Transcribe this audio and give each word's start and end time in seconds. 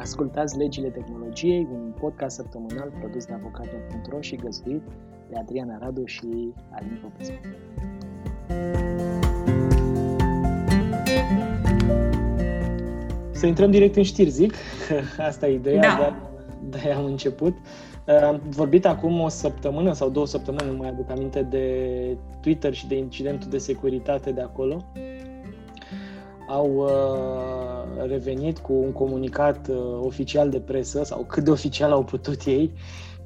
Ascultați 0.00 0.56
Legile 0.56 0.88
Tehnologiei, 0.88 1.68
un 1.72 1.92
podcast 2.00 2.36
săptămânal 2.36 2.92
produs 2.98 3.24
de 3.24 3.32
avocatul.ro 3.32 4.20
și 4.20 4.36
găzduit 4.36 4.82
de 5.30 5.36
Adriana 5.36 5.78
Radu 5.78 6.04
și 6.04 6.52
Alin 6.70 6.98
Popescu. 7.02 7.34
Să 13.30 13.46
intrăm 13.46 13.70
direct 13.70 13.96
în 13.96 14.02
știri, 14.02 14.30
zic, 14.30 14.52
că 14.88 15.00
asta 15.22 15.48
e 15.48 15.54
ideea, 15.54 15.80
da. 15.80 15.98
dar 16.00 16.16
de 16.70 16.90
am 16.90 17.04
început. 17.04 17.56
Am 18.22 18.40
vorbit 18.48 18.86
acum 18.86 19.20
o 19.20 19.28
săptămână 19.28 19.92
sau 19.92 20.10
două 20.10 20.26
săptămâni, 20.26 20.70
nu 20.70 20.76
mai 20.76 20.88
aduc 20.88 21.10
aminte, 21.10 21.42
de 21.42 22.16
Twitter 22.40 22.74
și 22.74 22.86
de 22.86 22.96
incidentul 22.96 23.50
de 23.50 23.58
securitate 23.58 24.30
de 24.30 24.40
acolo. 24.40 24.84
Au 26.48 26.74
uh, 26.74 28.06
revenit 28.08 28.58
cu 28.58 28.72
un 28.72 28.92
comunicat 28.92 29.68
uh, 29.68 29.76
oficial 30.00 30.50
de 30.50 30.60
presă, 30.60 31.02
sau 31.04 31.24
cât 31.28 31.44
de 31.44 31.50
oficial 31.50 31.92
au 31.92 32.04
putut 32.04 32.44
ei, 32.44 32.72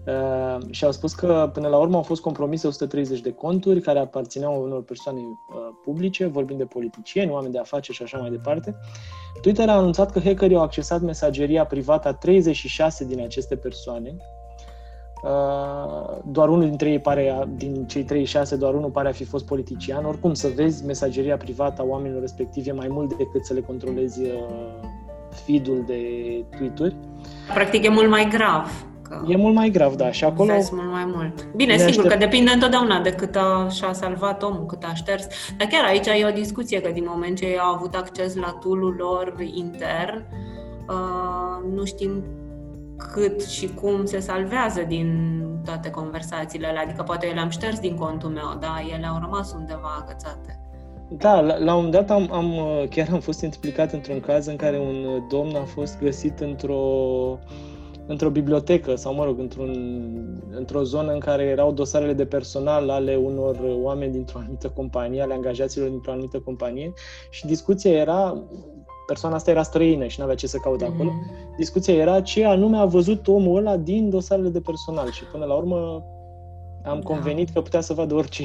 uh, 0.07 0.59
și 0.71 0.85
au 0.85 0.93
spus 0.93 1.15
că 1.15 1.51
până 1.53 1.69
la 1.69 1.79
urmă 1.79 1.97
au 1.97 2.03
fost 2.03 2.21
compromise 2.21 2.67
130 2.67 3.21
de 3.21 3.33
conturi 3.33 3.81
care 3.81 3.99
aparțineau 3.99 4.63
unor 4.63 4.83
persoane 4.83 5.21
uh, 5.21 5.57
publice, 5.85 6.27
vorbind 6.27 6.59
de 6.59 6.65
politicieni, 6.65 7.31
oameni 7.31 7.53
de 7.53 7.59
afaceri 7.59 7.97
și 7.97 8.03
așa 8.03 8.19
mai 8.19 8.31
departe. 8.31 8.77
Twitter 9.41 9.69
a 9.69 9.77
anunțat 9.77 10.11
că 10.11 10.21
hackerii 10.21 10.57
au 10.57 10.63
accesat 10.63 11.01
mesageria 11.01 11.67
privată 11.67 12.09
a 12.09 12.15
36 12.15 13.05
din 13.05 13.21
aceste 13.21 13.57
persoane, 13.57 14.17
Uh, 14.17 14.42
doar 16.25 16.49
unul 16.49 16.69
dintre 16.69 16.91
ei 16.91 16.99
pare, 16.99 17.49
din 17.55 17.87
cei 17.87 18.03
36, 18.05 18.57
doar 18.57 18.75
unul 18.75 18.91
pare 18.91 19.09
a 19.09 19.13
fi 19.13 19.25
fost 19.25 19.47
politician. 19.47 20.05
Oricum, 20.05 20.35
să 20.35 20.49
vezi 20.55 20.85
mesageria 20.85 21.37
privată 21.37 21.83
a 21.83 21.85
oamenilor 21.85 22.21
respectivi 22.21 22.69
e 22.69 22.73
mai 22.73 22.89
mult 22.91 23.17
decât 23.17 23.45
să 23.45 23.55
le 23.55 23.61
controlezi 23.61 24.23
uh, 24.23 24.31
feed-ul 25.45 25.85
de 25.87 26.01
tweet-uri. 26.57 26.97
Practic 27.55 27.85
e 27.85 27.89
mult 27.89 28.09
mai 28.09 28.29
grav. 28.29 28.87
Că 29.03 29.23
e 29.27 29.37
mult 29.37 29.55
mai 29.55 29.71
grav, 29.71 29.95
da. 29.95 30.11
Și 30.11 30.25
acolo... 30.25 30.53
Vezi 30.53 30.75
mult 30.75 30.91
mai 30.91 31.05
mult. 31.15 31.47
Bine, 31.55 31.73
sigur 31.77 31.89
aștept... 31.89 32.09
că 32.09 32.17
depinde 32.17 32.51
întotdeauna 32.51 33.01
de 33.01 33.11
cât 33.13 33.37
a, 33.37 33.69
și-a 33.71 33.93
salvat 33.93 34.43
omul, 34.43 34.67
cât 34.67 34.83
a 34.83 34.95
șters. 34.95 35.27
Dar 35.57 35.69
chiar 35.69 35.85
aici 35.85 36.07
e 36.07 36.27
o 36.27 36.41
discuție, 36.41 36.81
că 36.81 36.91
din 36.91 37.05
moment 37.09 37.37
ce 37.37 37.45
ei 37.45 37.59
au 37.59 37.75
avut 37.75 37.95
acces 37.95 38.37
la 38.37 38.59
tool 38.61 38.95
lor 38.99 39.35
intern, 39.55 40.25
uh, 40.89 41.75
nu 41.75 41.85
știm 41.85 42.25
cât 43.13 43.45
și 43.45 43.75
cum 43.75 44.05
se 44.05 44.21
salvează 44.21 44.83
din 44.89 45.41
toate 45.65 45.91
conversațiile 45.91 46.67
alea. 46.67 46.83
Adică 46.83 47.03
poate 47.03 47.27
eu 47.27 47.35
le-am 47.35 47.49
șters 47.49 47.81
din 47.81 47.97
contul 47.97 48.31
meu, 48.31 48.57
dar 48.61 48.85
ele 48.97 49.07
au 49.07 49.19
rămas 49.21 49.53
undeva 49.53 49.99
agățate. 50.03 50.57
Da, 51.09 51.41
la, 51.41 51.59
la 51.59 51.75
un 51.75 51.91
dat 51.91 52.11
am, 52.11 52.33
am, 52.33 52.53
chiar 52.91 53.09
am 53.13 53.21
fost 53.21 53.43
implicat 53.43 53.93
într-un 53.93 54.21
caz 54.21 54.47
în 54.47 54.57
care 54.57 54.79
un 54.79 55.27
domn 55.29 55.57
a 55.57 55.65
fost 55.65 55.99
găsit 55.99 56.41
într-o 56.41 56.79
într-o 58.07 58.31
bibliotecă 58.31 58.95
sau, 58.95 59.15
mă 59.15 59.25
rog, 59.25 59.39
într-un, 59.39 59.71
într-o 60.51 60.83
zonă 60.83 61.13
în 61.13 61.19
care 61.19 61.43
erau 61.43 61.73
dosarele 61.73 62.13
de 62.13 62.27
personal 62.27 62.91
ale 62.91 63.17
unor 63.17 63.59
oameni 63.83 64.13
dintr-o 64.13 64.39
anumită 64.39 64.69
companie, 64.69 65.23
ale 65.23 65.35
angajaților 65.35 65.89
dintr-o 65.89 66.11
anumită 66.13 66.39
companie 66.39 66.93
și 67.31 67.47
discuția 67.47 67.91
era 67.91 68.43
persoana 69.13 69.37
asta 69.37 69.51
era 69.51 69.63
străină 69.63 70.07
și 70.07 70.19
nu 70.19 70.25
avea 70.25 70.37
ce 70.37 70.47
să 70.47 70.59
caute 70.59 70.85
mm-hmm. 70.85 70.95
acolo. 70.95 71.13
Discuția 71.57 71.95
era 71.95 72.21
ce 72.21 72.45
anume 72.45 72.77
a 72.77 72.85
văzut 72.85 73.29
omul 73.29 73.57
ăla 73.57 73.77
din 73.77 74.11
dosarele 74.11 74.49
de 74.49 74.61
personal 74.61 75.11
și 75.11 75.25
până 75.25 75.45
la 75.45 75.55
urmă 75.55 76.05
am 76.85 77.01
da. 77.01 77.07
convenit 77.07 77.49
că 77.51 77.61
putea 77.61 77.81
să 77.81 77.93
vadă 77.93 78.15
orice. 78.15 78.43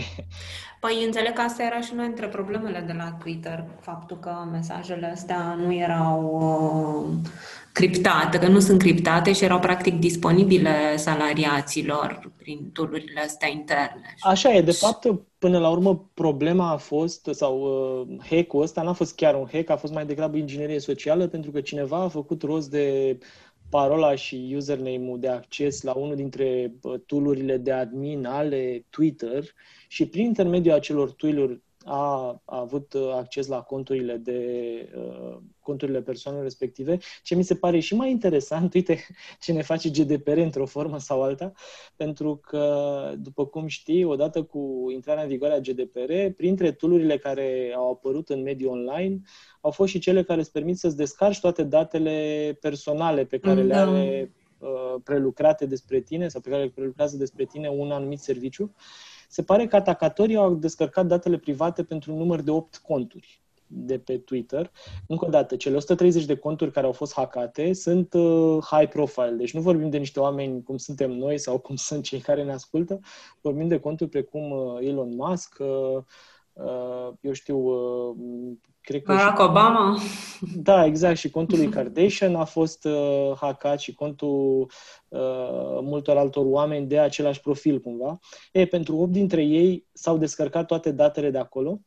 Păi 0.80 1.04
înțeleg 1.06 1.34
că 1.34 1.42
asta 1.42 1.64
era 1.64 1.82
și 1.82 1.90
una 1.94 2.04
dintre 2.04 2.28
problemele 2.28 2.84
de 2.88 2.94
la 2.94 3.16
Twitter, 3.24 3.66
faptul 3.80 4.18
că 4.18 4.32
mesajele 4.52 5.06
astea 5.06 5.58
nu 5.66 5.74
erau 5.74 7.10
uh, 7.82 7.90
criptate, 7.90 8.40
că 8.40 8.48
nu 8.48 8.60
sunt 8.60 8.80
criptate 8.80 9.34
și 9.34 9.44
erau 9.44 9.60
practic 9.60 10.00
disponibile 10.00 10.98
salariaților 10.98 12.32
prin 12.38 12.70
tulurile 12.74 13.22
astea 13.22 13.48
interne. 13.48 14.16
Așa 14.20 14.54
e, 14.54 14.62
de 14.62 14.72
fapt, 14.72 15.08
până 15.38 15.60
la 15.60 15.70
urmă 15.70 16.10
problema 16.14 16.72
a 16.72 16.78
fost, 16.78 17.30
sau 17.32 17.60
uh, 17.60 18.18
hack-ul 18.30 18.62
ăsta 18.62 18.82
n-a 18.82 18.94
fost 18.94 19.16
chiar 19.16 19.36
un 19.36 19.48
hack, 19.52 19.70
a 19.70 19.76
fost 19.76 19.94
mai 19.94 20.06
degrabă 20.06 20.38
inginerie 20.38 20.80
socială, 20.80 21.28
pentru 21.28 21.52
că 21.52 21.62
cineva 21.62 21.98
a 21.98 22.08
făcut 22.08 22.42
rost 22.42 22.70
de 22.70 23.18
parola 23.70 24.16
și 24.16 24.54
username-ul 24.56 25.20
de 25.20 25.28
acces 25.28 25.82
la 25.82 25.94
unul 25.94 26.16
dintre 26.16 26.74
tool 27.06 27.58
de 27.60 27.72
admin 27.72 28.26
ale 28.26 28.86
Twitter 28.90 29.44
și 29.88 30.06
prin 30.06 30.26
intermediul 30.26 30.74
acelor 30.74 31.12
tool 31.12 31.62
a, 31.88 32.42
a 32.46 32.60
avut 32.60 32.94
uh, 32.94 33.12
acces 33.14 33.48
la 33.48 33.62
conturile 33.62 34.18
de 34.18 34.40
uh, 34.96 35.38
conturile 35.60 36.02
persoanelor 36.02 36.46
respective. 36.46 36.98
Ce 37.24 37.36
mi 37.36 37.44
se 37.44 37.56
pare 37.56 37.80
și 37.80 37.96
mai 37.96 38.10
interesant, 38.10 38.74
uite 38.78 39.06
ce 39.40 39.52
ne 39.52 39.62
face 39.62 39.90
GDPR 39.90 40.38
într-o 40.38 40.66
formă 40.66 41.00
sau 41.00 41.24
alta, 41.24 41.52
pentru 41.96 42.36
că, 42.36 43.14
după 43.18 43.46
cum 43.46 43.68
știi, 43.68 44.04
odată 44.04 44.44
cu 44.44 44.88
intrarea 44.94 45.24
în 45.24 45.30
vigoare 45.30 45.54
a 45.54 45.60
GDPR, 45.60 46.12
printre 46.36 46.72
tool 46.72 47.18
care 47.18 47.74
au 47.76 47.92
apărut 47.92 48.30
în 48.30 48.42
mediul 48.42 48.72
online, 48.72 49.22
au 49.62 49.72
fost 49.72 49.92
și 49.92 50.00
cele 50.00 50.24
care 50.24 50.40
îți 50.40 50.52
permit 50.52 50.78
să-ți 50.78 50.98
descarci 50.98 51.40
toate 51.40 51.64
datele 51.64 52.58
personale 52.62 53.26
pe 53.26 53.40
care 53.40 53.62
da. 53.62 53.66
le 53.66 53.76
are 53.76 54.32
uh, 54.58 55.02
prelucrate 55.04 55.66
despre 55.66 56.00
tine 56.00 56.28
sau 56.28 56.42
pe 56.42 56.50
care 56.50 56.64
le 56.64 56.70
prelucrează 56.70 57.18
despre 57.18 57.46
tine 57.46 57.68
un 57.70 57.92
anumit 57.92 58.20
serviciu 58.20 58.74
se 59.28 59.44
pare 59.44 59.68
că 59.68 59.76
atacatorii 59.76 60.36
au 60.36 60.56
descărcat 60.56 61.06
datele 61.06 61.38
private 61.38 61.84
pentru 61.84 62.12
un 62.12 62.18
număr 62.18 62.42
de 62.42 62.52
8 62.52 62.78
conturi 62.78 63.42
de 63.68 64.00
pe 64.00 64.18
Twitter. 64.18 64.72
Încă 65.08 65.26
o 65.26 65.30
dată, 65.30 65.56
cele 65.56 65.76
130 65.76 66.26
de 66.26 66.36
conturi 66.38 66.72
care 66.72 66.86
au 66.86 66.92
fost 66.92 67.14
hackate 67.14 67.74
sunt 67.74 68.14
uh, 68.14 68.58
high 68.64 68.90
profile, 68.90 69.36
deci 69.38 69.54
nu 69.54 69.62
vorbim 69.62 69.90
de 69.90 69.98
niște 69.98 70.20
oameni 70.20 70.64
cum 70.64 70.78
suntem 70.78 71.12
noi 71.12 71.38
sau 71.38 71.60
cum 71.60 71.76
sunt 71.76 72.04
cei 72.04 72.20
care 72.20 72.44
ne 72.44 72.52
ascultă, 72.52 73.00
vorbim 73.42 73.68
de 73.68 73.80
conturi 73.80 74.10
precum 74.10 74.52
uh, 74.52 74.78
Elon 74.80 75.16
Musk, 75.16 75.58
uh, 75.60 76.04
uh, 76.54 77.14
eu 77.22 77.32
știu, 77.32 77.58
uh, 77.58 78.16
cred 78.88 79.02
că 79.04 79.14
Barack 79.14 79.38
și... 79.38 79.46
Obama. 79.48 79.98
Da, 80.56 80.86
exact, 80.86 81.18
și 81.18 81.30
contul 81.30 81.58
lui 81.58 81.70
Kardashian 81.70 82.36
a 82.36 82.44
fost 82.44 82.86
uh, 82.86 83.32
hackat 83.40 83.80
și 83.80 83.94
contul 83.94 84.72
uh, 85.08 85.80
multor 85.82 86.18
altor 86.18 86.46
oameni 86.48 86.88
de 86.88 87.00
același 87.00 87.40
profil 87.40 87.80
cumva. 87.80 88.20
E, 88.52 88.66
pentru 88.66 88.96
8 88.98 89.12
dintre 89.12 89.44
ei 89.44 89.88
s-au 89.94 90.18
descărcat 90.18 90.66
toate 90.66 90.92
datele 90.92 91.30
de 91.30 91.38
acolo 91.38 91.80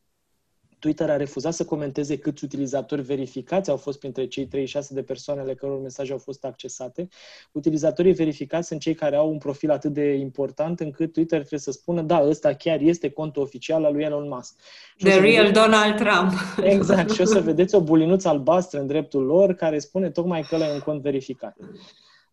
Twitter 0.81 1.11
a 1.11 1.17
refuzat 1.17 1.53
să 1.53 1.65
comenteze 1.65 2.19
câți 2.19 2.45
utilizatori 2.45 3.03
verificați 3.03 3.71
au 3.71 3.77
fost 3.77 3.99
printre 3.99 4.27
cei 4.27 4.47
36 4.47 4.95
de 4.95 5.03
persoane 5.03 5.41
ale 5.41 5.55
căror 5.55 5.81
mesaje 5.81 6.13
au 6.13 6.19
fost 6.19 6.45
accesate. 6.45 7.09
Utilizatorii 7.53 8.13
verificați 8.13 8.69
sunt 8.69 8.81
cei 8.81 8.95
care 8.95 9.17
au 9.17 9.31
un 9.31 9.39
profil 9.39 9.71
atât 9.71 9.93
de 9.93 10.13
important 10.13 10.81
încât 10.81 11.13
Twitter 11.13 11.39
trebuie 11.39 11.61
să 11.61 11.71
spună, 11.71 12.03
da, 12.03 12.23
ăsta 12.23 12.53
chiar 12.53 12.81
este 12.81 13.11
contul 13.11 13.43
oficial 13.43 13.85
al 13.85 13.93
lui 13.93 14.03
Elon 14.03 14.29
Musk. 14.29 14.55
The 14.99 15.21
real 15.21 15.47
vedeți... 15.47 15.53
Donald 15.53 15.97
Trump. 15.97 16.33
Exact. 16.63 17.11
Și 17.15 17.21
o 17.21 17.25
să 17.25 17.41
vedeți 17.41 17.75
o 17.75 17.81
bulinuță 17.81 18.29
albastră 18.29 18.81
în 18.81 18.87
dreptul 18.87 19.23
lor 19.23 19.55
care 19.55 19.79
spune 19.79 20.11
tocmai 20.11 20.43
că 20.43 20.55
ăla 20.55 20.67
e 20.67 20.73
un 20.73 20.81
cont 20.81 21.03
verificat. 21.03 21.57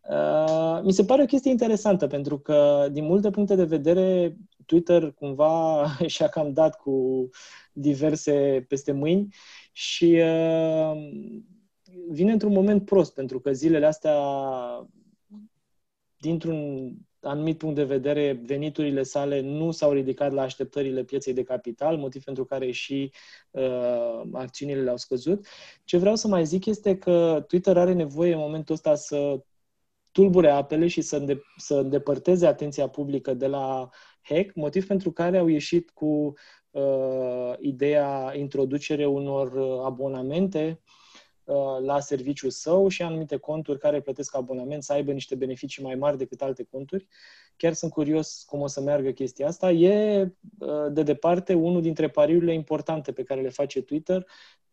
Uh, 0.10 0.80
mi 0.84 0.94
se 0.94 1.04
pare 1.04 1.22
o 1.22 1.26
chestie 1.26 1.52
interesantă 1.52 2.08
pentru 2.08 2.38
că, 2.38 2.88
din 2.92 3.06
multe 3.06 3.30
puncte 3.30 3.56
de 3.56 3.64
vedere, 3.64 4.38
Twitter 4.68 5.12
cumva 5.12 5.86
și-a 6.14 6.28
cam 6.28 6.54
dat 6.54 6.76
cu 6.76 7.30
diverse 7.74 8.66
peste 8.68 8.92
mâini 8.92 9.36
și 9.72 10.22
uh, 10.24 10.92
vine 12.10 12.32
într-un 12.32 12.54
moment 12.54 12.86
prost, 12.86 13.14
pentru 13.14 13.40
că 13.40 13.52
zilele 13.52 13.86
astea, 13.86 14.16
dintr-un 16.18 16.92
anumit 17.22 17.58
punct 17.58 17.76
de 17.76 17.84
vedere, 17.84 18.42
veniturile 18.46 19.04
sale 19.04 19.40
nu 19.40 19.72
s-au 19.72 19.92
ridicat 19.92 20.32
la 20.32 20.42
așteptările 20.42 21.04
pieței 21.04 21.34
de 21.34 21.44
capital, 21.44 21.98
motiv 21.98 22.24
pentru 22.24 22.46
care 22.46 22.72
și 22.72 23.12
uh, 23.52 24.22
acțiunile 24.32 24.82
le-au 24.82 24.98
scăzut. 24.98 25.48
Ce 25.84 25.98
vreau 25.98 26.16
să 26.16 26.28
mai 26.28 26.46
zic 26.46 26.66
este 26.66 26.98
că 26.98 27.46
Twitter 27.48 27.78
are 27.78 27.94
nevoie 27.94 28.34
în 28.34 28.40
momentul 28.40 28.76
ăsta 28.76 28.96
să 28.96 29.42
tulbure 30.12 30.50
apele 30.50 30.88
și 30.88 31.02
să, 31.02 31.16
înde- 31.16 31.42
să 31.58 31.76
îndepărteze 31.76 32.48
atenția 32.48 32.88
publică 32.88 33.34
de 33.34 33.48
la 33.48 33.90
hack, 34.28 34.56
motiv 34.56 34.88
pentru 34.88 35.12
care 35.12 35.38
au 35.38 35.48
ieșit 35.48 35.90
cu 35.90 36.34
uh, 36.72 37.54
ideea 37.60 38.34
introducere 38.36 39.06
unor 39.06 39.54
uh, 39.54 39.86
abonamente 39.86 40.82
uh, 41.44 41.56
la 41.80 42.00
serviciul 42.00 42.50
său 42.50 42.88
și 42.88 43.02
anumite 43.02 43.38
conturi 43.38 43.80
care 43.80 44.02
plătesc 44.02 44.36
abonament 44.36 44.84
să 44.84 44.94
aibă 44.94 45.12
niște 45.12 45.36
beneficii 45.36 45.84
mai 45.84 45.96
mari 45.96 46.18
decât 46.18 46.42
alte 46.42 46.64
conturi. 46.64 47.08
Chiar 47.58 47.74
sunt 47.74 47.92
curios 47.92 48.44
cum 48.48 48.62
o 48.62 48.68
să 48.68 48.82
meargă 48.82 49.12
chestia 49.12 49.48
asta. 49.48 49.72
E, 49.72 50.22
uh, 50.60 50.92
de 50.92 51.04
departe, 51.04 51.54
unul 51.54 51.82
dintre 51.82 52.10
pariurile 52.10 52.54
importante 52.54 53.12
pe 53.12 53.24
care 53.24 53.42
le 53.42 53.50
face 53.50 53.82
Twitter, 53.82 54.26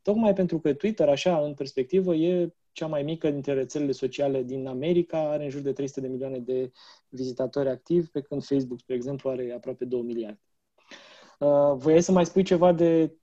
tocmai 0.03 0.33
pentru 0.33 0.59
că 0.59 0.73
Twitter, 0.73 1.09
așa, 1.09 1.45
în 1.45 1.55
perspectivă, 1.55 2.15
e 2.15 2.55
cea 2.73 2.87
mai 2.87 3.03
mică 3.03 3.31
dintre 3.31 3.53
rețelele 3.53 3.93
sociale 3.93 4.43
din 4.43 4.67
America, 4.67 5.19
are 5.19 5.45
în 5.45 5.51
jur 5.51 5.61
de 5.61 5.73
300 5.73 6.01
de 6.01 6.09
milioane 6.09 6.39
de 6.39 6.71
vizitatori 7.09 7.69
activi, 7.69 8.09
pe 8.09 8.21
când 8.21 8.45
Facebook, 8.45 8.79
spre 8.79 8.95
exemplu, 8.95 9.31
are 9.31 9.53
aproape 9.53 9.85
2 9.85 10.03
miliarde. 10.03 10.41
Uh, 11.39 11.73
voiai 11.77 12.03
să 12.03 12.13
mai 12.13 12.27
spui 12.27 12.43
ceva 12.43 12.73
de 12.73 13.17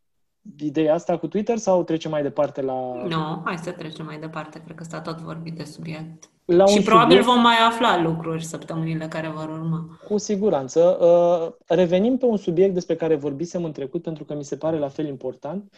ideea 0.58 0.94
asta 0.94 1.18
cu 1.18 1.28
Twitter 1.28 1.58
sau 1.58 1.84
trecem 1.84 2.12
mai 2.12 2.22
departe 2.22 2.62
la... 2.62 2.74
Nu, 2.74 3.08
no, 3.08 3.42
hai 3.44 3.58
să 3.58 3.72
trecem 3.72 4.06
mai 4.06 4.20
departe. 4.20 4.62
Cred 4.66 4.76
că 4.76 4.84
s-a 4.84 5.02
tot 5.02 5.18
vorbit 5.18 5.56
de 5.56 5.64
subiect. 5.64 6.30
La 6.46 6.66
și 6.66 6.82
probabil 6.82 7.18
subiect... 7.18 7.26
vom 7.26 7.42
mai 7.42 7.56
afla 7.68 8.02
lucruri 8.02 8.44
săptămânile 8.44 9.08
care 9.08 9.30
vor 9.30 9.50
urma. 9.50 10.00
Cu 10.08 10.18
siguranță. 10.18 10.98
Uh, 11.02 11.54
revenim 11.68 12.18
pe 12.18 12.26
un 12.26 12.38
subiect 12.38 12.74
despre 12.74 12.96
care 12.96 13.16
vorbisem 13.16 13.64
în 13.64 13.72
trecut, 13.72 14.02
pentru 14.02 14.24
că 14.24 14.36
mi 14.36 14.44
se 14.44 14.58
pare 14.58 14.78
la 14.78 14.88
fel 14.88 15.08
important. 15.08 15.74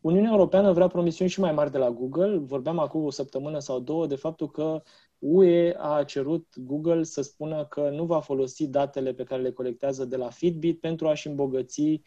Uniunea 0.00 0.30
Europeană 0.30 0.72
vrea 0.72 0.86
promisiuni 0.86 1.30
și 1.30 1.40
mai 1.40 1.52
mari 1.52 1.70
de 1.70 1.78
la 1.78 1.90
Google. 1.90 2.38
Vorbeam 2.38 2.78
acum 2.78 3.04
o 3.04 3.10
săptămână 3.10 3.58
sau 3.58 3.80
două 3.80 4.06
de 4.06 4.16
faptul 4.16 4.50
că 4.50 4.82
UE 5.18 5.74
a 5.78 6.02
cerut 6.04 6.46
Google 6.56 7.02
să 7.02 7.22
spună 7.22 7.64
că 7.64 7.90
nu 7.94 8.04
va 8.04 8.20
folosi 8.20 8.68
datele 8.68 9.12
pe 9.12 9.24
care 9.24 9.42
le 9.42 9.52
colectează 9.52 10.04
de 10.04 10.16
la 10.16 10.28
Fitbit 10.28 10.80
pentru 10.80 11.08
a-și 11.08 11.28
îmbogăți 11.28 11.80
uh, 11.80 12.00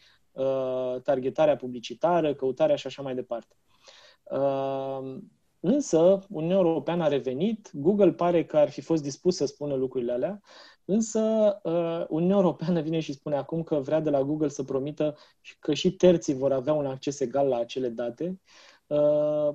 targetarea 1.02 1.56
publicitară, 1.56 2.34
căutarea 2.34 2.76
și 2.76 2.86
așa 2.86 3.02
mai 3.02 3.14
departe. 3.14 3.56
Uh, 4.30 5.16
însă, 5.60 6.18
Uniunea 6.28 6.56
Europeană 6.56 7.04
a 7.04 7.08
revenit, 7.08 7.70
Google 7.72 8.12
pare 8.12 8.44
că 8.44 8.56
ar 8.56 8.70
fi 8.70 8.80
fost 8.80 9.02
dispus 9.02 9.36
să 9.36 9.46
spună 9.46 9.74
lucrurile 9.74 10.12
alea, 10.12 10.40
însă 10.84 11.20
uh, 11.62 12.04
Uniunea 12.08 12.36
Europeană 12.36 12.80
vine 12.80 13.00
și 13.00 13.12
spune 13.12 13.36
acum 13.36 13.62
că 13.62 13.76
vrea 13.76 14.00
de 14.00 14.10
la 14.10 14.22
Google 14.22 14.48
să 14.48 14.62
promită 14.62 15.16
că 15.58 15.74
și 15.74 15.92
terții 15.92 16.34
vor 16.34 16.52
avea 16.52 16.72
un 16.72 16.86
acces 16.86 17.20
egal 17.20 17.48
la 17.48 17.56
acele 17.56 17.88
date. 17.88 18.40
Uh, 18.86 19.48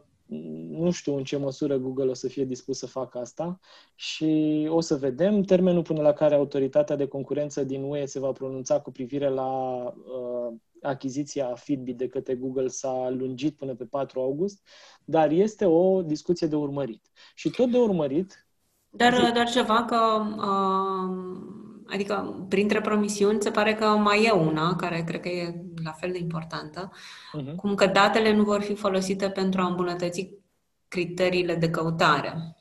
nu 0.69 0.92
știu 0.92 1.16
în 1.16 1.24
ce 1.24 1.38
măsură 1.38 1.77
Google 1.77 2.10
o 2.10 2.13
să 2.13 2.27
fie 2.27 2.45
dispus 2.45 2.77
să 2.77 2.88
facă 2.88 3.19
asta 3.19 3.60
și 3.95 4.68
o 4.69 4.81
să 4.81 4.95
vedem. 4.95 5.42
Termenul 5.42 5.81
până 5.81 6.01
la 6.01 6.13
care 6.13 6.36
autoritatea 6.36 6.95
de 6.95 7.07
concurență 7.07 7.63
din 7.63 7.84
UE 7.84 8.06
se 8.06 8.19
va 8.19 8.31
pronunța 8.31 8.80
cu 8.80 8.92
privire 8.92 9.30
la 9.30 9.84
uh, 9.84 10.54
achiziția 10.81 11.56
Fitbit 11.56 11.98
de 11.98 12.07
către 12.07 12.36
Google 12.36 12.68
s-a 12.68 13.10
lungit 13.10 13.57
până 13.57 13.75
pe 13.75 13.86
4 13.86 14.19
august, 14.19 14.68
dar 15.04 15.31
este 15.31 15.66
o 15.66 16.01
discuție 16.01 16.48
de 16.48 16.56
urmărit. 16.56 17.10
Și 17.36 17.50
tot 17.50 17.72
de 17.72 17.78
urmărit... 17.78 18.48
Dar, 18.89 19.13
zic... 19.13 19.33
dar 19.33 19.50
ceva 19.50 19.86
că... 19.86 19.98
Uh, 20.38 21.62
adică, 21.88 22.45
printre 22.50 22.81
promisiuni, 22.81 23.42
se 23.42 23.51
pare 23.51 23.75
că 23.75 23.86
mai 23.86 24.24
e 24.24 24.31
una, 24.31 24.75
care 24.75 25.04
cred 25.06 25.19
că 25.19 25.28
e 25.28 25.63
la 25.83 25.92
fel 25.92 26.12
de 26.12 26.18
importantă, 26.18 26.92
uh-huh. 26.92 27.56
cum 27.56 27.75
că 27.75 27.86
datele 27.86 28.34
nu 28.36 28.44
vor 28.44 28.62
fi 28.62 28.75
folosite 28.75 29.30
pentru 29.30 29.62
a 29.62 29.66
îmbunătăți 29.66 30.30
criteriile 30.88 31.56
de 31.56 31.69
căutare. 31.69 32.56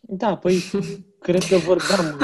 Da, 0.00 0.36
păi 0.36 0.62
cred 1.18 1.44
că 1.44 1.56
vorbeam 1.56 2.16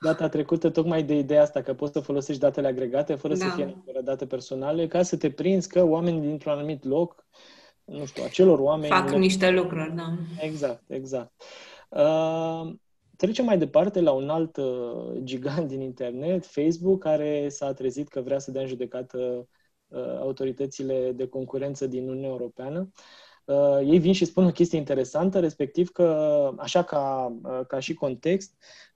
data 0.00 0.28
trecută 0.28 0.70
tocmai 0.70 1.02
de 1.02 1.14
ideea 1.14 1.42
asta, 1.42 1.62
că 1.62 1.74
poți 1.74 1.92
să 1.92 2.00
folosești 2.00 2.40
datele 2.40 2.66
agregate 2.66 3.14
fără 3.14 3.34
da. 3.34 3.44
să 3.44 3.50
fie 3.54 3.64
neapărat 3.64 4.02
date 4.02 4.26
personale, 4.26 4.86
ca 4.86 5.02
să 5.02 5.16
te 5.16 5.30
prinzi 5.30 5.68
că 5.68 5.84
oamenii 5.84 6.20
dintr-un 6.20 6.52
anumit 6.52 6.84
loc, 6.84 7.26
nu 7.84 8.04
știu, 8.04 8.22
acelor 8.24 8.58
oameni... 8.58 8.92
Fac 8.92 9.10
le... 9.10 9.18
niște 9.18 9.50
lucruri, 9.50 9.94
da. 9.94 10.16
Exact, 10.40 10.82
exact. 10.86 11.32
Uh, 11.88 12.72
trecem 13.16 13.44
mai 13.44 13.58
departe 13.58 14.00
la 14.00 14.12
un 14.12 14.28
alt 14.28 14.56
uh, 14.56 15.12
gigant 15.22 15.68
din 15.68 15.80
internet, 15.80 16.46
Facebook, 16.46 17.00
care 17.00 17.48
s-a 17.48 17.72
trezit 17.72 18.08
că 18.08 18.20
vrea 18.20 18.38
să 18.38 18.50
dea 18.50 18.62
în 18.62 18.68
judecată 18.68 19.48
uh, 19.88 20.18
autoritățile 20.20 21.12
de 21.12 21.26
concurență 21.28 21.86
din 21.86 22.08
Uniunea 22.08 22.28
Europeană. 22.28 22.78
Uh, 22.80 23.23
ei 23.84 23.98
vin 23.98 24.12
și 24.12 24.24
spun 24.24 24.44
o 24.44 24.50
chestie 24.50 24.78
interesantă, 24.78 25.40
respectiv 25.40 25.90
că, 25.90 26.50
așa 26.58 26.82
ca, 26.82 27.36
uh, 27.42 27.60
ca 27.66 27.78
și 27.78 27.94
context, 27.94 28.54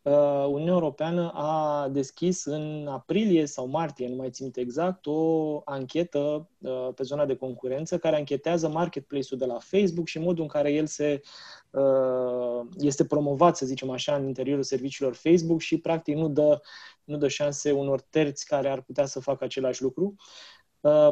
Uh, 0.09 0.45
Uniunea 0.47 0.73
Europeană 0.73 1.31
a 1.35 1.89
deschis 1.93 2.45
în 2.45 2.87
aprilie 2.91 3.47
sau 3.47 3.67
martie, 3.67 4.09
nu 4.09 4.15
mai 4.15 4.31
țin 4.31 4.51
exact, 4.55 5.07
o 5.07 5.61
anchetă 5.65 6.49
uh, 6.59 6.89
pe 6.95 7.03
zona 7.03 7.27
de 7.27 7.37
concurență 7.37 7.99
care 7.99 8.17
anchetează 8.17 8.69
marketplace-ul 8.69 9.41
de 9.41 9.47
la 9.47 9.59
Facebook 9.59 10.07
și 10.07 10.19
modul 10.19 10.43
în 10.43 10.49
care 10.49 10.73
el 10.73 10.87
se 10.87 11.21
uh, 11.71 12.67
este 12.79 13.05
promovat, 13.05 13.57
să 13.57 13.67
zicem 13.67 13.91
așa, 13.91 14.15
în 14.15 14.27
interiorul 14.27 14.63
serviciilor 14.63 15.15
Facebook 15.15 15.61
și 15.61 15.79
practic 15.79 16.17
nu 16.17 16.29
dă, 16.29 16.61
nu 17.05 17.17
dă 17.17 17.29
șanse 17.29 17.71
unor 17.71 18.01
terți 18.01 18.47
care 18.47 18.69
ar 18.69 18.81
putea 18.81 19.07
să 19.07 19.21
facă 19.21 19.45
același 19.45 19.83
lucru. 19.83 20.15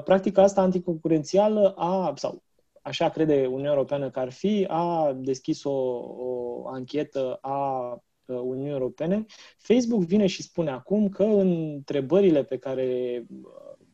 Practica 0.04 0.42
asta 0.42 0.60
anticoncurențială 0.60 1.74
a, 1.76 2.12
sau 2.16 2.42
așa 2.86 3.08
crede 3.08 3.46
Uniunea 3.46 3.72
Europeană 3.72 4.10
că 4.10 4.18
ar 4.18 4.32
fi, 4.32 4.64
a 4.68 5.12
deschis 5.16 5.64
o, 5.64 5.72
o 6.18 6.68
anchetă 6.68 7.38
a 7.40 8.00
Uh, 8.26 8.38
Uniunii 8.38 8.72
Europene, 8.72 9.24
Facebook 9.58 10.02
vine 10.02 10.26
și 10.26 10.42
spune 10.42 10.70
acum 10.70 11.08
că 11.08 11.22
în 11.22 11.72
întrebările 11.74 12.44
pe 12.44 12.56
care 12.58 13.22
uh, 13.42 13.86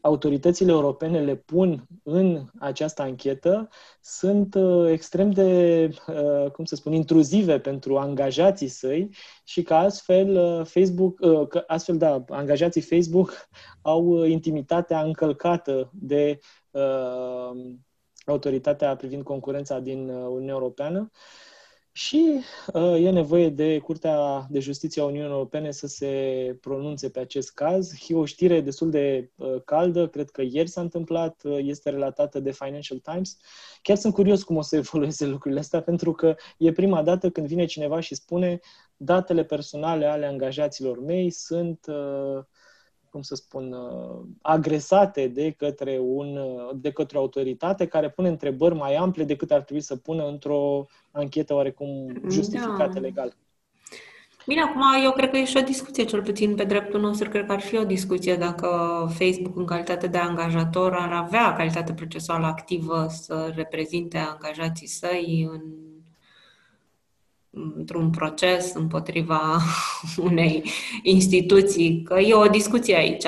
autoritățile 0.00 0.70
europene 0.70 1.20
le 1.20 1.36
pun 1.36 1.86
în 2.02 2.44
această 2.58 3.02
anchetă 3.02 3.68
sunt 4.00 4.54
uh, 4.54 4.90
extrem 4.90 5.30
de, 5.30 5.88
cum 6.52 6.64
să 6.64 6.74
spun, 6.74 6.92
intruzive 6.92 7.60
pentru 7.60 7.96
angajații 7.96 8.68
săi 8.68 9.08
și 9.44 9.62
că 9.62 9.74
astfel 9.74 10.64
Facebook, 10.64 11.18
că 11.48 11.64
astfel 11.66 11.96
da, 11.96 12.24
angajații 12.28 12.80
Facebook 12.80 13.48
au 13.82 14.24
intimitatea 14.24 15.02
încălcată 15.02 15.90
de 15.92 16.38
autoritatea 18.24 18.96
privind 18.96 19.22
concurența 19.22 19.78
din 19.78 20.08
Uniunea 20.08 20.54
Europeană 20.54 21.10
și 21.96 22.40
uh, 22.72 23.04
e 23.04 23.10
nevoie 23.10 23.48
de 23.48 23.78
Curtea 23.78 24.46
de 24.50 24.60
Justiție 24.60 25.02
a 25.02 25.04
Uniunii 25.04 25.30
Europene 25.30 25.70
să 25.70 25.86
se 25.86 26.58
pronunțe 26.60 27.08
pe 27.10 27.20
acest 27.20 27.52
caz. 27.52 27.92
E 28.08 28.14
o 28.14 28.24
știre 28.24 28.60
destul 28.60 28.90
de 28.90 29.30
uh, 29.36 29.62
caldă, 29.64 30.08
cred 30.08 30.30
că 30.30 30.42
ieri 30.42 30.68
s-a 30.68 30.80
întâmplat, 30.80 31.42
uh, 31.44 31.58
este 31.60 31.90
relatată 31.90 32.40
de 32.40 32.52
Financial 32.52 32.98
Times. 32.98 33.36
Chiar 33.82 33.96
sunt 33.96 34.14
curios 34.14 34.42
cum 34.42 34.56
o 34.56 34.62
să 34.62 34.76
evolueze 34.84 35.26
lucrurile 35.26 35.60
astea, 35.60 35.82
pentru 35.82 36.12
că 36.12 36.34
e 36.58 36.72
prima 36.72 37.02
dată 37.02 37.30
când 37.30 37.46
vine 37.46 37.64
cineva 37.64 38.00
și 38.00 38.14
spune 38.14 38.60
datele 38.96 39.44
personale 39.44 40.06
ale 40.06 40.26
angajaților 40.26 41.00
mei 41.00 41.30
sunt 41.30 41.86
uh, 41.88 42.44
cum 43.14 43.22
să 43.22 43.34
spun, 43.34 43.72
uh, 43.72 44.26
agresate 44.42 45.26
de 45.26 45.50
către, 45.50 45.98
un, 46.02 46.36
uh, 46.36 46.70
de 46.74 46.90
către 46.90 47.18
o 47.18 47.20
autoritate 47.20 47.86
care 47.86 48.10
pune 48.10 48.28
întrebări 48.28 48.74
mai 48.74 48.94
ample 48.94 49.24
decât 49.24 49.50
ar 49.50 49.62
trebui 49.62 49.82
să 49.82 49.96
pună 49.96 50.26
într-o 50.26 50.86
anchetă 51.10 51.54
oarecum 51.54 52.20
justificată 52.30 52.92
da. 52.92 53.00
legal. 53.00 53.36
Bine, 54.46 54.60
acum 54.60 54.82
eu 55.04 55.12
cred 55.12 55.30
că 55.30 55.36
e 55.36 55.44
și 55.44 55.56
o 55.56 55.60
discuție, 55.60 56.04
cel 56.04 56.22
puțin 56.22 56.54
pe 56.54 56.64
dreptul 56.64 57.00
nostru, 57.00 57.28
cred 57.28 57.46
că 57.46 57.52
ar 57.52 57.60
fi 57.60 57.76
o 57.76 57.84
discuție 57.84 58.36
dacă 58.36 58.68
Facebook, 59.18 59.56
în 59.56 59.64
calitate 59.64 60.06
de 60.06 60.18
angajator, 60.18 60.92
ar 60.92 61.12
avea 61.12 61.52
calitate 61.52 61.92
procesuală 61.92 62.46
activă 62.46 63.06
să 63.08 63.52
reprezinte 63.54 64.18
angajații 64.18 64.88
săi 64.88 65.48
în 65.52 65.62
într-un 67.76 68.10
proces 68.10 68.74
împotriva 68.74 69.58
unei 70.30 70.64
instituții, 71.02 72.02
că 72.02 72.18
e 72.18 72.34
o 72.34 72.46
discuție 72.46 72.96
aici, 72.96 73.26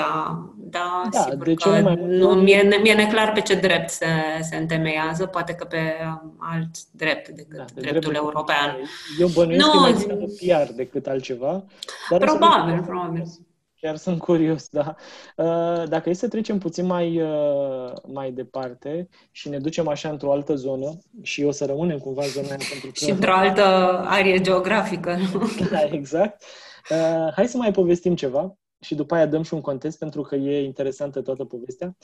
da, 0.71 1.09
da 1.11 1.21
sigur 1.31 1.47
de 1.47 1.55
că 1.55 1.69
mai 1.69 1.99
nu, 2.07 2.29
mie, 2.29 2.79
mie 2.83 2.95
neclar 2.95 3.33
pe 3.33 3.41
ce 3.41 3.55
drept 3.55 3.89
se, 3.89 4.07
se 4.41 4.57
întemeiază, 4.57 5.27
poate 5.27 5.53
că 5.53 5.65
pe 5.65 5.79
alt 6.39 6.71
drept 6.91 7.29
decât 7.29 7.57
da, 7.57 7.65
dreptul 7.75 8.01
drept 8.01 8.17
european. 8.17 8.77
Eu 9.19 9.29
bănuiesc 9.29 9.67
nu, 9.67 9.73
că 9.73 9.79
mai 9.79 10.37
PR 10.39 10.73
decât 10.73 11.07
altceva. 11.07 11.65
Dar 12.11 12.19
probabil, 12.19 12.83
probabil. 12.83 13.25
Chiar 13.81 13.97
sunt 13.97 14.19
curios, 14.19 14.69
da. 14.69 14.95
Uh, 15.37 15.89
dacă 15.89 16.09
e 16.09 16.13
să 16.13 16.29
trecem 16.29 16.59
puțin 16.59 16.87
mai, 16.87 17.21
uh, 17.23 17.93
mai 18.07 18.33
departe 18.33 19.09
și 19.31 19.49
ne 19.49 19.59
ducem 19.59 19.89
așa 19.89 20.09
într-o 20.09 20.33
altă 20.33 20.55
zonă 20.55 20.99
și 21.23 21.43
o 21.43 21.51
să 21.51 21.65
rămânem 21.65 21.99
cumva 21.99 22.23
în 22.23 22.29
zona 22.29 22.47
aia 22.47 22.57
pentru 22.71 22.91
că... 22.91 23.05
Și 23.05 23.11
într-o 23.11 23.33
altă 23.33 23.63
arie 24.07 24.41
geografică, 24.41 25.17
nu? 25.33 25.51
Da, 25.71 25.83
exact. 25.91 26.43
Uh, 26.91 27.33
hai 27.35 27.49
să 27.49 27.57
mai 27.57 27.71
povestim 27.71 28.15
ceva 28.15 28.57
și 28.81 28.95
după 28.95 29.15
aia 29.15 29.27
dăm 29.27 29.43
și 29.43 29.55
un 29.55 29.61
context 29.61 29.99
pentru 29.99 30.23
că 30.23 30.35
e 30.35 30.65
interesantă 30.65 31.21
toată 31.21 31.45
povestea. 31.45 31.97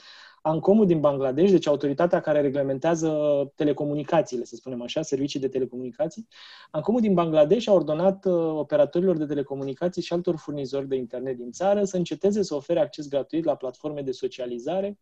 Ancomul 0.43 0.87
din 0.87 1.01
Bangladesh, 1.01 1.51
deci 1.51 1.67
autoritatea 1.67 2.21
care 2.21 2.41
reglementează 2.41 3.13
telecomunicațiile, 3.55 4.45
să 4.45 4.55
spunem 4.55 4.83
așa, 4.83 5.03
servicii 5.03 5.41
de 5.41 5.49
telecomunicații, 5.49 6.29
Ancomul 6.71 7.01
din 7.01 7.15
Bangladesh 7.15 7.69
a 7.69 7.73
ordonat 7.73 8.25
uh, 8.25 8.33
operatorilor 8.35 9.17
de 9.17 9.27
telecomunicații 9.27 10.03
și 10.03 10.13
altor 10.13 10.37
furnizori 10.37 10.89
de 10.89 10.97
internet 10.97 11.37
din 11.37 11.51
țară 11.51 11.85
să 11.85 11.97
înceteze 11.97 12.43
să 12.43 12.55
ofere 12.55 12.81
acces 12.81 13.09
gratuit 13.09 13.45
la 13.45 13.55
platforme 13.55 14.01
de 14.01 14.13
socializare 14.13 14.99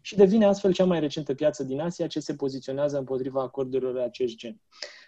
și 0.00 0.16
devine 0.16 0.44
astfel 0.44 0.72
cea 0.72 0.84
mai 0.84 1.00
recentă 1.00 1.34
piață 1.34 1.64
din 1.64 1.80
Asia 1.80 2.06
ce 2.06 2.20
se 2.20 2.34
poziționează 2.34 2.98
împotriva 2.98 3.42
acordurilor 3.42 3.94
de 3.94 4.00
acest 4.00 4.36
gen. 4.36 4.60
Uh, 4.60 5.01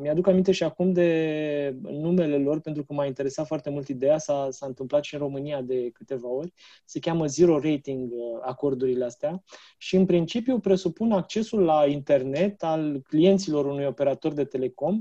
mi-aduc 0.00 0.26
aminte 0.26 0.52
și 0.52 0.62
acum 0.62 0.92
de 0.92 1.76
numele 1.80 2.36
lor, 2.36 2.60
pentru 2.60 2.84
că 2.84 2.92
m-a 2.92 3.06
interesat 3.06 3.46
foarte 3.46 3.70
mult 3.70 3.88
ideea, 3.88 4.18
s-a, 4.18 4.48
s-a 4.50 4.66
întâmplat 4.66 5.04
și 5.04 5.14
în 5.14 5.20
România 5.20 5.60
de 5.60 5.90
câteva 5.92 6.28
ori. 6.28 6.52
Se 6.84 6.98
cheamă 6.98 7.26
Zero 7.26 7.58
Rating 7.58 8.10
uh, 8.12 8.38
acordurile 8.42 9.04
astea 9.04 9.42
și 9.78 9.96
în 9.96 10.06
principiu 10.06 10.58
presupun 10.58 11.12
accesul 11.12 11.62
la 11.62 11.86
internet 11.86 12.62
al 12.62 13.00
clienților 13.08 13.66
unui 13.66 13.84
operator 13.84 14.32
de 14.32 14.44
telecom, 14.44 14.94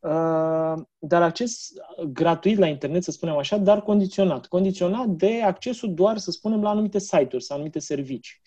uh, 0.00 0.74
dar 0.98 1.22
acces 1.22 1.72
gratuit 2.12 2.58
la 2.58 2.66
internet, 2.66 3.02
să 3.02 3.10
spunem 3.10 3.36
așa, 3.36 3.56
dar 3.56 3.82
condiționat. 3.82 4.46
Condiționat 4.46 5.06
de 5.06 5.42
accesul 5.42 5.94
doar, 5.94 6.18
să 6.18 6.30
spunem, 6.30 6.62
la 6.62 6.70
anumite 6.70 6.98
site-uri 6.98 7.44
sau 7.44 7.56
anumite 7.56 7.78
servicii. 7.78 8.40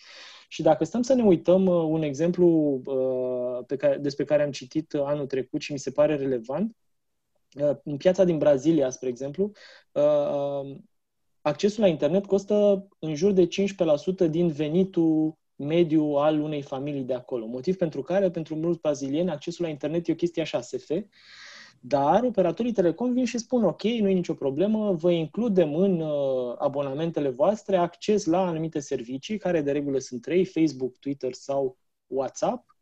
Și 0.56 0.62
dacă 0.62 0.84
stăm 0.84 1.02
să 1.02 1.14
ne 1.14 1.24
uităm 1.24 1.66
uh, 1.66 1.84
un 1.88 2.02
exemplu 2.02 2.48
uh, 2.86 3.66
pe 3.68 3.76
care, 3.76 3.98
despre 3.98 4.24
care 4.24 4.44
am 4.44 4.52
citit 4.52 4.94
anul 4.94 5.26
trecut 5.26 5.62
și 5.62 5.72
mi 5.72 5.80
se 5.80 5.92
pare 5.92 6.16
relevant, 6.16 6.76
uh, 7.62 7.78
în 7.84 7.98
piața 7.98 8.24
din 8.24 8.38
Brazilia, 8.38 8.90
spre 8.90 9.08
exemplu, 9.08 9.52
accesul 11.42 11.84
la 11.84 11.90
internet 11.90 12.26
costă 12.26 12.88
în 13.00 13.16
jur 13.16 13.32
de 13.32 13.48
15% 13.48 14.30
din 14.30 14.48
venitul 14.48 15.38
mediu 15.56 16.04
al 16.04 16.42
unei 16.42 16.62
familii 16.62 17.04
de 17.04 17.14
acolo. 17.14 17.46
Motiv 17.46 17.76
pentru 17.76 18.02
care, 18.02 18.32
pentru 18.32 18.56
mulți 18.56 18.82
brazilieni, 18.82 19.30
accesul 19.30 19.66
la 19.66 19.72
internet 19.72 20.08
e 20.08 20.12
o 20.12 20.16
chestie 20.16 20.42
așa, 20.42 20.62
SF, 20.62 20.90
dar 21.88 22.24
operatorii 22.24 22.72
telecom 22.72 23.14
vin 23.14 23.26
și 23.26 23.38
spun, 23.38 23.64
ok, 23.64 23.84
nu 23.84 24.10
e 24.10 24.14
nicio 24.14 24.34
problemă, 24.34 24.94
vă 24.94 25.12
includem 25.12 25.76
în 25.76 26.00
uh, 26.00 26.56
abonamentele 26.58 27.30
voastre 27.30 27.78
acces 27.78 28.26
la 28.26 28.46
anumite 28.48 28.80
servicii, 28.80 29.38
care 29.38 29.62
de 29.62 29.72
regulă 29.72 30.00
sunt 30.00 30.22
trei, 30.22 30.46
Facebook, 30.46 30.98
Twitter 30.98 31.34
sau 31.34 31.78
WhatsApp, 32.08 32.75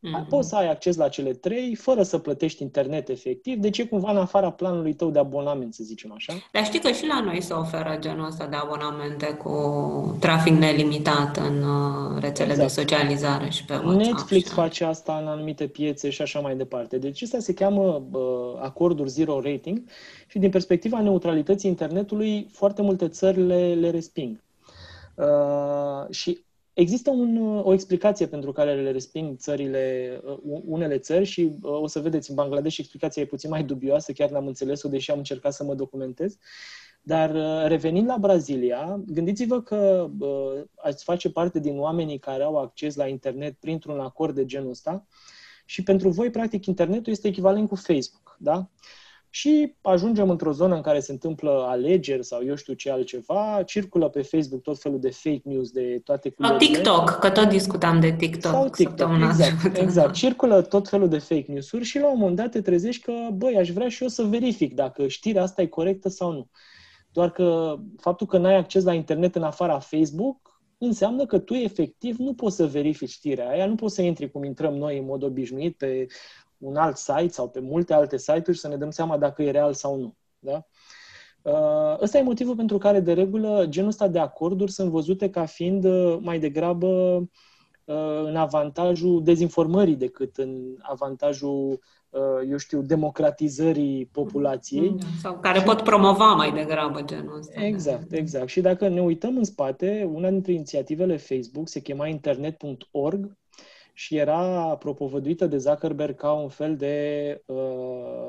Mm-hmm. 0.00 0.28
Poți 0.28 0.48
să 0.48 0.56
ai 0.56 0.70
acces 0.70 0.96
la 0.96 1.08
cele 1.08 1.32
trei 1.32 1.74
fără 1.74 2.02
să 2.02 2.18
plătești 2.18 2.62
internet 2.62 3.08
efectiv, 3.08 3.58
deci 3.58 3.78
e 3.78 3.86
cumva 3.86 4.10
în 4.10 4.16
afara 4.16 4.50
planului 4.50 4.94
tău 4.94 5.10
de 5.10 5.18
abonament, 5.18 5.74
să 5.74 5.84
zicem 5.84 6.12
așa. 6.12 6.32
Dar 6.52 6.64
știi 6.64 6.80
că 6.80 6.90
și 6.90 7.06
la 7.06 7.20
noi 7.20 7.42
se 7.42 7.52
oferă 7.52 7.96
genul 8.00 8.26
ăsta 8.26 8.46
de 8.46 8.56
abonamente 8.56 9.26
cu 9.26 10.16
trafic 10.20 10.52
nelimitat 10.52 11.36
în 11.36 11.62
uh, 11.62 12.20
rețele 12.20 12.50
exact. 12.50 12.68
de 12.68 12.80
socializare 12.80 13.50
și 13.50 13.64
pe 13.64 13.72
WhatsApp. 13.72 13.96
Netflix 13.96 14.48
și 14.48 14.54
face 14.54 14.84
asta 14.84 15.18
în 15.22 15.26
anumite 15.26 15.66
piețe 15.66 16.10
și 16.10 16.22
așa 16.22 16.40
mai 16.40 16.56
departe. 16.56 16.98
Deci 16.98 17.22
asta 17.22 17.38
se 17.38 17.54
cheamă 17.54 18.02
uh, 18.10 18.20
acorduri 18.60 19.10
zero 19.10 19.40
rating 19.40 19.82
și 20.26 20.38
din 20.38 20.50
perspectiva 20.50 21.00
neutralității 21.00 21.70
internetului, 21.70 22.48
foarte 22.52 22.82
multe 22.82 23.08
țări 23.08 23.46
le, 23.46 23.74
le 23.74 23.90
resping. 23.90 24.42
Uh, 25.14 26.10
și 26.10 26.40
Există 26.80 27.10
un, 27.10 27.58
o 27.62 27.72
explicație 27.72 28.26
pentru 28.26 28.52
care 28.52 28.74
le 28.82 28.90
resping 28.90 29.36
țările, 29.36 30.20
uh, 30.24 30.60
unele 30.64 30.98
țări 30.98 31.24
și 31.24 31.40
uh, 31.62 31.80
o 31.80 31.86
să 31.86 32.00
vedeți, 32.00 32.30
în 32.30 32.36
Bangladesh 32.36 32.78
explicația 32.78 33.22
e 33.22 33.26
puțin 33.26 33.50
mai 33.50 33.64
dubioasă, 33.64 34.12
chiar 34.12 34.30
n-am 34.30 34.46
înțeles-o, 34.46 34.88
deși 34.88 35.10
am 35.10 35.18
încercat 35.18 35.52
să 35.52 35.64
mă 35.64 35.74
documentez. 35.74 36.36
Dar 37.02 37.34
uh, 37.34 37.68
revenind 37.68 38.06
la 38.06 38.16
Brazilia, 38.18 39.02
gândiți-vă 39.06 39.62
că 39.62 40.10
uh, 40.18 40.62
ați 40.74 41.04
face 41.04 41.30
parte 41.30 41.60
din 41.60 41.78
oamenii 41.78 42.18
care 42.18 42.42
au 42.42 42.58
acces 42.58 42.94
la 42.94 43.06
internet 43.06 43.54
printr-un 43.58 44.00
acord 44.00 44.34
de 44.34 44.44
genul 44.44 44.70
ăsta 44.70 45.06
și 45.64 45.82
pentru 45.82 46.08
voi, 46.08 46.30
practic, 46.30 46.66
internetul 46.66 47.12
este 47.12 47.28
echivalent 47.28 47.68
cu 47.68 47.74
Facebook, 47.74 48.36
da? 48.38 48.56
Uh, 48.56 48.64
și 49.30 49.74
ajungem 49.80 50.30
într-o 50.30 50.52
zonă 50.52 50.74
în 50.74 50.80
care 50.80 51.00
se 51.00 51.12
întâmplă 51.12 51.64
alegeri 51.68 52.24
sau 52.24 52.44
eu 52.44 52.54
știu 52.54 52.72
ce 52.72 52.90
altceva, 52.90 53.62
circulă 53.66 54.08
pe 54.08 54.22
Facebook 54.22 54.62
tot 54.62 54.78
felul 54.78 55.00
de 55.00 55.10
fake 55.10 55.42
news 55.44 55.70
de 55.70 56.00
toate 56.04 56.30
culorile. 56.30 56.64
Sau 56.64 56.72
TikTok, 56.74 57.18
că 57.18 57.30
tot 57.30 57.48
discutam 57.48 58.00
de 58.00 58.12
TikTok. 58.12 58.52
Sau 58.52 58.68
TikTok, 58.68 59.10
exact, 59.22 59.76
exact. 59.76 60.14
Circulă 60.14 60.62
tot 60.62 60.88
felul 60.88 61.08
de 61.08 61.18
fake 61.18 61.44
news-uri 61.48 61.84
și 61.84 61.98
la 61.98 62.10
un 62.10 62.18
moment 62.18 62.36
dat 62.36 62.50
te 62.50 62.60
trezești 62.60 63.02
că, 63.02 63.12
băi, 63.32 63.56
aș 63.56 63.70
vrea 63.70 63.88
și 63.88 64.02
eu 64.02 64.08
să 64.08 64.22
verific 64.22 64.74
dacă 64.74 65.06
știrea 65.06 65.42
asta 65.42 65.62
e 65.62 65.66
corectă 65.66 66.08
sau 66.08 66.32
nu. 66.32 66.48
Doar 67.12 67.30
că 67.30 67.76
faptul 67.96 68.26
că 68.26 68.38
n-ai 68.38 68.56
acces 68.56 68.84
la 68.84 68.94
internet 68.94 69.34
în 69.34 69.42
afara 69.42 69.78
Facebook 69.78 70.62
înseamnă 70.78 71.26
că 71.26 71.38
tu 71.38 71.54
efectiv 71.54 72.16
nu 72.16 72.34
poți 72.34 72.56
să 72.56 72.66
verifici 72.66 73.10
știrea 73.10 73.48
aia, 73.48 73.66
nu 73.66 73.74
poți 73.74 73.94
să 73.94 74.02
intri 74.02 74.30
cum 74.30 74.44
intrăm 74.44 74.74
noi 74.74 74.98
în 74.98 75.04
mod 75.04 75.22
obișnuit 75.22 75.76
pe 75.76 76.06
un 76.60 76.76
alt 76.76 76.96
site 76.96 77.28
sau 77.28 77.48
pe 77.48 77.60
multe 77.60 77.94
alte 77.94 78.18
site-uri 78.18 78.58
să 78.58 78.68
ne 78.68 78.76
dăm 78.76 78.90
seama 78.90 79.18
dacă 79.18 79.42
e 79.42 79.50
real 79.50 79.72
sau 79.72 79.96
nu. 79.96 80.14
Da? 80.38 80.64
Uh, 81.42 82.00
ăsta 82.00 82.18
e 82.18 82.22
motivul 82.22 82.56
pentru 82.56 82.78
care, 82.78 83.00
de 83.00 83.12
regulă, 83.12 83.66
genul 83.68 83.88
ăsta 83.88 84.08
de 84.08 84.18
acorduri 84.18 84.72
sunt 84.72 84.90
văzute 84.90 85.30
ca 85.30 85.44
fiind 85.44 85.84
uh, 85.84 86.18
mai 86.20 86.38
degrabă 86.38 86.86
uh, 87.84 88.22
în 88.24 88.36
avantajul 88.36 89.24
dezinformării 89.24 89.96
decât 89.96 90.36
în 90.36 90.76
avantajul, 90.80 91.80
eu 92.48 92.56
știu, 92.56 92.82
democratizării 92.82 94.06
populației. 94.12 94.88
Mm, 94.88 94.98
sau 95.20 95.38
care 95.38 95.60
pot 95.60 95.82
promova 95.82 96.32
mai 96.32 96.52
degrabă 96.52 97.02
genul 97.02 97.38
ăsta. 97.38 97.64
Exact, 97.64 98.12
exact. 98.12 98.48
Și 98.48 98.60
dacă 98.60 98.88
ne 98.88 99.00
uităm 99.00 99.36
în 99.36 99.44
spate, 99.44 100.10
una 100.12 100.30
dintre 100.30 100.52
inițiativele 100.52 101.16
Facebook 101.16 101.68
se 101.68 101.80
chema 101.80 102.06
internet.org 102.06 103.38
și 103.92 104.16
era 104.16 104.76
propovăduită 104.76 105.46
de 105.46 105.56
Zuckerberg 105.56 106.16
ca 106.16 106.32
un 106.32 106.48
fel 106.48 106.76
de, 106.76 107.42
uh, 107.46 108.28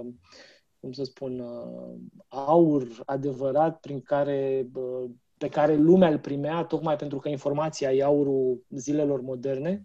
cum 0.80 0.92
să 0.92 1.04
spun, 1.04 1.40
uh, 1.40 1.96
aur 2.28 2.88
adevărat 3.06 3.80
prin 3.80 4.02
care, 4.02 4.68
uh, 4.74 5.10
pe 5.38 5.50
care 5.50 5.76
lumea 5.76 6.10
îl 6.10 6.20
primea, 6.20 6.64
tocmai 6.64 6.96
pentru 6.96 7.18
că 7.18 7.30
informația 7.30 7.94
e 7.94 8.04
aurul 8.04 8.66
zilelor 8.70 9.22
moderne. 9.22 9.84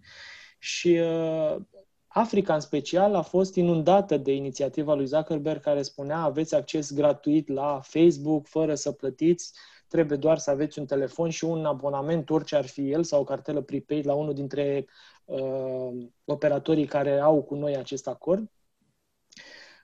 Și 0.59 0.99
uh, 1.01 1.55
Africa, 2.07 2.53
în 2.53 2.59
special, 2.59 3.15
a 3.15 3.21
fost 3.21 3.55
inundată 3.55 4.17
de 4.17 4.33
inițiativa 4.33 4.93
lui 4.93 5.05
Zuckerberg 5.05 5.61
care 5.61 5.81
spunea 5.81 6.17
aveți 6.17 6.55
acces 6.55 6.93
gratuit 6.93 7.47
la 7.47 7.79
Facebook 7.83 8.47
fără 8.47 8.75
să 8.75 8.91
plătiți, 8.91 9.53
trebuie 9.87 10.17
doar 10.17 10.37
să 10.37 10.49
aveți 10.49 10.79
un 10.79 10.85
telefon 10.85 11.29
și 11.29 11.43
un 11.43 11.65
abonament, 11.65 12.29
orice 12.29 12.55
ar 12.55 12.65
fi 12.65 12.91
el, 12.91 13.03
sau 13.03 13.21
o 13.21 13.23
cartelă 13.23 13.61
prepaid 13.61 14.05
la 14.05 14.13
unul 14.13 14.33
dintre 14.33 14.85
uh, 14.85 15.16
operatorii 16.25 16.85
care 16.85 17.19
au 17.19 17.43
cu 17.43 17.55
noi 17.55 17.77
acest 17.77 18.07
acord. 18.07 18.51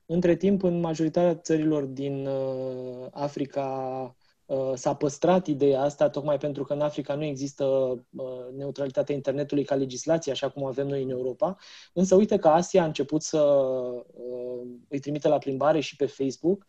Între 0.05 0.35
timp, 0.35 0.63
în 0.63 0.79
majoritatea 0.79 1.35
țărilor 1.35 1.83
din 1.83 2.25
uh, 2.25 3.07
Africa 3.11 4.15
uh, 4.45 4.71
s-a 4.73 4.95
păstrat 4.95 5.47
ideea 5.47 5.81
asta, 5.81 6.09
tocmai 6.09 6.37
pentru 6.37 6.63
că 6.63 6.73
în 6.73 6.81
Africa 6.81 7.15
nu 7.15 7.23
există 7.23 7.65
uh, 7.65 8.47
neutralitatea 8.55 9.15
internetului 9.15 9.63
ca 9.63 9.75
legislație, 9.75 10.31
așa 10.31 10.49
cum 10.49 10.65
avem 10.65 10.87
noi 10.87 11.03
în 11.03 11.09
Europa. 11.09 11.55
Însă 11.93 12.15
uite 12.15 12.37
că 12.37 12.47
Asia 12.47 12.81
a 12.81 12.85
început 12.85 13.21
să 13.21 13.39
uh, 13.41 14.61
îi 14.89 14.99
trimite 14.99 15.27
la 15.27 15.37
plimbare 15.37 15.79
și 15.79 15.95
pe 15.95 16.05
Facebook 16.05 16.65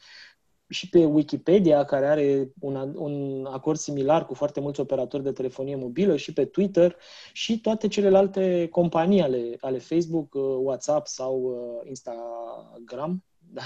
și 0.69 0.89
pe 0.89 1.05
Wikipedia, 1.05 1.85
care 1.85 2.07
are 2.07 2.53
un, 2.61 2.95
un 2.97 3.45
acord 3.51 3.79
similar 3.79 4.27
cu 4.27 4.35
foarte 4.35 4.61
mulți 4.61 4.81
operatori 4.81 5.23
de 5.23 5.33
telefonie 5.33 5.77
mobilă, 5.77 6.17
și 6.17 6.33
pe 6.33 6.45
Twitter, 6.45 6.97
și 7.33 7.61
toate 7.61 7.89
celelalte 7.89 8.69
companii 8.71 9.23
ale, 9.23 9.57
ale 9.61 9.79
Facebook, 9.79 10.35
uh, 10.35 10.43
WhatsApp 10.43 11.07
sau 11.07 11.41
uh, 11.43 11.89
Instagram. 11.89 13.25
Da? 13.55 13.63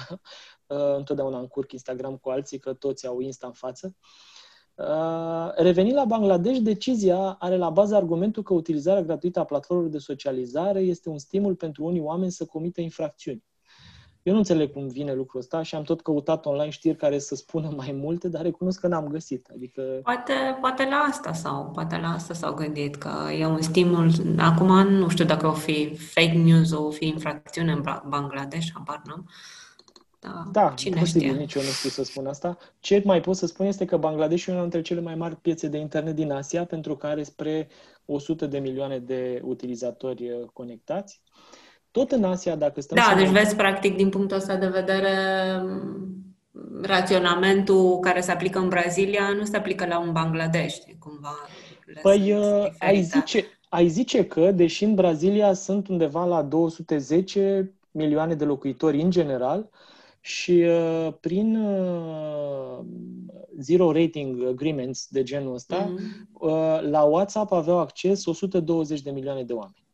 Uh, 0.66 0.96
întotdeauna 0.96 1.38
încurc 1.38 1.72
Instagram 1.72 2.16
cu 2.16 2.28
alții, 2.28 2.58
că 2.58 2.72
toți 2.72 3.06
au 3.06 3.20
Insta 3.20 3.46
în 3.46 3.52
față. 3.52 3.96
Revenind 5.56 5.94
la 5.94 6.04
Bangladesh, 6.04 6.58
decizia 6.58 7.36
are 7.38 7.56
la 7.56 7.70
bază 7.70 7.94
argumentul 7.94 8.42
că 8.42 8.54
utilizarea 8.54 9.02
gratuită 9.02 9.38
a 9.38 9.44
platformelor 9.44 9.90
de 9.90 9.98
socializare 9.98 10.80
este 10.80 11.08
un 11.08 11.18
stimul 11.18 11.54
pentru 11.54 11.84
unii 11.84 12.00
oameni 12.00 12.30
să 12.30 12.44
comită 12.44 12.80
infracțiuni. 12.80 13.44
Eu 14.22 14.32
nu 14.32 14.38
înțeleg 14.38 14.72
cum 14.72 14.88
vine 14.88 15.14
lucrul 15.14 15.40
ăsta 15.40 15.62
și 15.62 15.74
am 15.74 15.82
tot 15.82 16.00
căutat 16.00 16.46
online 16.46 16.70
știri 16.70 16.96
care 16.96 17.18
să 17.18 17.34
spună 17.34 17.72
mai 17.76 17.92
multe, 17.92 18.28
dar 18.28 18.42
recunosc 18.42 18.80
că 18.80 18.86
n-am 18.86 19.08
găsit. 19.08 19.48
Adică... 19.54 19.82
Poate, 20.02 20.32
poate 20.60 20.84
la 20.90 20.96
asta 20.96 21.32
sau 21.32 21.70
poate 21.74 21.96
la 21.96 22.08
asta 22.08 22.34
s-au 22.34 22.54
gândit, 22.54 22.96
că 22.96 23.10
e 23.38 23.46
un 23.46 23.62
stimul. 23.62 24.10
Acum 24.38 24.88
nu 24.88 25.08
știu 25.08 25.24
dacă 25.24 25.46
o 25.46 25.52
fi 25.52 25.94
fake 25.96 26.38
news, 26.38 26.72
o 26.72 26.90
fi 26.90 27.06
infracțiune 27.06 27.72
în 27.72 27.82
Bangladesh, 28.08 28.68
apar, 28.74 29.02
nu? 29.04 29.24
Da, 30.20 30.44
da 30.52 30.72
cine 30.76 30.98
posibil, 30.98 31.28
știe? 31.28 31.40
nici 31.40 31.54
eu 31.54 31.62
nu 31.62 31.68
știu 31.68 31.88
să 31.88 32.04
spun 32.04 32.26
asta. 32.26 32.58
Ce 32.80 33.02
mai 33.04 33.20
pot 33.20 33.36
să 33.36 33.46
spun 33.46 33.66
este 33.66 33.84
că 33.84 33.96
Bangladesh 33.96 34.46
e 34.46 34.52
una 34.52 34.60
dintre 34.60 34.80
cele 34.80 35.00
mai 35.00 35.14
mari 35.14 35.36
piețe 35.36 35.68
de 35.68 35.78
internet 35.78 36.14
din 36.14 36.32
Asia, 36.32 36.64
pentru 36.64 36.96
că 36.96 37.06
are 37.06 37.22
spre 37.22 37.68
100 38.04 38.46
de 38.46 38.58
milioane 38.58 38.98
de 38.98 39.40
utilizatori 39.44 40.30
uh, 40.30 40.46
conectați. 40.52 41.20
Tot 41.98 42.12
în 42.12 42.24
Asia, 42.24 42.56
dacă 42.56 42.80
stăm 42.80 42.96
Da, 42.96 43.14
deci 43.16 43.28
vezi, 43.28 43.56
practic, 43.56 43.96
din 43.96 44.08
punctul 44.08 44.36
ăsta 44.36 44.56
de 44.56 44.66
vedere, 44.66 45.12
raționamentul 46.82 47.98
care 48.00 48.20
se 48.20 48.30
aplică 48.30 48.58
în 48.58 48.68
Brazilia 48.68 49.28
nu 49.38 49.44
se 49.44 49.56
aplică 49.56 49.86
la 49.86 49.98
un 49.98 50.12
Bangladesh, 50.12 50.76
cumva. 50.98 51.34
Păi, 52.02 52.32
uh, 52.32 52.66
ai 52.78 53.02
zice, 53.02 53.44
ai 53.68 53.88
zice 53.88 54.26
că, 54.26 54.50
deși 54.50 54.84
în 54.84 54.94
Brazilia 54.94 55.52
sunt 55.52 55.88
undeva 55.88 56.24
la 56.24 56.42
210 56.42 57.72
milioane 57.90 58.34
de 58.34 58.44
locuitori 58.44 59.00
în 59.00 59.10
general, 59.10 59.70
și 60.20 60.52
uh, 60.52 61.12
prin 61.20 61.56
uh, 61.56 62.78
zero 63.58 63.92
rating 63.92 64.46
agreements 64.46 65.06
de 65.10 65.22
genul 65.22 65.54
ăsta, 65.54 65.92
mm-hmm. 65.92 66.28
uh, 66.32 66.80
la 66.80 67.02
WhatsApp 67.02 67.52
aveau 67.52 67.78
acces 67.78 68.26
120 68.26 69.02
de 69.02 69.10
milioane 69.10 69.42
de 69.42 69.52
oameni. 69.52 69.86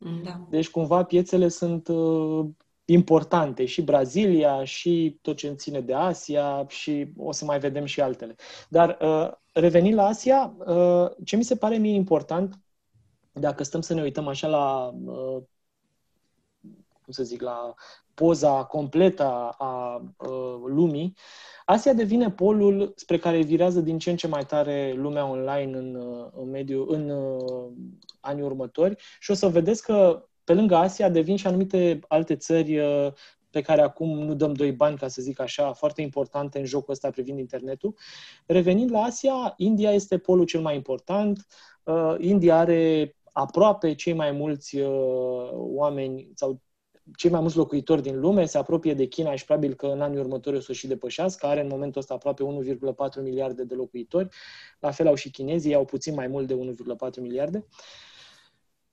Da. 0.00 0.46
Deci, 0.48 0.70
cumva, 0.70 1.04
piețele 1.04 1.48
sunt 1.48 1.88
uh, 1.88 2.48
importante, 2.84 3.64
și 3.64 3.82
Brazilia, 3.82 4.64
și 4.64 5.18
tot 5.22 5.36
ce 5.36 5.52
ține 5.52 5.80
de 5.80 5.94
Asia, 5.94 6.66
și 6.68 7.12
o 7.16 7.32
să 7.32 7.44
mai 7.44 7.58
vedem 7.58 7.84
și 7.84 8.00
altele. 8.00 8.34
Dar, 8.68 8.98
uh, 9.00 9.30
revenind 9.52 9.94
la 9.94 10.06
Asia, 10.06 10.54
uh, 10.58 11.10
ce 11.24 11.36
mi 11.36 11.44
se 11.44 11.56
pare 11.56 11.76
mie 11.76 11.94
important, 11.94 12.58
dacă 13.32 13.62
stăm 13.62 13.80
să 13.80 13.94
ne 13.94 14.02
uităm 14.02 14.26
așa 14.26 14.48
la, 14.48 14.94
uh, 15.04 15.42
cum 17.02 17.12
să 17.12 17.22
zic, 17.22 17.40
la 17.40 17.74
poza 18.20 18.64
completă 18.64 19.24
a, 19.24 19.56
a 19.58 20.02
lumii, 20.66 21.16
Asia 21.64 21.92
devine 21.92 22.30
polul 22.30 22.92
spre 22.96 23.18
care 23.18 23.42
virează 23.42 23.80
din 23.80 23.98
ce 23.98 24.10
în 24.10 24.16
ce 24.16 24.26
mai 24.26 24.44
tare 24.44 24.92
lumea 24.96 25.26
online 25.26 25.78
în, 25.78 25.98
în, 26.36 26.50
mediu, 26.50 26.86
în 26.88 27.12
anii 28.20 28.42
următori 28.42 28.96
și 29.20 29.30
o 29.30 29.34
să 29.34 29.48
vedeți 29.48 29.82
că 29.82 30.24
pe 30.44 30.54
lângă 30.54 30.74
Asia 30.74 31.08
devin 31.08 31.36
și 31.36 31.46
anumite 31.46 31.98
alte 32.08 32.36
țări 32.36 32.80
pe 33.50 33.60
care 33.60 33.80
acum 33.80 34.18
nu 34.18 34.34
dăm 34.34 34.52
doi 34.52 34.72
bani, 34.72 34.96
ca 34.96 35.08
să 35.08 35.22
zic 35.22 35.40
așa, 35.40 35.72
foarte 35.72 36.02
importante 36.02 36.58
în 36.58 36.64
jocul 36.64 36.92
ăsta 36.92 37.10
privind 37.10 37.38
internetul. 37.38 37.94
Revenind 38.46 38.90
la 38.90 39.02
Asia, 39.02 39.54
India 39.56 39.90
este 39.90 40.18
polul 40.18 40.44
cel 40.44 40.60
mai 40.60 40.74
important. 40.74 41.46
Uh, 41.82 42.14
India 42.18 42.58
are 42.58 43.14
aproape 43.32 43.94
cei 43.94 44.12
mai 44.12 44.30
mulți 44.30 44.76
uh, 44.76 45.50
oameni 45.52 46.30
sau 46.34 46.60
cei 47.16 47.30
mai 47.30 47.40
mulți 47.40 47.56
locuitori 47.56 48.02
din 48.02 48.20
lume, 48.20 48.44
se 48.44 48.58
apropie 48.58 48.94
de 48.94 49.04
China 49.04 49.34
și 49.34 49.44
probabil 49.44 49.74
că 49.74 49.86
în 49.86 50.00
anii 50.00 50.18
următori 50.18 50.56
o 50.56 50.60
să 50.60 50.72
și 50.72 50.86
depășească, 50.86 51.46
are 51.46 51.60
în 51.60 51.68
momentul 51.70 52.00
ăsta 52.00 52.14
aproape 52.14 52.42
1,4 52.42 53.22
miliarde 53.22 53.64
de 53.64 53.74
locuitori, 53.74 54.28
la 54.80 54.90
fel 54.90 55.06
au 55.06 55.14
și 55.14 55.30
chinezii, 55.30 55.74
au 55.74 55.84
puțin 55.84 56.14
mai 56.14 56.26
mult 56.26 56.46
de 56.46 56.54
1,4 56.54 57.20
miliarde. 57.20 57.66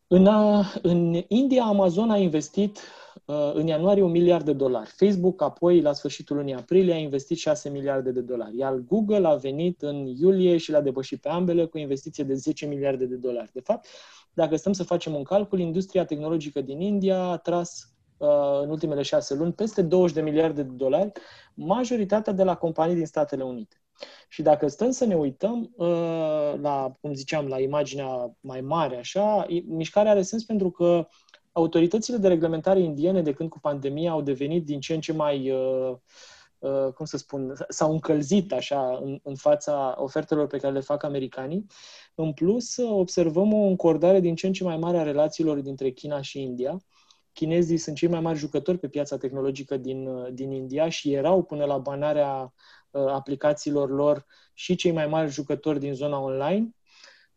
În, 0.07 0.25
uh, 0.25 0.75
în 0.81 1.23
India, 1.27 1.63
Amazon 1.63 2.09
a 2.09 2.17
investit 2.17 2.79
Uh, 3.25 3.51
în 3.53 3.67
ianuarie 3.67 4.03
un 4.03 4.11
miliard 4.11 4.45
de 4.45 4.53
dolari. 4.53 4.89
Facebook 4.95 5.41
apoi, 5.41 5.81
la 5.81 5.93
sfârșitul 5.93 6.35
lunii 6.35 6.53
aprilie, 6.53 6.93
a 6.93 6.97
investit 6.97 7.37
6 7.37 7.69
miliarde 7.69 8.11
de 8.11 8.21
dolari. 8.21 8.57
Iar 8.57 8.73
Google 8.73 9.27
a 9.27 9.35
venit 9.35 9.81
în 9.81 10.05
iulie 10.05 10.57
și 10.57 10.71
l-a 10.71 10.81
depășit 10.81 11.21
pe 11.21 11.29
ambele 11.29 11.65
cu 11.65 11.77
o 11.77 11.79
investiție 11.79 12.23
de 12.23 12.33
10 12.33 12.65
miliarde 12.65 13.05
de 13.05 13.15
dolari. 13.15 13.51
De 13.53 13.59
fapt, 13.59 13.87
dacă 14.33 14.55
stăm 14.55 14.73
să 14.73 14.83
facem 14.83 15.15
un 15.15 15.23
calcul, 15.23 15.59
industria 15.59 16.05
tehnologică 16.05 16.61
din 16.61 16.81
India 16.81 17.21
a 17.21 17.37
tras 17.37 17.81
uh, 17.83 17.96
în 18.61 18.69
ultimele 18.69 19.01
șase 19.01 19.33
luni 19.33 19.53
peste 19.53 19.81
20 19.81 20.15
de 20.15 20.21
miliarde 20.21 20.63
de 20.63 20.73
dolari, 20.73 21.11
majoritatea 21.53 22.33
de 22.33 22.43
la 22.43 22.55
companii 22.55 22.95
din 22.95 23.05
Statele 23.05 23.43
Unite. 23.43 23.81
Și 24.29 24.41
dacă 24.41 24.67
stăm 24.67 24.91
să 24.91 25.05
ne 25.05 25.15
uităm 25.15 25.73
uh, 25.75 26.53
la, 26.61 26.97
cum 27.01 27.13
ziceam, 27.13 27.47
la 27.47 27.59
imaginea 27.59 28.35
mai 28.39 28.61
mare, 28.61 28.97
așa, 28.97 29.45
mișcarea 29.67 30.11
are 30.11 30.21
sens 30.21 30.43
pentru 30.43 30.71
că 30.71 31.07
autoritățile 31.51 32.17
de 32.17 32.27
reglementare 32.27 32.79
indiene, 32.79 33.21
de 33.21 33.33
când 33.33 33.49
cu 33.49 33.59
pandemia, 33.59 34.11
au 34.11 34.21
devenit 34.21 34.65
din 34.65 34.79
ce 34.79 34.93
în 34.93 34.99
ce 34.99 35.13
mai, 35.13 35.51
uh, 35.51 35.95
uh, 36.59 36.93
cum 36.93 37.05
să 37.05 37.17
spun, 37.17 37.53
s-au 37.67 37.91
încălzit 37.91 38.53
așa 38.53 38.99
în, 39.03 39.19
în 39.23 39.35
fața 39.35 39.95
ofertelor 39.97 40.47
pe 40.47 40.57
care 40.57 40.73
le 40.73 40.79
fac 40.79 41.03
americanii. 41.03 41.65
În 42.15 42.33
plus, 42.33 42.77
observăm 42.77 43.53
o 43.53 43.67
încordare 43.67 44.19
din 44.19 44.35
ce 44.35 44.47
în 44.47 44.53
ce 44.53 44.63
mai 44.63 44.77
mare 44.77 44.97
a 44.97 45.03
relațiilor 45.03 45.59
dintre 45.59 45.89
China 45.91 46.21
și 46.21 46.41
India. 46.41 46.77
Chinezii 47.37 47.77
sunt 47.77 47.95
cei 47.95 48.09
mai 48.09 48.19
mari 48.19 48.37
jucători 48.37 48.77
pe 48.77 48.87
piața 48.87 49.17
tehnologică 49.17 49.77
din, 49.77 50.07
uh, 50.07 50.27
din 50.33 50.51
India 50.51 50.89
și 50.89 51.13
erau 51.13 51.43
până 51.43 51.65
la 51.65 51.77
banarea 51.77 52.53
aplicațiilor 52.91 53.89
lor 53.89 54.25
și 54.53 54.75
cei 54.75 54.91
mai 54.91 55.07
mari 55.07 55.29
jucători 55.29 55.79
din 55.79 55.93
zona 55.93 56.19
online 56.19 56.69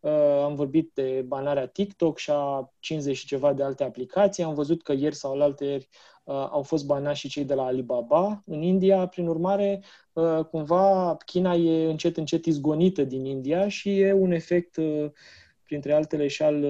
Uh, 0.00 0.42
am 0.45 0.54
vorbit 0.54 0.90
de 0.95 1.25
banarea 1.26 1.66
TikTok 1.66 2.19
și 2.19 2.30
a 2.30 2.73
50 2.78 3.16
și 3.16 3.26
ceva 3.26 3.52
de 3.52 3.62
alte 3.62 3.85
aplicații. 3.85 4.42
Am 4.42 4.54
văzut 4.54 4.83
că 4.83 4.92
ieri 4.92 5.14
sau 5.14 5.40
alte 5.40 5.64
ieri 5.64 5.88
uh, 6.25 6.35
au 6.35 6.62
fost 6.62 6.87
banați 6.87 7.19
și 7.19 7.28
cei 7.28 7.45
de 7.45 7.54
la 7.54 7.64
Alibaba 7.64 8.42
în 8.47 8.62
India. 8.62 9.07
Prin 9.07 9.26
urmare, 9.26 9.83
uh, 10.12 10.45
cumva 10.50 11.16
China 11.25 11.54
e 11.54 11.90
încet, 11.90 12.16
încet 12.16 12.45
izgonită 12.45 13.04
din 13.04 13.25
India 13.25 13.69
și 13.69 14.00
e 14.00 14.12
un 14.12 14.30
efect, 14.33 14.76
printre 15.70 15.92
altele, 15.92 16.26
și 16.26 16.42
al 16.42 16.66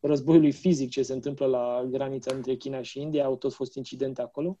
războiului 0.00 0.52
fizic 0.52 0.90
ce 0.90 1.02
se 1.02 1.12
întâmplă 1.12 1.46
la 1.46 1.84
granița 1.90 2.34
între 2.34 2.54
China 2.54 2.82
și 2.82 3.00
India. 3.00 3.24
Au 3.24 3.36
tot 3.36 3.52
fost 3.52 3.74
incidente 3.74 4.22
acolo. 4.22 4.58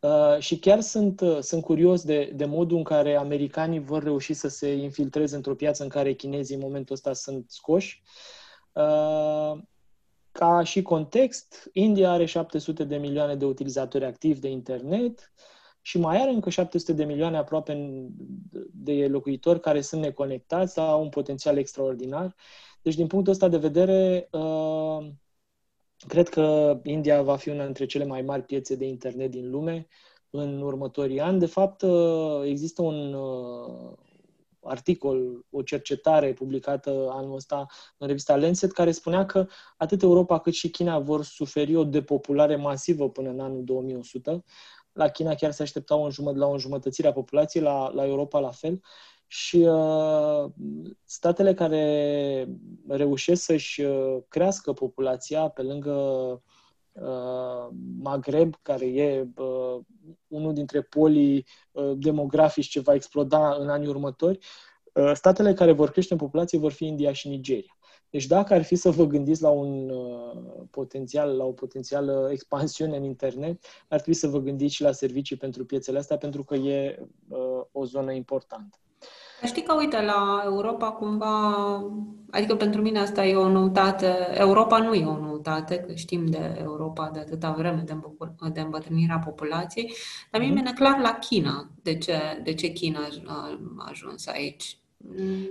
Uh, 0.00 0.38
și 0.38 0.58
chiar 0.58 0.80
sunt, 0.80 1.20
uh, 1.20 1.38
sunt 1.40 1.62
curios 1.62 2.02
de, 2.02 2.32
de 2.34 2.44
modul 2.44 2.76
în 2.76 2.82
care 2.82 3.16
americanii 3.16 3.78
vor 3.80 4.02
reuși 4.02 4.32
să 4.32 4.48
se 4.48 4.72
infiltreze 4.72 5.36
într-o 5.36 5.54
piață 5.54 5.82
în 5.82 5.88
care 5.88 6.12
chinezii 6.12 6.54
în 6.54 6.60
momentul 6.60 6.94
ăsta 6.94 7.12
sunt 7.12 7.50
scoși. 7.50 8.02
Uh, 8.72 9.58
ca 10.32 10.62
și 10.62 10.82
context, 10.82 11.68
India 11.72 12.10
are 12.10 12.24
700 12.24 12.84
de 12.84 12.96
milioane 12.96 13.34
de 13.36 13.44
utilizatori 13.44 14.04
activi 14.04 14.40
de 14.40 14.48
internet 14.48 15.32
și 15.82 15.98
mai 15.98 16.20
are 16.20 16.30
încă 16.30 16.50
700 16.50 16.92
de 16.92 17.04
milioane 17.04 17.36
aproape 17.36 17.90
de 18.72 19.06
locuitori 19.06 19.60
care 19.60 19.80
sunt 19.80 20.00
neconectați, 20.00 20.78
au 20.78 21.02
un 21.02 21.08
potențial 21.08 21.56
extraordinar. 21.58 22.34
Deci, 22.82 22.94
din 22.94 23.06
punctul 23.06 23.32
ăsta 23.32 23.48
de 23.48 23.56
vedere, 23.58 24.28
Cred 26.06 26.28
că 26.28 26.80
India 26.82 27.22
va 27.22 27.36
fi 27.36 27.48
una 27.48 27.64
dintre 27.64 27.86
cele 27.86 28.04
mai 28.04 28.22
mari 28.22 28.42
piețe 28.42 28.74
de 28.74 28.86
internet 28.86 29.30
din 29.30 29.50
lume 29.50 29.86
în 30.30 30.62
următorii 30.62 31.20
ani. 31.20 31.38
De 31.38 31.46
fapt, 31.46 31.82
uh, 31.82 32.42
există 32.44 32.82
un 32.82 33.12
uh, 33.12 33.92
articol, 34.60 35.46
o 35.50 35.62
cercetare 35.62 36.32
publicată 36.32 37.08
anul 37.10 37.34
ăsta 37.34 37.66
în 37.98 38.06
revista 38.06 38.36
Lancet, 38.36 38.72
care 38.72 38.90
spunea 38.90 39.26
că 39.26 39.46
atât 39.76 40.02
Europa 40.02 40.38
cât 40.38 40.52
și 40.52 40.70
China 40.70 40.98
vor 40.98 41.24
suferi 41.24 41.76
o 41.76 41.84
depopulare 41.84 42.56
masivă 42.56 43.10
până 43.10 43.28
în 43.28 43.40
anul 43.40 43.64
2100. 43.64 44.44
La 44.92 45.08
China 45.08 45.34
chiar 45.34 45.50
se 45.52 45.62
aștepta 45.62 45.94
o 45.96 46.08
înjumăt- 46.08 46.36
la 46.36 46.46
o 46.46 46.52
înjumătățire 46.52 47.08
a 47.08 47.12
populației, 47.12 47.62
la, 47.62 47.90
la 47.94 48.06
Europa 48.06 48.38
la 48.38 48.50
fel 48.50 48.80
și 49.32 49.56
uh, 49.56 50.50
statele 51.04 51.54
care 51.54 52.48
reușesc 52.88 53.42
să-și 53.42 53.80
uh, 53.80 54.16
crească 54.28 54.72
populația 54.72 55.48
pe 55.48 55.62
lângă 55.62 55.92
uh, 56.92 57.68
Maghreb, 57.98 58.54
care 58.62 58.86
e 58.86 59.28
uh, 59.36 59.78
unul 60.26 60.52
dintre 60.52 60.82
polii 60.82 61.46
uh, 61.70 61.92
demografici 61.96 62.68
ce 62.68 62.80
va 62.80 62.94
exploda 62.94 63.54
în 63.54 63.68
anii 63.68 63.88
următori, 63.88 64.38
uh, 64.92 65.12
statele 65.14 65.52
care 65.52 65.72
vor 65.72 65.90
crește 65.90 66.12
în 66.12 66.18
populație 66.18 66.58
vor 66.58 66.72
fi 66.72 66.86
India 66.86 67.12
și 67.12 67.28
Nigeria. 67.28 67.78
Deci 68.10 68.26
dacă 68.26 68.54
ar 68.54 68.62
fi 68.62 68.74
să 68.74 68.90
vă 68.90 69.06
gândiți 69.06 69.42
la 69.42 69.50
un 69.50 69.90
uh, 69.90 70.62
potențial, 70.70 71.36
la 71.36 71.44
o 71.44 71.52
potențială 71.52 72.28
expansiune 72.32 72.96
în 72.96 73.04
internet, 73.04 73.64
ar 73.88 74.00
trebui 74.00 74.14
să 74.14 74.28
vă 74.28 74.38
gândiți 74.38 74.74
și 74.74 74.82
la 74.82 74.92
servicii 74.92 75.36
pentru 75.36 75.64
piețele 75.64 75.98
astea, 75.98 76.16
pentru 76.16 76.44
că 76.44 76.54
e 76.54 76.98
uh, 77.28 77.64
o 77.72 77.84
zonă 77.84 78.12
importantă. 78.12 78.78
Știi 79.44 79.62
că, 79.62 79.74
uite, 79.74 80.02
la 80.02 80.42
Europa 80.44 80.90
cumva, 80.90 81.54
adică 82.30 82.56
pentru 82.56 82.82
mine 82.82 82.98
asta 82.98 83.24
e 83.24 83.36
o 83.36 83.48
noutate, 83.48 84.28
Europa 84.32 84.78
nu 84.78 84.94
e 84.94 85.04
o 85.04 85.18
noutate, 85.18 85.76
că 85.76 85.94
știm 85.94 86.26
de 86.26 86.56
Europa 86.58 87.10
de 87.12 87.18
atâta 87.18 87.50
vreme, 87.50 87.82
de, 87.86 88.00
de 88.52 88.60
îmbătrânirea 88.60 89.18
populației, 89.18 89.92
dar 90.30 90.40
mie 90.40 90.50
mm-hmm. 90.50 90.54
mi-e 90.54 90.72
clar 90.72 90.98
la 90.98 91.18
China, 91.18 91.70
de 91.82 91.98
ce, 91.98 92.40
de 92.42 92.54
ce 92.54 92.68
China 92.68 93.08
a 93.26 93.58
ajuns 93.88 94.26
aici. 94.26 94.78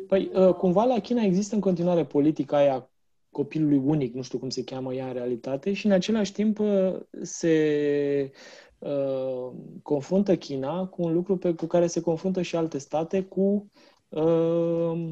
Păi, 0.08 0.32
ă, 0.36 0.54
cumva 0.54 0.84
la 0.84 1.00
China 1.00 1.22
există 1.22 1.56
în 1.56 1.62
continuare 1.62 2.06
politica 2.06 2.58
aia 2.58 2.90
copilului 3.32 3.82
unic, 3.86 4.14
nu 4.14 4.22
știu 4.22 4.40
cum 4.40 4.50
se 4.50 4.64
cheamă 4.64 4.94
ea 4.94 5.08
în 5.08 5.14
realitate, 5.14 5.74
și 5.74 5.86
în 5.86 5.92
același 5.92 6.32
timp 6.32 6.60
ă, 6.60 7.06
se 7.22 8.32
Uh, 8.80 9.52
confruntă 9.84 10.36
China 10.36 10.86
cu 10.86 11.02
un 11.02 11.14
lucru 11.14 11.38
pe, 11.38 11.54
cu 11.54 11.66
care 11.66 11.88
se 11.88 12.02
confruntă 12.02 12.42
și 12.42 12.56
alte 12.56 12.78
state 12.78 13.22
cu 13.22 13.72
uh, 14.10 15.10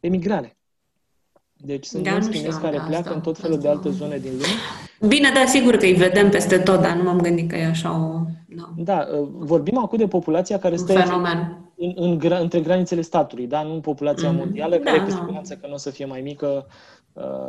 emigrare. 0.00 0.56
Deci 1.56 1.84
sunt 1.84 2.02
da, 2.02 2.10
mulți 2.10 2.30
chinezi 2.30 2.60
care 2.60 2.76
pleacă 2.76 2.96
asta, 2.96 3.14
în 3.14 3.20
tot 3.20 3.38
felul 3.38 3.56
asta. 3.56 3.68
de 3.68 3.74
alte 3.74 3.90
zone 3.90 4.18
din 4.18 4.30
lume. 4.30 5.08
Bine, 5.08 5.30
dar 5.34 5.46
sigur 5.46 5.76
că 5.76 5.84
îi 5.84 5.94
vedem 5.94 6.30
peste 6.30 6.58
tot, 6.58 6.80
dar 6.80 6.96
nu 6.96 7.02
m-am 7.02 7.20
gândit 7.20 7.48
că 7.48 7.56
e 7.56 7.66
așa 7.66 7.90
o... 7.90 8.20
Da, 8.48 8.74
da 8.76 9.08
uh, 9.12 9.28
vorbim 9.30 9.78
acum 9.78 9.98
de 9.98 10.08
populația 10.08 10.58
care 10.58 10.76
stă 10.76 10.92
fenomen. 10.92 11.65
În, 11.78 11.92
în, 11.96 12.20
în, 12.22 12.32
între 12.40 12.60
granițele 12.60 13.00
statului, 13.00 13.46
da? 13.46 13.62
nu 13.62 13.80
populația 13.80 14.30
mm. 14.30 14.36
mondială, 14.36 14.76
care 14.78 14.98
da, 14.98 15.04
cu 15.04 15.10
siguranță 15.10 15.56
că 15.56 15.66
nu 15.66 15.74
o 15.74 15.76
să 15.76 15.90
fie 15.90 16.04
mai 16.04 16.20
mică 16.20 16.66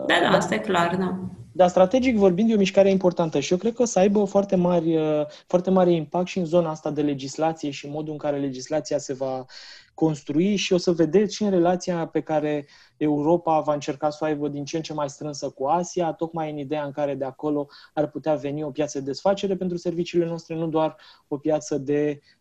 da, 0.05 0.19
da, 0.21 0.29
asta 0.29 0.55
e 0.55 0.57
clar, 0.57 0.95
da. 0.95 1.19
Dar 1.51 1.69
strategic 1.69 2.17
vorbind, 2.17 2.49
e 2.49 2.53
o 2.53 2.57
mișcare 2.57 2.89
importantă 2.89 3.39
și 3.39 3.51
eu 3.51 3.57
cred 3.57 3.73
că 3.73 3.81
o 3.81 3.85
să 3.85 3.99
aibă 3.99 4.23
foarte 4.23 4.55
mari, 4.55 4.97
uh, 4.97 5.25
foarte 5.47 5.69
mare 5.69 5.91
impact 5.91 6.27
și 6.27 6.37
în 6.37 6.45
zona 6.45 6.69
asta 6.69 6.91
de 6.91 7.01
legislație 7.01 7.69
și 7.69 7.87
modul 7.87 8.11
în 8.11 8.17
care 8.17 8.37
legislația 8.37 8.97
se 8.97 9.13
va 9.13 9.45
construi 9.93 10.55
și 10.55 10.73
o 10.73 10.77
să 10.77 10.91
vedeți 10.91 11.35
și 11.35 11.43
în 11.43 11.49
relația 11.49 12.07
pe 12.07 12.21
care 12.21 12.67
Europa 12.97 13.59
va 13.59 13.73
încerca 13.73 14.09
să 14.09 14.17
o 14.21 14.25
aibă 14.25 14.47
din 14.47 14.65
ce 14.65 14.75
în 14.75 14.81
ce 14.81 14.93
mai 14.93 15.09
strânsă 15.09 15.49
cu 15.49 15.65
Asia, 15.65 16.11
tocmai 16.11 16.51
în 16.51 16.57
ideea 16.57 16.83
în 16.83 16.91
care 16.91 17.15
de 17.15 17.25
acolo 17.25 17.67
ar 17.93 18.07
putea 18.07 18.35
veni 18.35 18.63
o 18.63 18.71
piață 18.71 18.99
de 18.99 19.05
desfacere 19.05 19.55
pentru 19.55 19.77
serviciile 19.77 20.25
noastre, 20.25 20.55
nu 20.55 20.67
doar 20.67 20.95
o 21.27 21.37
piață 21.37 21.77
de 21.77 22.19
uh, 22.21 22.36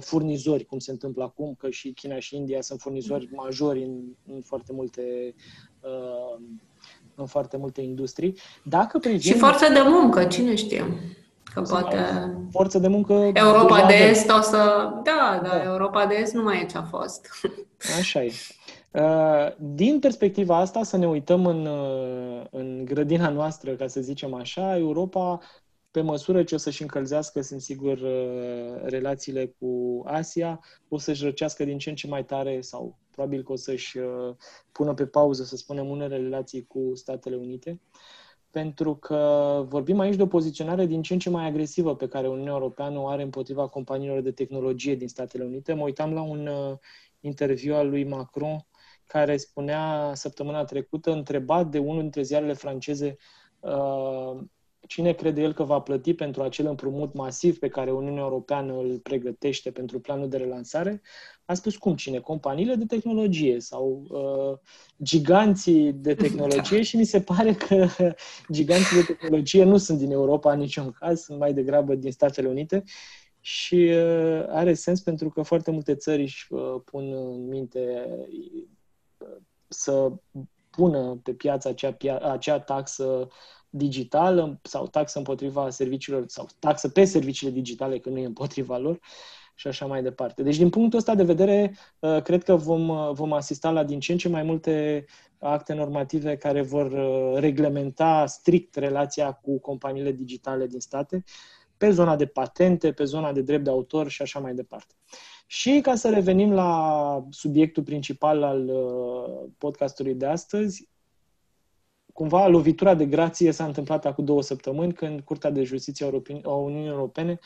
furnizori, 0.00 0.64
cum 0.64 0.78
se 0.78 0.90
întâmplă 0.90 1.22
acum, 1.22 1.54
că 1.58 1.70
și 1.70 1.92
China 1.92 2.18
și 2.18 2.36
India 2.36 2.60
sunt 2.60 2.80
furnizori 2.80 3.28
majori 3.34 3.82
în, 3.82 4.00
în 4.26 4.40
foarte 4.40 4.72
multe 4.72 5.34
uh, 5.80 6.42
în 7.14 7.26
foarte 7.26 7.56
multe 7.56 7.80
industrii. 7.80 8.38
Dacă 8.62 8.98
privim... 8.98 9.20
Și 9.20 9.32
forță 9.32 9.72
de 9.72 9.80
muncă, 9.84 10.24
cine 10.24 10.54
știe? 10.54 10.84
Că 11.54 11.60
poate... 11.60 11.96
Forță 12.50 12.78
de 12.78 12.88
muncă... 12.88 13.30
Europa 13.34 13.86
de 13.86 13.94
Est 13.94 14.30
o 14.30 14.40
să... 14.40 14.90
Da, 15.04 15.40
da, 15.42 15.48
da, 15.48 15.62
Europa 15.62 16.06
de 16.06 16.14
Est 16.14 16.32
nu 16.32 16.42
mai 16.42 16.60
e 16.60 16.66
ce 16.66 16.76
a 16.76 16.82
fost. 16.82 17.28
Așa 17.98 18.22
e. 18.22 18.32
Uh, 18.90 19.52
din 19.58 19.98
perspectiva 19.98 20.56
asta, 20.56 20.82
să 20.82 20.96
ne 20.96 21.06
uităm 21.06 21.46
în, 21.46 21.66
uh, 21.66 22.44
în 22.50 22.84
grădina 22.84 23.28
noastră, 23.28 23.70
ca 23.70 23.86
să 23.86 24.00
zicem 24.00 24.34
așa, 24.34 24.76
Europa, 24.76 25.40
pe 25.92 26.00
măsură 26.00 26.42
ce 26.42 26.54
o 26.54 26.58
să-și 26.58 26.82
încălzească, 26.82 27.40
sunt 27.40 27.60
sigur, 27.60 27.98
uh, 27.98 28.82
relațiile 28.82 29.54
cu 29.58 30.02
Asia, 30.04 30.60
o 30.88 30.98
să-și 30.98 31.24
răcească 31.24 31.64
din 31.64 31.78
ce 31.78 31.88
în 31.88 31.96
ce 31.96 32.06
mai 32.06 32.24
tare 32.24 32.60
sau 32.60 32.98
probabil 33.10 33.42
că 33.42 33.52
o 33.52 33.56
să-și 33.56 33.98
pună 34.72 34.94
pe 34.94 35.06
pauză, 35.06 35.44
să 35.44 35.56
spunem, 35.56 35.88
unele 35.88 36.16
relații 36.16 36.66
cu 36.66 36.90
Statele 36.94 37.36
Unite 37.36 37.80
pentru 38.52 38.96
că 38.96 39.64
vorbim 39.68 39.98
aici 39.98 40.16
de 40.16 40.22
o 40.22 40.26
poziționare 40.26 40.86
din 40.86 41.02
ce 41.02 41.12
în 41.12 41.18
ce 41.18 41.30
mai 41.30 41.46
agresivă 41.46 41.96
pe 41.96 42.08
care 42.08 42.28
Uniunea 42.28 42.52
Europeană 42.52 42.98
o 42.98 43.08
are 43.08 43.22
împotriva 43.22 43.68
companiilor 43.68 44.20
de 44.20 44.32
tehnologie 44.32 44.94
din 44.94 45.08
Statele 45.08 45.44
Unite. 45.44 45.72
Mă 45.72 45.82
uitam 45.82 46.12
la 46.12 46.22
un 46.22 46.46
uh, 46.46 46.76
interviu 47.20 47.74
al 47.74 47.88
lui 47.88 48.04
Macron 48.04 48.66
care 49.06 49.36
spunea 49.36 50.12
săptămâna 50.14 50.64
trecută, 50.64 51.12
întrebat 51.12 51.66
de 51.66 51.78
unul 51.78 52.00
dintre 52.00 52.22
ziarele 52.22 52.52
franceze 52.52 53.16
uh, 53.60 54.40
cine 54.86 55.12
crede 55.12 55.42
el 55.42 55.52
că 55.52 55.62
va 55.62 55.80
plăti 55.80 56.14
pentru 56.14 56.42
acel 56.42 56.66
împrumut 56.66 57.14
masiv 57.14 57.58
pe 57.58 57.68
care 57.68 57.90
Uniunea 57.90 58.22
Europeană 58.22 58.72
îl 58.72 58.98
pregătește 58.98 59.70
pentru 59.70 60.00
planul 60.00 60.28
de 60.28 60.36
relansare, 60.36 61.02
a 61.44 61.54
spus 61.54 61.76
cum 61.76 61.94
cine? 61.94 62.18
Companiile 62.18 62.74
de 62.74 62.84
tehnologie 62.84 63.60
sau 63.60 64.04
uh, 64.08 64.58
giganții 65.02 65.92
de 65.92 66.14
tehnologie 66.14 66.76
da. 66.76 66.82
și 66.82 66.96
mi 66.96 67.04
se 67.04 67.20
pare 67.20 67.54
că 67.54 67.86
giganții 68.52 68.96
de 68.96 69.12
tehnologie 69.12 69.64
nu 69.64 69.76
sunt 69.76 69.98
din 69.98 70.10
Europa 70.10 70.52
în 70.52 70.58
niciun 70.58 70.90
caz, 70.90 71.20
sunt 71.20 71.38
mai 71.38 71.52
degrabă 71.52 71.94
din 71.94 72.12
Statele 72.12 72.48
Unite 72.48 72.84
și 73.40 73.74
uh, 73.74 74.44
are 74.48 74.74
sens 74.74 75.00
pentru 75.00 75.28
că 75.28 75.42
foarte 75.42 75.70
multe 75.70 75.94
țări 75.94 76.22
își 76.22 76.46
uh, 76.52 76.80
pun 76.84 77.12
în 77.12 77.48
minte 77.48 78.08
uh, 79.18 79.36
să 79.68 80.12
pună 80.70 81.20
pe 81.22 81.32
piață 81.32 81.68
acea, 81.68 81.96
acea 82.30 82.60
taxă 82.60 83.28
digitală 83.74 84.60
sau 84.62 84.86
taxă 84.86 85.18
împotriva 85.18 85.70
serviciilor 85.70 86.24
sau 86.26 86.48
taxă 86.58 86.88
pe 86.88 87.04
serviciile 87.04 87.52
digitale, 87.52 87.98
că 87.98 88.08
nu 88.08 88.18
e 88.18 88.24
împotriva 88.24 88.78
lor 88.78 89.00
și 89.54 89.66
așa 89.66 89.86
mai 89.86 90.02
departe. 90.02 90.42
Deci, 90.42 90.56
din 90.56 90.70
punctul 90.70 90.98
ăsta 90.98 91.14
de 91.14 91.22
vedere, 91.22 91.74
uh, 91.98 92.22
cred 92.22 92.42
că 92.42 92.56
vom, 92.56 92.88
uh, 92.88 93.10
vom 93.12 93.32
asista 93.32 93.70
la 93.70 93.84
din 93.84 94.00
ce 94.00 94.12
în 94.12 94.18
ce 94.18 94.28
mai 94.28 94.42
multe 94.42 95.04
acte 95.38 95.74
normative 95.74 96.36
care 96.36 96.62
vor 96.62 96.92
uh, 96.92 97.40
reglementa 97.40 98.26
strict 98.26 98.74
relația 98.74 99.32
cu 99.32 99.60
companiile 99.60 100.12
digitale 100.12 100.66
din 100.66 100.80
state 100.80 101.24
pe 101.76 101.90
zona 101.90 102.16
de 102.16 102.26
patente, 102.26 102.92
pe 102.92 103.04
zona 103.04 103.32
de 103.32 103.42
drept 103.42 103.64
de 103.64 103.70
autor 103.70 104.08
și 104.08 104.22
așa 104.22 104.38
mai 104.38 104.54
departe. 104.54 104.94
Și 105.46 105.80
ca 105.82 105.94
să 105.94 106.10
revenim 106.10 106.52
la 106.52 107.26
subiectul 107.30 107.82
principal 107.82 108.42
al 108.42 108.70
podcastului 109.58 110.14
de 110.14 110.26
astăzi, 110.26 110.88
cumva 112.12 112.46
lovitura 112.46 112.94
de 112.94 113.06
grație 113.06 113.50
s-a 113.50 113.64
întâmplat 113.64 114.04
acum 114.04 114.24
două 114.24 114.42
săptămâni 114.42 114.92
când 114.92 115.20
Curtea 115.20 115.50
de 115.50 115.62
Justiție 115.62 116.22
a 116.44 116.50
Uniunii 116.50 116.88
Europene 116.88 117.38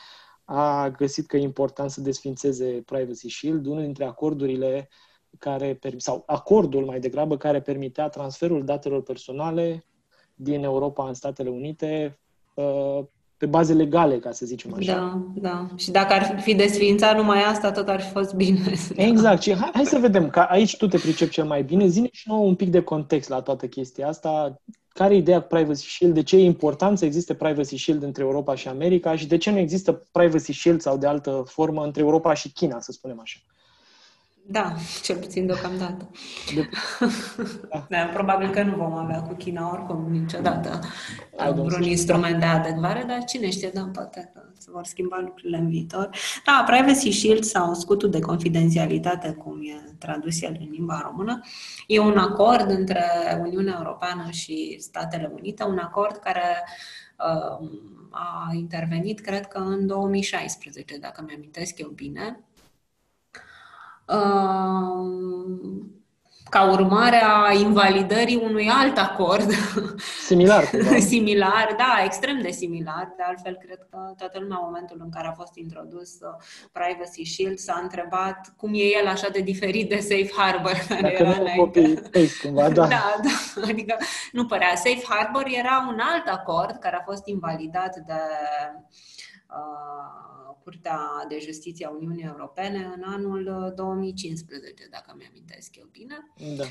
a 0.43 0.89
găsit 0.89 1.27
că 1.27 1.37
e 1.37 1.41
important 1.41 1.89
să 1.91 2.01
desfințeze 2.01 2.83
Privacy 2.85 3.29
Shield, 3.29 3.65
unul 3.65 3.83
dintre 3.83 4.05
acordurile 4.05 4.89
care, 5.37 5.79
sau 5.97 6.23
acordul 6.25 6.85
mai 6.85 6.99
degrabă, 6.99 7.37
care 7.37 7.61
permitea 7.61 8.09
transferul 8.09 8.65
datelor 8.65 9.03
personale 9.03 9.85
din 10.35 10.63
Europa 10.63 11.07
în 11.07 11.13
Statele 11.13 11.49
Unite 11.49 12.19
uh, 12.53 13.05
pe 13.37 13.45
baze 13.45 13.73
legale, 13.73 14.19
ca 14.19 14.31
să 14.31 14.45
zicem 14.45 14.73
așa. 14.73 14.93
Da, 14.93 15.21
da. 15.49 15.67
Și 15.75 15.91
dacă 15.91 16.13
ar 16.13 16.39
fi 16.41 16.55
desfințat 16.55 17.15
numai 17.15 17.43
asta, 17.43 17.71
tot 17.71 17.87
ar 17.87 18.01
fi 18.01 18.09
fost 18.09 18.33
bine. 18.33 18.59
Exact. 18.95 19.41
Și 19.41 19.55
hai, 19.55 19.69
hai 19.73 19.85
să 19.85 19.97
vedem, 19.99 20.29
că 20.29 20.39
aici 20.39 20.77
tu 20.77 20.87
te 20.87 20.97
pricepi 20.97 21.31
cel 21.31 21.45
mai 21.45 21.63
bine. 21.63 21.87
Zine 21.87 22.07
și 22.11 22.29
nouă 22.29 22.45
un 22.45 22.55
pic 22.55 22.69
de 22.69 22.81
context 22.81 23.29
la 23.29 23.41
toată 23.41 23.67
chestia 23.67 24.07
asta. 24.07 24.61
Care 24.87 25.13
e 25.13 25.17
ideea 25.17 25.41
cu 25.41 25.47
Privacy 25.47 25.89
Shield? 25.89 26.13
De 26.13 26.23
ce 26.23 26.35
e 26.35 26.43
important 26.43 26.97
să 26.97 27.05
existe 27.05 27.33
Privacy 27.33 27.77
Shield 27.77 28.03
între 28.03 28.23
Europa 28.23 28.55
și 28.55 28.67
America 28.67 29.15
și 29.15 29.27
de 29.27 29.37
ce 29.37 29.51
nu 29.51 29.57
există 29.57 30.07
Privacy 30.11 30.51
Shield 30.51 30.81
sau 30.81 30.97
de 30.97 31.07
altă 31.07 31.43
formă 31.47 31.83
între 31.83 32.01
Europa 32.01 32.33
și 32.33 32.51
China, 32.51 32.79
să 32.79 32.91
spunem 32.91 33.19
așa? 33.19 33.39
Da, 34.49 34.75
cel 35.01 35.17
puțin 35.17 35.45
deocamdată. 35.45 36.09
De... 36.55 36.69
Da. 37.69 37.85
da, 37.97 38.09
probabil 38.13 38.49
că 38.49 38.63
nu 38.63 38.75
vom 38.75 38.93
avea 38.93 39.21
cu 39.21 39.33
China 39.33 39.71
oricum 39.71 40.11
niciodată 40.11 40.79
vreun 41.53 41.83
instrument 41.83 42.39
de 42.39 42.45
adecvare, 42.45 43.03
dar 43.07 43.23
cine 43.23 43.49
știe, 43.49 43.69
da, 43.73 43.89
poate 43.93 44.31
că 44.33 44.41
se 44.57 44.69
vor 44.71 44.85
schimba 44.85 45.19
lucrurile 45.19 45.57
în 45.57 45.69
viitor. 45.69 46.09
Da, 46.45 46.63
Privacy 46.65 47.11
Shield 47.11 47.43
sau 47.43 47.73
scutul 47.73 48.09
de 48.09 48.19
confidențialitate, 48.19 49.31
cum 49.31 49.61
e 49.61 49.93
tradus 49.97 50.41
el 50.41 50.57
în 50.59 50.67
limba 50.71 51.01
română, 51.03 51.41
e 51.87 51.99
un 51.99 52.17
acord 52.17 52.69
între 52.69 53.03
Uniunea 53.41 53.75
Europeană 53.77 54.29
și 54.29 54.77
Statele 54.79 55.31
Unite, 55.33 55.63
un 55.63 55.77
acord 55.77 56.15
care 56.15 56.63
uh, 57.17 57.67
a 58.09 58.51
intervenit, 58.53 59.19
cred 59.19 59.47
că 59.47 59.57
în 59.57 59.87
2016, 59.87 60.97
dacă 60.97 61.23
mi-amintesc 61.27 61.79
eu 61.79 61.89
bine, 61.89 62.39
ca 66.49 66.71
urmare 66.71 67.23
a 67.23 67.51
invalidării 67.51 68.41
unui 68.43 68.69
alt 68.69 68.97
acord. 68.97 69.51
Similar. 70.25 70.63
similar, 71.13 71.75
da, 71.77 72.03
extrem 72.03 72.41
de 72.41 72.51
similar. 72.51 73.13
De 73.17 73.23
altfel, 73.23 73.57
cred 73.65 73.87
că 73.89 74.13
toată 74.17 74.39
lumea, 74.39 74.57
în 74.57 74.65
momentul 74.65 74.97
în 75.03 75.09
care 75.09 75.27
a 75.27 75.31
fost 75.31 75.55
introdus 75.55 76.09
uh, 76.09 76.43
Privacy 76.71 77.23
Shield, 77.23 77.57
s-a 77.57 77.79
întrebat 77.83 78.53
cum 78.57 78.73
e 78.73 78.97
el 78.99 79.07
așa 79.07 79.29
de 79.29 79.41
diferit 79.41 79.89
de 79.89 79.99
Safe 79.99 80.31
Harbor. 80.35 80.85
Care 80.87 81.01
Dacă 81.01 81.23
era 81.23 81.37
nu 81.37 81.53
copii, 81.55 82.01
cumva, 82.41 82.69
da. 82.69 82.87
da, 82.95 83.15
da. 83.23 83.61
Adică 83.67 83.97
nu 84.31 84.45
părea. 84.45 84.75
Safe 84.75 85.03
Harbor 85.09 85.43
era 85.47 85.85
un 85.89 85.99
alt 86.13 86.27
acord 86.27 86.75
care 86.79 86.95
a 86.95 87.03
fost 87.05 87.27
invalidat 87.27 87.95
de 87.95 88.21
uh, 89.49 90.27
Curtea 90.67 91.25
de 91.27 91.39
Justiție 91.39 91.85
a 91.85 91.89
Uniunii 91.89 92.23
Europene 92.23 92.91
în 92.95 93.03
anul 93.05 93.73
2015, 93.75 94.83
uh, 94.83 94.89
dacă 94.91 95.13
mi-amintesc 95.17 95.75
eu 95.75 95.87
bine. 95.91 96.33
Da. 96.57 96.63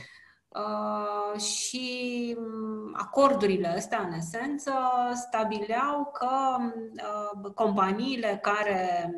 Uh, 0.49 1.41
și 1.41 2.37
mm, 2.39 2.91
acordurile 2.93 3.69
astea, 3.69 4.01
în 4.01 4.13
esență, 4.13 4.73
stabileau 5.15 6.11
că 6.13 6.57
uh, 7.43 7.53
companiile 7.55 8.39
care 8.43 9.11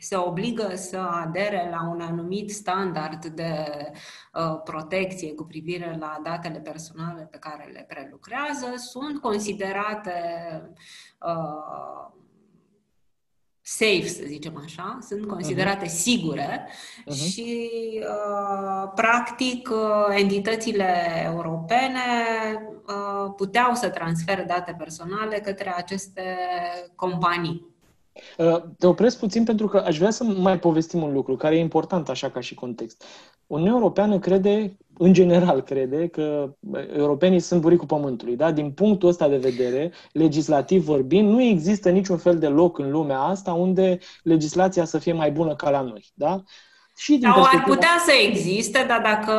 se 0.00 0.16
obligă 0.16 0.74
să 0.74 0.98
adere 0.98 1.68
la 1.70 1.88
un 1.88 2.00
anumit 2.00 2.50
standard 2.50 3.26
de 3.26 3.66
uh, 4.34 4.60
protecție 4.64 5.34
cu 5.34 5.44
privire 5.44 5.96
la 5.98 6.20
datele 6.22 6.58
personale 6.58 7.28
pe 7.30 7.38
care 7.38 7.70
le 7.72 7.84
prelucrează, 7.88 8.74
sunt 8.76 9.20
considerate 9.20 10.12
uh, 11.20 12.20
safe, 13.62 14.06
să 14.06 14.22
zicem 14.26 14.62
așa, 14.64 14.98
sunt 15.08 15.26
considerate 15.26 15.84
uh-huh. 15.84 15.94
sigure 15.94 16.66
uh-huh. 16.66 17.14
și, 17.14 17.70
uh, 18.00 18.90
practic, 18.94 19.68
uh, 19.70 20.16
entitățile 20.18 20.94
europene 21.24 22.00
uh, 22.86 23.32
puteau 23.36 23.74
să 23.74 23.88
transfere 23.88 24.42
date 24.42 24.74
personale 24.78 25.40
către 25.40 25.74
aceste 25.76 26.22
companii. 26.94 27.70
Uh, 28.38 28.62
te 28.78 28.86
opresc 28.86 29.18
puțin 29.18 29.44
pentru 29.44 29.66
că 29.68 29.78
aș 29.78 29.98
vrea 29.98 30.10
să 30.10 30.24
mai 30.24 30.58
povestim 30.58 31.02
un 31.02 31.12
lucru 31.12 31.36
care 31.36 31.56
e 31.56 31.60
important 31.60 32.08
așa 32.08 32.30
ca 32.30 32.40
și 32.40 32.54
context. 32.54 33.04
Uniunea 33.46 33.72
Europeană 33.72 34.18
crede, 34.18 34.76
în 35.02 35.12
general 35.12 35.62
crede, 35.62 36.06
că 36.06 36.54
europenii 36.96 37.40
sunt 37.40 37.60
buricul 37.60 37.86
pământului. 37.86 38.36
Da? 38.36 38.50
Din 38.50 38.70
punctul 38.70 39.08
ăsta 39.08 39.28
de 39.28 39.36
vedere, 39.36 39.92
legislativ 40.12 40.84
vorbind, 40.84 41.28
nu 41.28 41.42
există 41.42 41.90
niciun 41.90 42.16
fel 42.16 42.38
de 42.38 42.46
loc 42.46 42.78
în 42.78 42.90
lumea 42.90 43.18
asta 43.18 43.52
unde 43.52 43.98
legislația 44.22 44.84
să 44.84 44.98
fie 44.98 45.12
mai 45.12 45.30
bună 45.30 45.54
ca 45.54 45.70
la 45.70 45.80
noi. 45.80 46.12
Da? 46.14 46.42
Și 46.96 47.16
din 47.16 47.30
Sau 47.34 47.42
ar 47.42 47.62
putea 47.66 48.02
să 48.06 48.12
existe, 48.28 48.84
dar 48.88 49.00
dacă, 49.00 49.34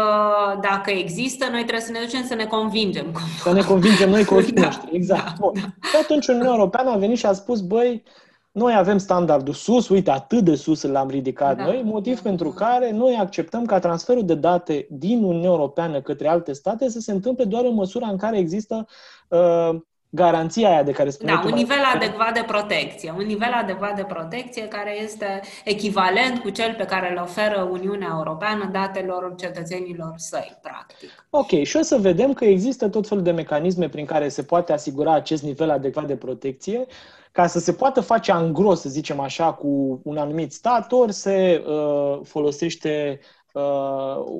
dacă 0.61 0.91
există, 0.91 1.45
noi 1.51 1.61
trebuie 1.61 1.85
să 1.85 1.91
ne 1.91 1.99
ducem 1.99 2.25
să 2.25 2.33
ne 2.33 2.45
convingem. 2.45 3.05
Să 3.43 3.53
ne 3.53 3.61
convingem 3.61 4.09
noi 4.09 4.25
cu 4.25 4.33
ochii 4.33 4.53
da. 4.61 4.61
noștri, 4.61 4.95
exact. 4.95 5.39
Bun. 5.39 5.53
Și 5.89 5.95
atunci 6.01 6.27
Uniunea 6.27 6.51
Europeană 6.51 6.89
a 6.89 6.97
venit 6.97 7.17
și 7.17 7.25
a 7.25 7.33
spus, 7.33 7.61
băi, 7.61 8.03
noi 8.53 8.75
avem 8.75 8.97
standardul 8.97 9.53
sus, 9.53 9.89
uite, 9.89 10.11
atât 10.11 10.43
de 10.43 10.55
sus 10.55 10.83
l-am 10.83 11.09
ridicat 11.09 11.57
da, 11.57 11.63
noi, 11.63 11.81
motiv 11.85 12.15
da, 12.15 12.29
pentru 12.29 12.53
da. 12.57 12.65
care 12.65 12.91
noi 12.91 13.17
acceptăm 13.19 13.65
ca 13.65 13.79
transferul 13.79 14.25
de 14.25 14.35
date 14.35 14.87
din 14.89 15.23
Uniunea 15.23 15.49
Europeană 15.49 16.01
către 16.01 16.27
alte 16.27 16.53
state 16.53 16.89
să 16.89 16.99
se 16.99 17.11
întâmple 17.11 17.43
doar 17.43 17.65
în 17.65 17.73
măsura 17.73 18.07
în 18.07 18.17
care 18.17 18.37
există 18.37 18.87
uh, 19.27 19.69
garanția 20.09 20.69
aia 20.69 20.83
de 20.83 20.91
care 20.91 21.09
spuneai 21.09 21.39
Da, 21.43 21.47
un 21.47 21.53
nivel 21.53 21.77
mai... 21.77 21.91
adecvat 21.95 22.33
de 22.33 22.43
protecție. 22.47 23.13
Un 23.17 23.25
nivel 23.25 23.51
adecvat 23.53 23.95
de 23.95 24.03
protecție 24.03 24.67
care 24.67 25.01
este 25.01 25.41
echivalent 25.63 26.39
cu 26.39 26.49
cel 26.49 26.73
pe 26.77 26.85
care 26.85 27.11
îl 27.11 27.21
oferă 27.21 27.61
Uniunea 27.71 28.09
Europeană 28.11 28.69
datelor 28.71 29.33
cetățenilor 29.37 30.13
săi, 30.15 30.57
practic. 30.61 31.09
Ok, 31.29 31.63
și 31.63 31.77
o 31.77 31.81
să 31.81 31.97
vedem 31.97 32.33
că 32.33 32.45
există 32.45 32.89
tot 32.89 33.07
felul 33.07 33.23
de 33.23 33.31
mecanisme 33.31 33.89
prin 33.89 34.05
care 34.05 34.29
se 34.29 34.43
poate 34.43 34.73
asigura 34.73 35.13
acest 35.13 35.43
nivel 35.43 35.69
adecvat 35.69 36.05
de 36.05 36.15
protecție 36.15 36.85
ca 37.33 37.47
să 37.47 37.59
se 37.59 37.73
poată 37.73 38.01
face 38.01 38.31
angros, 38.31 38.79
să 38.79 38.89
zicem 38.89 39.19
așa, 39.19 39.53
cu 39.53 40.01
un 40.03 40.17
anumit 40.17 40.51
stat, 40.51 40.91
ori 40.91 41.13
se 41.13 41.63
uh, 41.67 42.19
folosește 42.23 43.19
uh, 43.53 43.63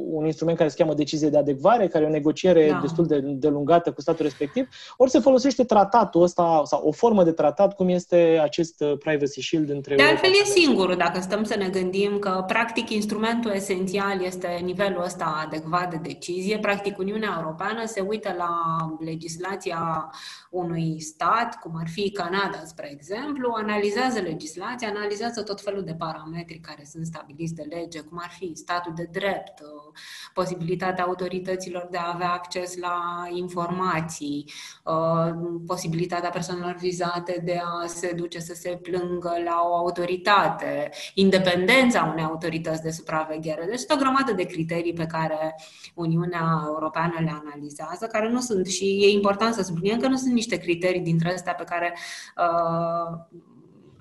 un 0.10 0.26
instrument 0.26 0.58
care 0.58 0.70
se 0.70 0.76
cheamă 0.78 0.94
decizie 0.94 1.30
de 1.30 1.38
adecvare, 1.38 1.88
care 1.88 2.04
e 2.04 2.08
o 2.08 2.12
negociere 2.12 2.70
da. 2.70 2.80
destul 2.82 3.06
de 3.06 3.20
delungată 3.20 3.92
cu 3.92 4.02
statul 4.02 4.26
respectiv, 4.26 4.68
ori 4.98 5.10
se 5.10 5.20
folosește 5.20 5.64
tratatul 5.64 6.22
ăsta 6.22 6.62
sau 6.66 6.82
o 6.84 6.92
formă 6.92 7.24
de 7.24 7.32
tratat, 7.32 7.76
cum 7.76 7.90
este 7.90 8.40
acest 8.44 8.82
uh, 8.82 8.98
Privacy 8.98 9.42
Shield 9.42 9.70
între... 9.70 9.96
De 9.96 10.04
altfel 10.04 10.32
e 10.42 10.46
singurul, 10.46 10.96
dacă 10.96 11.20
stăm 11.22 11.44
să 11.44 11.56
ne 11.58 11.68
gândim 11.68 12.20
că, 12.20 12.44
practic, 12.48 12.90
instrumentul 12.90 13.52
esențial 13.52 14.24
este 14.24 14.60
nivelul 14.64 15.04
ăsta 15.04 15.44
adecvat 15.46 15.90
de 15.90 16.00
decizie. 16.02 16.58
Practic, 16.58 16.98
Uniunea 16.98 17.38
Europeană 17.42 17.86
se 17.86 18.06
uită 18.08 18.36
la 18.38 18.54
legislația 19.00 20.12
unui 20.54 21.00
stat, 21.00 21.60
cum 21.60 21.72
ar 21.76 21.88
fi 21.88 22.12
Canada, 22.12 22.62
spre 22.66 22.92
exemplu, 22.92 23.54
analizează 23.56 24.20
legislația, 24.20 24.88
analizează 24.88 25.44
tot 25.44 25.62
felul 25.62 25.84
de 25.84 25.94
parametri 25.94 26.60
care 26.60 26.84
sunt 26.92 27.06
stabiliți 27.06 27.54
de 27.54 27.66
lege, 27.70 28.00
cum 28.00 28.20
ar 28.22 28.30
fi 28.38 28.52
statul 28.56 28.94
de 28.96 29.10
drept, 29.12 29.60
uh, 29.60 29.94
posibilitatea 30.34 31.04
autorităților 31.04 31.88
de 31.92 31.98
a 31.98 32.12
avea 32.14 32.32
acces 32.32 32.78
la 32.78 33.28
informații, 33.32 34.52
uh, 34.84 35.34
posibilitatea 35.68 36.30
persoanelor 36.30 36.76
vizate 36.76 37.42
de 37.46 37.62
a 37.64 37.88
se 37.88 38.14
duce 38.16 38.40
să 38.40 38.54
se 38.54 38.80
plângă 38.82 39.34
la 39.46 39.62
o 39.70 39.76
autoritate, 39.76 40.90
independența 41.14 42.10
unei 42.12 42.24
autorități 42.24 42.82
de 42.82 42.92
supraveghere. 42.92 43.66
Deci 43.66 43.82
o 43.88 43.96
grămadă 43.96 44.32
de 44.32 44.44
criterii 44.44 44.94
pe 44.94 45.06
care 45.06 45.56
Uniunea 45.96 46.64
Europeană 46.68 47.14
le 47.20 47.42
analizează, 47.44 48.06
care 48.12 48.30
nu 48.30 48.40
sunt, 48.40 48.66
și 48.68 48.86
e 49.04 49.10
important 49.10 49.54
să 49.54 49.62
subliniem 49.62 50.00
că 50.00 50.08
nu 50.08 50.18
sunt 50.18 50.34
niște 50.44 50.64
criterii 50.64 51.02
dintre 51.02 51.34
astea 51.34 51.54
pe 51.54 51.64
care 51.64 51.94
uh, 52.38 53.42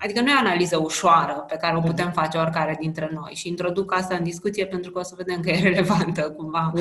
Adică 0.02 0.20
nu 0.20 0.28
e 0.28 0.35
o 0.35 0.38
analiză 0.38 0.78
ușoară 0.78 1.44
pe 1.48 1.57
care 1.57 1.76
o 1.76 1.81
putem 1.81 2.11
face 2.12 2.38
oricare 2.38 2.76
dintre 2.81 3.11
noi 3.12 3.33
și 3.35 3.48
introduc 3.48 3.94
asta 3.94 4.14
în 4.14 4.22
discuție 4.22 4.66
pentru 4.66 4.90
că 4.90 4.98
o 4.98 5.02
să 5.02 5.14
vedem 5.16 5.40
că 5.40 5.50
e 5.50 5.62
relevantă 5.62 6.31
cumva 6.31 6.72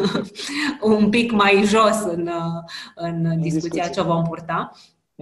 un 0.80 1.10
pic 1.10 1.32
mai 1.32 1.62
jos 1.64 2.02
în, 2.02 2.30
în 2.94 3.40
discuția 3.40 3.88
ce 3.88 4.02
vom 4.02 4.22
purta. 4.22 4.70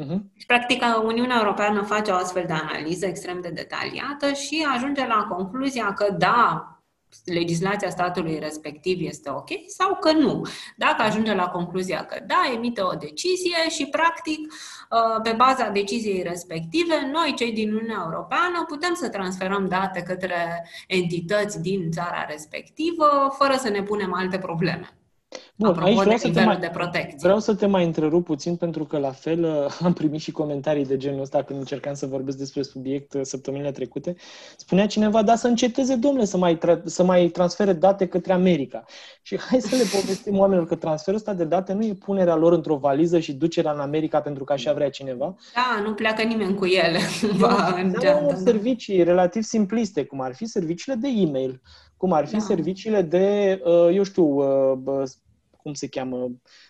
Uh-huh. 0.02 0.18
Și, 0.34 0.46
practic, 0.46 0.82
Uniunea 1.04 1.36
Europeană 1.38 1.82
face 1.82 2.10
o 2.10 2.14
astfel 2.14 2.44
de 2.46 2.52
analiză 2.52 3.06
extrem 3.06 3.40
de 3.40 3.48
detaliată 3.48 4.32
și 4.32 4.66
ajunge 4.74 5.06
la 5.06 5.26
concluzia 5.28 5.92
că, 5.92 6.14
da, 6.18 6.75
legislația 7.24 7.90
statului 7.90 8.38
respectiv 8.38 8.98
este 9.00 9.30
ok 9.30 9.48
sau 9.66 9.96
că 10.00 10.12
nu. 10.12 10.42
Dacă 10.76 11.02
ajunge 11.02 11.34
la 11.34 11.48
concluzia 11.48 12.04
că 12.04 12.24
da, 12.26 12.50
emite 12.54 12.82
o 12.82 12.94
decizie 12.94 13.68
și, 13.68 13.86
practic, 13.86 14.52
uh, 14.52 15.20
pe 15.22 15.32
baza 15.36 15.68
deciziei 15.68 16.22
respective, 16.22 17.10
noi, 17.12 17.34
cei 17.36 17.52
din 17.52 17.72
Uniunea 17.72 18.02
Europeană, 18.04 18.64
putem 18.68 18.94
să 18.94 19.08
transferăm 19.08 19.68
date 19.68 20.02
către 20.02 20.68
entități 20.86 21.60
din 21.60 21.90
țara 21.90 22.26
respectivă 22.28 23.34
fără 23.38 23.54
să 23.56 23.68
ne 23.68 23.82
punem 23.82 24.14
alte 24.14 24.38
probleme. 24.38 24.90
Bun, 25.56 25.68
Apropo 25.68 25.88
aici 25.88 25.98
vreau, 25.98 26.16
să 26.16 26.30
te 26.30 26.44
mai, 26.44 26.58
de 26.58 26.70
protecție. 26.72 27.18
vreau 27.20 27.38
să 27.38 27.54
te 27.54 27.66
mai 27.66 27.84
întrerup 27.84 28.24
puțin 28.24 28.56
pentru 28.56 28.84
că 28.84 28.98
la 28.98 29.10
fel 29.10 29.44
uh, 29.44 29.78
am 29.86 29.92
primit 29.92 30.20
și 30.20 30.30
comentarii 30.30 30.84
de 30.84 30.96
genul 30.96 31.20
ăsta 31.20 31.42
când 31.42 31.58
încercam 31.58 31.94
să 31.94 32.06
vorbesc 32.06 32.38
despre 32.38 32.62
subiect 32.62 33.14
uh, 33.14 33.20
săptămânile 33.22 33.70
trecute. 33.70 34.16
Spunea 34.56 34.86
cineva, 34.86 35.22
da, 35.22 35.36
să 35.36 35.46
înceteze, 35.46 35.94
domnule, 35.94 36.24
să 36.24 36.36
mai, 36.36 36.58
tra- 36.58 36.82
să 36.84 37.04
mai 37.04 37.26
transfere 37.28 37.72
date 37.72 38.06
către 38.06 38.32
America. 38.32 38.84
Și 39.22 39.38
hai 39.48 39.60
să 39.60 39.76
le 39.76 39.82
povestim 40.00 40.38
oamenilor 40.38 40.68
că 40.68 40.74
transferul 40.74 41.18
ăsta 41.18 41.34
de 41.34 41.44
date 41.44 41.72
nu 41.72 41.84
e 41.84 41.94
punerea 41.94 42.34
lor 42.34 42.52
într-o 42.52 42.76
valiză 42.76 43.18
și 43.18 43.32
ducerea 43.32 43.72
în 43.72 43.80
America 43.80 44.20
pentru 44.20 44.44
că 44.44 44.52
așa 44.52 44.72
vrea 44.72 44.90
cineva. 44.90 45.34
Da, 45.54 45.82
nu 45.82 45.94
pleacă 45.94 46.22
nimeni 46.22 46.54
cu 46.54 46.64
ele. 46.64 46.98
Da, 47.38 47.76
servicii 48.44 49.02
relativ 49.02 49.42
simpliste, 49.42 50.04
cum 50.04 50.20
ar 50.20 50.34
fi 50.34 50.46
serviciile 50.46 50.98
de 51.00 51.08
e-mail, 51.08 51.60
cum 51.96 52.12
ar 52.12 52.26
fi 52.26 52.36
da. 52.36 52.38
serviciile 52.38 53.02
de, 53.02 53.60
uh, 53.64 53.88
eu 53.94 54.02
știu, 54.02 54.42
cum 55.66 55.74
se 55.74 55.88
cheamă, 55.88 56.16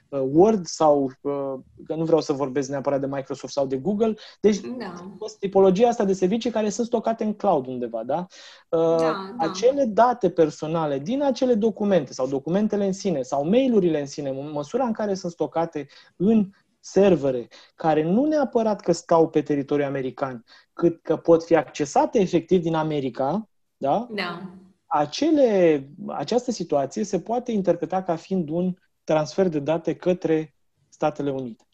uh, 0.09 0.21
Word 0.33 0.67
sau, 0.67 1.03
uh, 1.21 1.55
că 1.87 1.95
nu 1.95 2.05
vreau 2.05 2.21
să 2.21 2.33
vorbesc 2.33 2.69
neapărat 2.69 3.01
de 3.01 3.07
Microsoft 3.07 3.53
sau 3.53 3.67
de 3.67 3.77
Google. 3.77 4.15
Deci, 4.41 4.61
da. 4.61 5.17
tipologia 5.39 5.89
asta 5.89 6.05
de 6.05 6.13
servicii 6.13 6.51
care 6.51 6.69
sunt 6.69 6.87
stocate 6.87 7.25
în 7.25 7.35
cloud 7.35 7.67
undeva, 7.67 8.03
da? 8.05 8.27
Uh, 8.69 8.79
da, 8.79 8.97
da. 8.99 9.35
Acele 9.39 9.85
date 9.85 10.31
personale 10.31 10.99
din 10.99 11.23
acele 11.23 11.55
documente 11.55 12.13
sau 12.13 12.27
documentele 12.27 12.87
în 12.87 12.93
sine 12.93 13.23
sau 13.23 13.49
mail-urile 13.49 14.01
în 14.01 14.07
sine, 14.07 14.29
în 14.29 14.51
măsura 14.53 14.85
în 14.85 14.93
care 14.93 15.15
sunt 15.15 15.33
stocate 15.33 15.87
în 16.17 16.51
servere 16.81 17.49
care 17.75 18.03
nu 18.03 18.25
neapărat 18.25 18.81
că 18.81 18.93
stau 18.93 19.29
pe 19.29 19.43
teritoriul 19.43 19.89
american, 19.89 20.45
cât 20.73 21.03
că 21.03 21.17
pot 21.17 21.45
fi 21.45 21.57
accesate 21.57 22.19
efectiv 22.21 22.63
din 22.63 22.75
America, 22.75 23.49
da? 23.77 24.07
Da. 24.11 24.51
Acele, 24.99 25.89
această 26.07 26.51
situație 26.51 27.05
se 27.05 27.21
poate 27.21 27.53
interpreta 27.53 28.03
ca 28.03 28.17
fiind 28.17 28.49
un 28.49 28.75
transfer 29.05 29.49
de 29.49 29.59
date 29.59 29.95
către 29.95 30.55
Statele 30.89 31.31
Unite. 31.31 31.65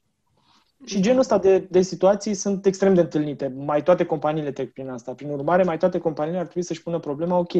Și 0.84 1.00
genul 1.00 1.18
ăsta 1.18 1.38
de, 1.38 1.58
de 1.58 1.82
situații 1.82 2.34
sunt 2.34 2.66
extrem 2.66 2.94
de 2.94 3.00
întâlnite. 3.00 3.48
Mai 3.48 3.82
toate 3.82 4.04
companiile 4.04 4.52
trec 4.52 4.72
prin 4.72 4.88
asta. 4.88 5.14
Prin 5.14 5.30
urmare, 5.30 5.62
mai 5.62 5.78
toate 5.78 5.98
companiile 5.98 6.38
ar 6.38 6.44
trebui 6.44 6.62
să-și 6.62 6.82
pună 6.82 6.98
problema, 6.98 7.38
ok, 7.38 7.52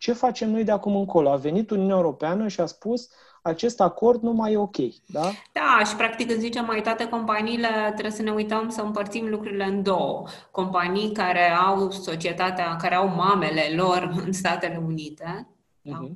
ce 0.00 0.12
facem 0.12 0.50
noi 0.50 0.64
de 0.64 0.70
acum 0.70 0.96
încolo? 0.96 1.30
A 1.30 1.36
venit 1.36 1.70
Uniunea 1.70 1.96
Europeană 1.96 2.48
și 2.48 2.60
a 2.60 2.66
spus 2.66 3.10
acest 3.42 3.80
acord 3.80 4.22
nu 4.22 4.32
mai 4.32 4.52
e 4.52 4.56
ok, 4.56 4.76
da? 5.06 5.30
Da, 5.52 5.84
și 5.86 5.96
practic 5.96 6.28
când 6.28 6.40
zicem 6.40 6.64
mai 6.64 6.82
toate 6.82 7.08
companiile, 7.08 7.68
trebuie 7.84 8.10
să 8.10 8.22
ne 8.22 8.30
uităm 8.30 8.68
să 8.68 8.82
împărțim 8.82 9.28
lucrurile 9.28 9.64
în 9.64 9.82
două. 9.82 10.26
Companii 10.50 11.12
care 11.12 11.50
au 11.50 11.90
societatea, 11.90 12.76
care 12.76 12.94
au 12.94 13.08
mamele 13.08 13.72
lor 13.74 14.12
în 14.24 14.32
Statele 14.32 14.82
Unite, 14.86 15.48
uh-huh. 15.48 15.90
da? 15.90 16.08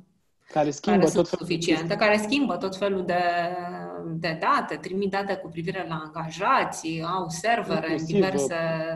Mhm 0.55 0.63
care 0.65 0.71
schimbă 0.71 0.99
care 0.99 1.11
tot 1.11 1.29
felul 1.29 1.45
suficiente, 1.45 1.95
care 1.95 2.17
schimbă 2.17 2.55
tot 2.55 2.75
felul 2.75 3.05
de, 3.05 3.23
de 4.05 4.39
date, 4.41 4.75
trimit 4.75 5.11
date 5.11 5.35
cu 5.35 5.47
privire 5.49 5.85
la 5.89 6.01
angajați, 6.05 7.01
au 7.17 7.25
servere 7.29 7.91
în 7.97 8.05
diverse... 8.05 8.55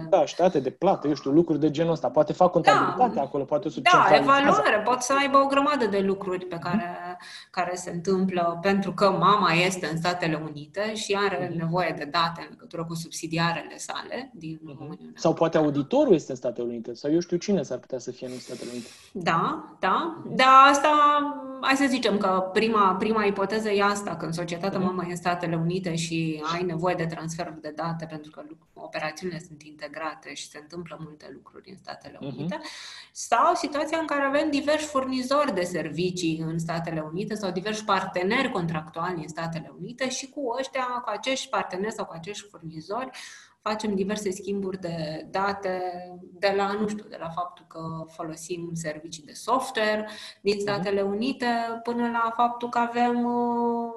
Da, 0.09 0.25
și 0.25 0.35
date 0.35 0.59
de 0.59 0.69
plată, 0.69 1.07
eu 1.07 1.13
știu, 1.13 1.31
lucruri 1.31 1.59
de 1.59 1.71
genul 1.71 1.91
ăsta. 1.91 2.09
Poate 2.09 2.33
fac 2.33 2.51
contabilitate 2.51 3.15
da, 3.15 3.21
acolo, 3.21 3.43
poate 3.43 3.67
o 3.67 3.81
Da, 3.81 4.15
evaluare, 4.15 4.81
pot 4.85 5.01
să 5.01 5.13
aibă 5.19 5.37
o 5.37 5.45
grămadă 5.45 5.85
de 5.85 5.99
lucruri 5.99 6.45
pe 6.45 6.57
care, 6.61 6.83
mm-hmm. 6.83 7.49
care 7.51 7.75
se 7.75 7.89
întâmplă 7.89 8.59
pentru 8.61 8.93
că 8.93 9.09
mama 9.09 9.51
este 9.51 9.87
în 9.91 9.97
Statele 9.97 10.41
Unite 10.49 10.95
și 10.95 11.17
are 11.19 11.47
mm-hmm. 11.47 11.55
nevoie 11.55 11.95
de 11.97 12.07
date 12.11 12.41
în 12.41 12.47
legătură 12.49 12.85
cu 12.85 12.93
subsidiarele 12.93 13.77
sale 13.77 14.31
din 14.33 14.57
mm-hmm. 14.57 14.79
Uniunea. 14.79 15.13
Sau 15.15 15.33
poate 15.33 15.57
auditorul 15.57 16.13
este 16.13 16.31
în 16.31 16.37
Statele 16.37 16.67
Unite, 16.67 16.93
sau 16.93 17.11
eu 17.11 17.19
știu 17.19 17.37
cine 17.37 17.61
s-ar 17.61 17.77
putea 17.77 17.99
să 17.99 18.11
fie 18.11 18.27
în 18.27 18.39
Statele 18.39 18.69
Unite. 18.71 18.89
Da, 19.11 19.75
da, 19.79 20.23
dar 20.35 20.69
asta 20.69 20.89
hai 21.61 21.75
să 21.75 21.85
zicem 21.87 22.17
că 22.17 22.49
prima, 22.53 22.95
prima 22.95 23.25
ipoteză 23.25 23.69
e 23.69 23.83
asta, 23.83 24.15
când 24.15 24.33
societatea 24.33 24.79
mamă 24.79 25.03
e 25.07 25.09
în 25.09 25.15
Statele 25.15 25.55
Unite 25.55 25.95
și 25.95 26.43
ai 26.53 26.63
nevoie 26.63 26.95
de 26.95 27.05
transferuri 27.05 27.61
de 27.61 27.73
date 27.75 28.05
pentru 28.05 28.31
că 28.31 28.43
operațiunile 28.73 29.39
sunt 29.47 29.61
integrate 29.63 30.33
și 30.33 30.49
se 30.49 30.57
întâmplă 30.61 30.97
multe 30.99 31.29
lucruri 31.33 31.69
în 31.69 31.77
Statele 31.77 32.17
mhm. 32.21 32.37
Unite, 32.37 32.55
uh-huh. 32.55 33.11
sau 33.11 33.55
situația 33.55 33.97
în 33.97 34.05
care 34.05 34.23
avem 34.23 34.49
diversi 34.49 34.85
furnizori 34.85 35.53
de 35.53 35.63
servicii 35.63 36.39
în 36.39 36.59
Statele 36.59 36.99
Unite 36.99 37.35
sau 37.35 37.51
diversi 37.51 37.83
parteneri 37.83 38.51
contractuali 38.51 39.21
în 39.21 39.27
Statele 39.27 39.73
Unite 39.79 40.09
și 40.09 40.29
cu 40.29 40.55
ăștia, 40.59 40.83
cu 40.83 41.09
acești 41.09 41.49
parteneri 41.49 41.93
sau 41.93 42.05
cu 42.05 42.13
acești 42.15 42.47
furnizori, 42.49 43.09
facem 43.61 43.95
diverse 43.95 44.31
schimburi 44.31 44.79
de 44.79 45.27
date 45.31 45.81
de 46.39 46.53
la, 46.55 46.71
nu 46.79 46.87
știu, 46.87 47.05
de 47.09 47.17
la 47.19 47.29
faptul 47.29 47.65
că 47.67 48.05
folosim 48.07 48.69
servicii 48.73 49.23
de 49.23 49.33
software 49.33 50.09
din 50.41 50.53
mhm. 50.55 50.61
Statele 50.61 51.01
Unite 51.01 51.45
până 51.83 52.01
la 52.01 52.33
faptul 52.35 52.69
că 52.69 52.77
avem, 52.77 53.25
uh, 53.25 53.91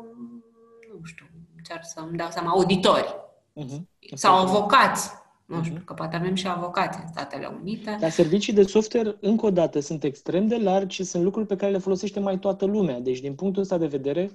nu 0.92 1.00
știu, 1.04 1.26
cer 1.62 1.82
să-mi 1.82 2.16
dau 2.16 2.30
seama, 2.30 2.50
auditori 2.50 3.14
uh-huh. 3.60 4.14
sau 4.14 4.36
avocați. 4.36 5.10
Nu 5.44 5.62
știu, 5.62 5.78
uh-huh. 5.78 5.84
că 5.84 5.94
poate 5.94 6.16
avem 6.16 6.34
și 6.34 6.48
avocați 6.48 6.98
în 7.02 7.08
Statele 7.08 7.46
Unite. 7.60 7.96
Dar 8.00 8.10
servicii 8.10 8.52
de 8.52 8.62
software, 8.62 9.16
încă 9.20 9.46
o 9.46 9.50
dată, 9.50 9.80
sunt 9.80 10.04
extrem 10.04 10.46
de 10.46 10.56
largi 10.56 10.94
și 10.94 11.04
sunt 11.04 11.22
lucruri 11.22 11.46
pe 11.46 11.56
care 11.56 11.72
le 11.72 11.78
folosește 11.78 12.20
mai 12.20 12.38
toată 12.38 12.64
lumea. 12.64 13.00
Deci, 13.00 13.20
din 13.20 13.34
punctul 13.34 13.62
ăsta 13.62 13.78
de 13.78 13.86
vedere, 13.86 14.30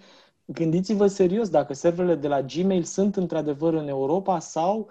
gândiți-vă 0.45 1.07
serios 1.07 1.49
dacă 1.49 1.73
serverele 1.73 2.15
de 2.15 2.27
la 2.27 2.41
Gmail 2.41 2.83
sunt 2.83 3.15
într-adevăr 3.15 3.73
în 3.73 3.87
Europa 3.87 4.39
sau 4.39 4.89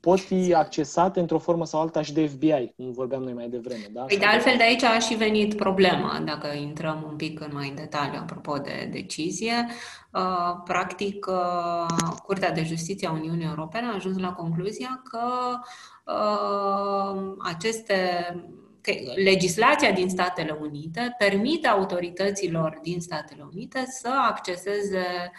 pot 0.00 0.20
fi 0.20 0.54
accesate 0.54 1.20
într-o 1.20 1.38
formă 1.38 1.66
sau 1.66 1.80
alta 1.80 2.02
și 2.02 2.12
de 2.12 2.26
FBI, 2.26 2.72
cum 2.76 2.92
vorbeam 2.92 3.22
noi 3.22 3.32
mai 3.32 3.48
devreme. 3.48 3.86
Da? 3.92 4.02
Păi 4.02 4.18
de 4.18 4.24
altfel 4.24 4.56
de 4.56 4.62
aici 4.62 4.82
a 4.82 4.98
și 4.98 5.14
venit 5.14 5.54
problema, 5.54 6.22
dacă 6.24 6.56
intrăm 6.56 7.06
un 7.10 7.16
pic 7.16 7.40
în 7.40 7.50
mai 7.52 7.68
în 7.68 7.74
detaliu 7.74 8.18
apropo 8.20 8.56
de 8.56 8.88
decizie. 8.92 9.66
Uh, 10.12 10.60
practic, 10.64 11.26
uh, 11.26 12.12
Curtea 12.24 12.52
de 12.52 12.64
Justiție 12.64 13.08
a 13.08 13.12
Uniunii 13.12 13.46
Europene 13.46 13.86
a 13.86 13.94
ajuns 13.94 14.18
la 14.18 14.32
concluzia 14.32 15.02
că 15.04 15.20
uh, 16.12 17.34
aceste 17.38 17.96
că 18.80 18.92
legislația 19.24 19.92
din 19.92 20.08
Statele 20.08 20.58
Unite 20.60 21.14
permite 21.18 21.68
autorităților 21.68 22.78
din 22.82 23.00
Statele 23.00 23.46
Unite 23.52 23.84
să 23.86 24.10
acceseze 24.28 25.32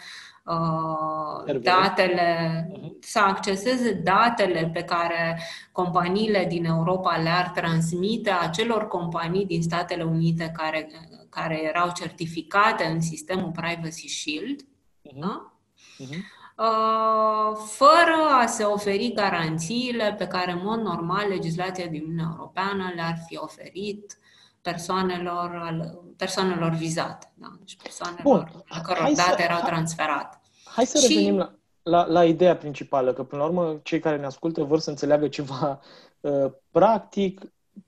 uh, 0.54 1.60
datele, 1.60 2.62
uh-huh. 2.72 2.90
să 3.00 3.18
acceseze 3.18 3.92
datele 3.92 4.70
pe 4.72 4.82
care 4.82 5.40
companiile 5.72 6.44
din 6.44 6.64
Europa 6.64 7.16
le-ar 7.16 7.48
transmite 7.48 8.30
acelor 8.30 8.86
companii 8.86 9.46
din 9.46 9.62
Statele 9.62 10.02
Unite 10.02 10.52
care, 10.56 10.88
care 11.28 11.62
erau 11.62 11.90
certificate 11.94 12.84
în 12.84 13.00
sistemul 13.00 13.50
Privacy 13.50 14.08
Shield, 14.08 14.62
uh-huh. 14.62 15.18
da? 15.20 15.52
uh-huh. 15.98 16.38
Uh, 16.60 17.56
fără 17.66 18.16
a 18.40 18.46
se 18.46 18.64
oferi 18.64 19.12
garanțiile 19.12 20.14
pe 20.18 20.26
care, 20.26 20.52
în 20.52 20.60
mod 20.62 20.80
normal, 20.80 21.28
legislația 21.28 21.86
din 21.86 22.02
Uniunea 22.02 22.34
Europeană 22.36 22.92
le-ar 22.94 23.16
fi 23.26 23.36
oferit 23.36 24.18
persoanelor, 24.60 25.72
persoanelor 26.16 26.70
vizate, 26.70 27.32
da? 27.34 27.48
deci 27.58 27.76
persoanelor 27.82 28.22
Bun. 28.22 28.64
a 28.68 28.80
căror 28.80 29.02
hai 29.02 29.12
date 29.12 29.36
să, 29.36 29.42
erau 29.42 29.60
transferate. 29.64 30.39
Hai 30.80 30.88
să 30.88 30.98
și... 30.98 31.06
revenim 31.06 31.36
la, 31.36 31.52
la, 31.82 32.06
la 32.06 32.24
ideea 32.24 32.56
principală, 32.56 33.12
că 33.12 33.22
până 33.22 33.42
la 33.42 33.48
urmă 33.48 33.80
cei 33.82 33.98
care 33.98 34.16
ne 34.16 34.26
ascultă 34.26 34.62
vor 34.62 34.78
să 34.78 34.90
înțeleagă 34.90 35.28
ceva 35.28 35.80
uh, 36.20 36.52
practic. 36.70 37.40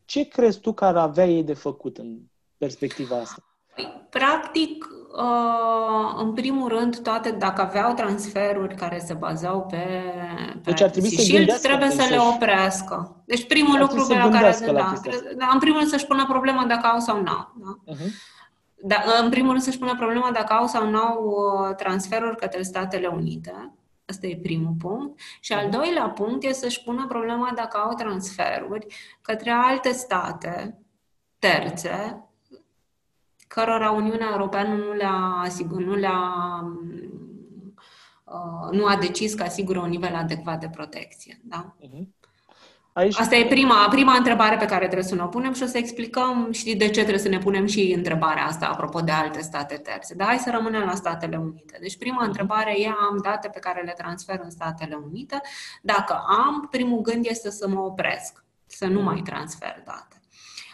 Ce 0.05 0.29
crezi 0.29 0.61
tu 0.61 0.73
că 0.73 0.85
ar 0.85 0.97
avea 0.97 1.27
ei 1.27 1.43
de 1.43 1.55
făcut 1.55 1.99
în 1.99 2.19
perspectiva 2.57 3.17
asta? 3.17 3.45
Păi, 3.75 4.07
practic, 4.11 4.87
Uh, 5.13 6.15
în 6.17 6.33
primul 6.33 6.69
rând, 6.69 6.99
toate, 6.99 7.31
dacă 7.31 7.61
aveau 7.61 7.95
transferuri 7.95 8.75
care 8.75 9.03
se 9.07 9.15
bazau 9.15 9.67
pe, 9.71 10.03
pe 10.63 10.71
deci 10.71 10.81
ar 10.81 10.91
trebui 10.91 11.11
să 11.11 11.23
Shield, 11.23 11.53
trebuie 11.53 11.91
să 11.91 12.07
le 12.11 12.19
oprească. 12.35 13.23
Deci 13.27 13.47
primul 13.47 13.79
lucru 13.79 14.07
pe 14.07 14.15
care... 14.15 14.57
La 14.67 14.73
da, 14.73 14.93
da, 15.37 15.51
în 15.53 15.59
primul 15.59 15.79
rând 15.79 15.91
să-și 15.91 16.07
pună 16.07 16.27
problema 16.29 16.65
dacă 16.65 16.87
au 16.87 16.99
sau 16.99 17.23
nu 17.23 17.31
au. 17.31 17.53
Da? 17.55 17.95
Uh-huh. 17.95 18.11
Da, 18.85 19.03
în 19.23 19.31
primul 19.31 19.51
rând 19.51 19.63
să-și 19.63 19.79
pună 19.79 19.95
problema 19.95 20.31
dacă 20.31 20.53
au 20.53 20.67
sau 20.67 20.91
nu 20.91 20.99
au 20.99 21.25
uh, 21.25 21.75
transferuri 21.77 22.37
către 22.37 22.63
Statele 22.63 23.07
Unite. 23.07 23.75
Asta 24.05 24.27
e 24.27 24.39
primul 24.43 24.75
punct. 24.79 25.21
Și 25.41 25.53
al 25.53 25.67
uh-huh. 25.67 25.71
doilea 25.71 26.09
punct 26.09 26.45
e 26.45 26.53
să-și 26.53 26.83
pună 26.83 27.07
problema 27.07 27.53
dacă 27.55 27.77
au 27.77 27.95
transferuri 27.95 28.87
către 29.21 29.51
alte 29.51 29.93
state 29.93 30.79
terțe 31.39 32.27
cărora 33.49 33.91
Uniunea 33.91 34.29
Europeană 34.31 34.75
nu 34.75 34.93
le-a, 34.93 35.41
asigur, 35.45 35.81
nu 35.81 35.95
le-a 35.95 36.21
uh, 38.25 38.71
nu 38.71 38.87
a 38.87 38.97
decis 38.97 39.35
că 39.35 39.43
asigură 39.43 39.81
un 39.81 39.89
nivel 39.89 40.15
adecvat 40.15 40.61
de 40.61 40.69
protecție. 40.69 41.41
Da? 41.43 41.77
Uh-huh. 41.81 42.22
Aici... 42.93 43.19
Asta 43.19 43.37
e 43.37 43.47
prima, 43.47 43.89
prima 43.89 44.17
întrebare 44.17 44.57
pe 44.57 44.65
care 44.65 44.85
trebuie 44.85 45.09
să 45.09 45.15
ne 45.15 45.23
o 45.23 45.27
punem 45.27 45.53
și 45.53 45.63
o 45.63 45.67
să 45.67 45.79
explicăm 45.79 46.49
și 46.53 46.77
de 46.77 46.85
ce 46.85 47.01
trebuie 47.01 47.19
să 47.19 47.29
ne 47.29 47.39
punem 47.39 47.67
și 47.67 47.93
întrebarea 47.97 48.45
asta 48.45 48.67
apropo 48.67 49.01
de 49.01 49.11
alte 49.11 49.41
state 49.41 49.75
terțe. 49.75 50.15
Dar 50.15 50.27
hai 50.27 50.39
să 50.39 50.51
rămânem 50.51 50.83
la 50.83 50.95
Statele 50.95 51.37
Unite. 51.37 51.79
Deci 51.81 51.99
prima 51.99 52.23
uh-huh. 52.23 52.27
întrebare 52.27 52.81
e, 52.81 52.87
am 52.87 53.19
date 53.23 53.49
pe 53.49 53.59
care 53.59 53.83
le 53.83 53.95
transfer 53.97 54.41
în 54.43 54.51
Statele 54.51 54.95
Unite? 55.05 55.41
Dacă 55.83 56.25
am, 56.27 56.69
primul 56.71 57.01
gând 57.01 57.27
este 57.27 57.51
să 57.51 57.69
mă 57.69 57.81
opresc, 57.81 58.45
să 58.67 58.87
nu 58.87 59.03
mai 59.03 59.21
transfer 59.25 59.83
date. 59.85 60.21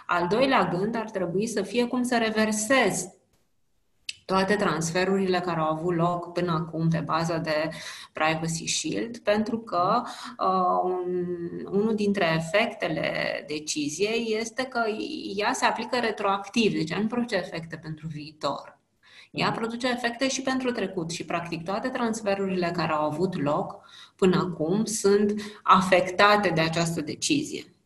Al 0.06 0.26
doilea 0.26 0.64
gând 0.64 0.96
ar 0.96 1.10
trebui 1.10 1.46
să 1.46 1.62
fie 1.62 1.86
cum 1.86 2.02
să 2.02 2.18
reversez 2.18 3.08
toate 4.28 4.56
transferurile 4.56 5.40
care 5.40 5.60
au 5.60 5.72
avut 5.72 5.94
loc 5.94 6.32
până 6.32 6.52
acum 6.52 6.88
pe 6.88 6.98
bază 6.98 7.40
de 7.42 7.70
Privacy 8.12 8.66
Shield, 8.66 9.18
pentru 9.18 9.58
că 9.58 10.02
uh, 10.38 10.80
un, 10.82 11.26
unul 11.70 11.94
dintre 11.94 12.34
efectele 12.36 13.44
deciziei 13.46 14.36
este 14.40 14.62
că 14.62 14.84
ea 15.36 15.52
se 15.52 15.64
aplică 15.64 15.98
retroactiv, 15.98 16.72
deci 16.72 16.94
nu 16.94 17.06
produce 17.06 17.36
efecte 17.36 17.76
pentru 17.76 18.06
viitor. 18.06 18.78
Ea 19.30 19.48
mhm. 19.48 19.58
produce 19.58 19.88
efecte 19.88 20.28
și 20.28 20.42
pentru 20.42 20.70
trecut 20.70 21.10
și, 21.10 21.24
practic, 21.24 21.64
toate 21.64 21.88
transferurile 21.88 22.70
care 22.76 22.92
au 22.92 23.04
avut 23.04 23.42
loc 23.42 23.80
până 24.16 24.36
acum 24.36 24.84
sunt 24.84 25.40
afectate 25.62 26.48
de 26.48 26.60
această 26.60 27.00
decizie. 27.00 27.77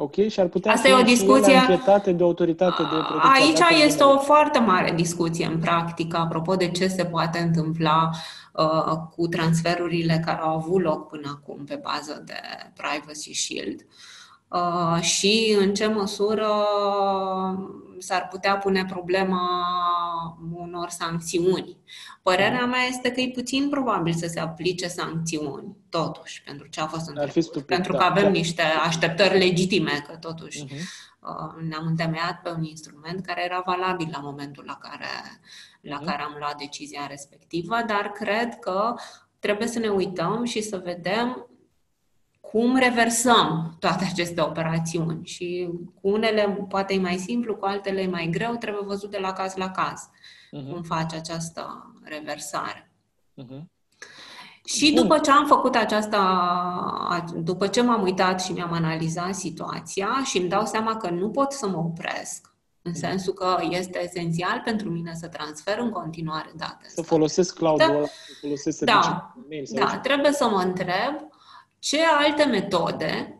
Ok? 0.00 0.28
Și 0.28 0.40
ar 0.40 0.46
putea 0.46 0.72
Asta 0.72 0.88
fi 0.88 0.94
e 0.94 0.98
o 0.98 1.02
discuție. 1.02 1.80
de 2.12 2.22
autoritate 2.22 2.82
de 2.82 2.88
Aici 3.34 3.84
este 3.84 4.02
o 4.02 4.18
foarte 4.18 4.58
mare 4.58 4.92
discuție 4.92 5.46
în 5.46 5.58
practică 5.58 6.16
apropo 6.16 6.54
de 6.54 6.68
ce 6.70 6.86
se 6.86 7.04
poate 7.04 7.38
întâmpla 7.38 8.10
uh, 8.52 8.96
cu 9.16 9.26
transferurile 9.26 10.22
care 10.24 10.40
au 10.40 10.56
avut 10.56 10.82
loc 10.82 11.08
până 11.08 11.40
acum 11.42 11.64
pe 11.64 11.80
bază 11.82 12.22
de 12.26 12.40
Privacy 12.74 13.32
Shield. 13.32 13.86
Uh, 14.48 15.00
și 15.00 15.56
în 15.60 15.74
ce 15.74 15.86
măsură 15.86 16.48
s-ar 18.00 18.28
putea 18.28 18.56
pune 18.56 18.84
problema 18.84 19.40
unor 20.52 20.88
sancțiuni. 20.88 21.76
Părerea 22.22 22.66
mea 22.66 22.82
este 22.88 23.10
că 23.10 23.20
e 23.20 23.30
puțin 23.34 23.68
probabil 23.68 24.12
să 24.12 24.26
se 24.26 24.40
aplice 24.40 24.88
sancțiuni, 24.88 25.76
totuși, 25.88 26.42
pentru 26.42 26.66
ce 26.66 26.80
a 26.80 26.86
fost 26.86 27.08
în 27.08 27.42
stupid, 27.42 27.66
Pentru 27.66 27.92
că 27.92 27.98
da, 27.98 28.04
avem 28.04 28.22
da. 28.22 28.28
niște 28.28 28.62
așteptări 28.62 29.38
legitime, 29.38 30.04
că 30.06 30.16
totuși 30.16 30.64
uh-huh. 30.64 31.68
ne-am 31.68 31.86
întemeiat 31.86 32.40
pe 32.42 32.50
un 32.50 32.64
instrument 32.64 33.26
care 33.26 33.44
era 33.44 33.62
valabil 33.66 34.08
la 34.12 34.18
momentul 34.18 34.64
la 34.66 34.78
care, 34.80 35.40
la 35.80 36.00
uh-huh. 36.00 36.04
care 36.04 36.22
am 36.22 36.36
luat 36.38 36.58
decizia 36.58 37.06
respectivă, 37.06 37.76
dar 37.86 38.12
cred 38.12 38.58
că 38.58 38.94
trebuie 39.38 39.68
să 39.68 39.78
ne 39.78 39.88
uităm 39.88 40.44
și 40.44 40.62
să 40.62 40.80
vedem 40.84 41.48
cum 42.50 42.76
reversăm 42.76 43.76
toate 43.78 44.04
aceste 44.10 44.40
operațiuni 44.40 45.26
și 45.26 45.68
cu 46.00 46.08
unele 46.08 46.66
poate 46.68 46.94
e 46.94 46.98
mai 46.98 47.16
simplu, 47.16 47.56
cu 47.56 47.64
altele 47.64 48.00
e 48.00 48.06
mai 48.06 48.28
greu, 48.30 48.54
trebuie 48.54 48.82
văzut 48.84 49.10
de 49.10 49.18
la 49.18 49.32
caz 49.32 49.54
la 49.54 49.70
caz 49.70 50.08
uh-huh. 50.08 50.72
cum 50.72 50.82
face 50.82 51.16
această 51.16 51.92
reversare. 52.04 52.92
Uh-huh. 53.42 53.62
Și 54.64 54.92
după 54.92 55.18
ce 55.18 55.30
am 55.30 55.46
făcut 55.46 55.74
aceasta, 55.74 57.24
după 57.36 57.66
ce 57.66 57.82
m-am 57.82 58.02
uitat 58.02 58.42
și 58.42 58.52
mi-am 58.52 58.72
analizat 58.72 59.34
situația 59.34 60.08
și 60.24 60.38
îmi 60.38 60.48
dau 60.48 60.66
seama 60.66 60.96
că 60.96 61.10
nu 61.10 61.30
pot 61.30 61.52
să 61.52 61.68
mă 61.68 61.76
opresc, 61.76 62.54
în 62.82 62.90
mhm. 62.90 63.00
sensul 63.00 63.32
că 63.32 63.56
este 63.70 64.02
esențial 64.02 64.60
pentru 64.64 64.90
mine 64.90 65.14
să 65.14 65.28
transfer 65.28 65.78
în 65.78 65.90
continuare 65.90 66.52
date. 66.56 66.88
Să 66.88 67.02
folosesc 67.02 67.56
cloud-ul 67.56 67.86
da, 67.86 67.96
ăla, 67.96 68.06
să 68.06 68.32
folosesc 68.40 68.84
da, 68.84 69.34
mail 69.48 69.66
da, 69.70 69.98
trebuie 70.02 70.32
să 70.32 70.48
mă 70.48 70.62
întreb 70.64 71.28
ce 71.78 71.98
alte 72.04 72.44
metode 72.44 73.38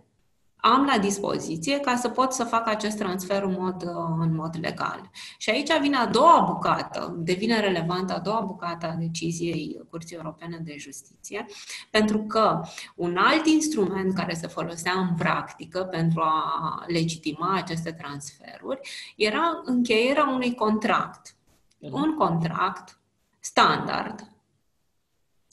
am 0.60 0.84
la 0.84 0.98
dispoziție 0.98 1.80
ca 1.80 1.96
să 1.96 2.08
pot 2.08 2.32
să 2.32 2.44
fac 2.44 2.68
acest 2.68 2.96
transfer 2.96 3.42
în 3.42 3.56
mod, 3.58 3.82
în 4.18 4.34
mod 4.34 4.56
legal. 4.60 5.10
Și 5.38 5.50
aici 5.50 5.78
vine 5.80 5.96
a 5.96 6.06
doua 6.06 6.44
bucată, 6.52 7.14
devine 7.18 7.60
relevantă 7.60 8.14
a 8.14 8.18
doua 8.18 8.40
bucată 8.40 8.86
a 8.86 8.94
deciziei 8.94 9.80
Curții 9.90 10.16
Europene 10.16 10.58
de 10.64 10.74
Justiție, 10.78 11.46
pentru 11.90 12.18
că 12.18 12.60
un 12.94 13.16
alt 13.16 13.46
instrument 13.46 14.14
care 14.14 14.34
se 14.34 14.46
folosea 14.46 14.92
în 14.92 15.14
practică 15.14 15.82
pentru 15.82 16.20
a 16.20 16.84
legitima 16.86 17.54
aceste 17.54 17.92
transferuri 17.92 18.80
era 19.16 19.62
încheierea 19.64 20.28
unui 20.28 20.54
contract. 20.54 21.36
Un 21.78 22.14
contract 22.14 22.98
standard 23.40 24.37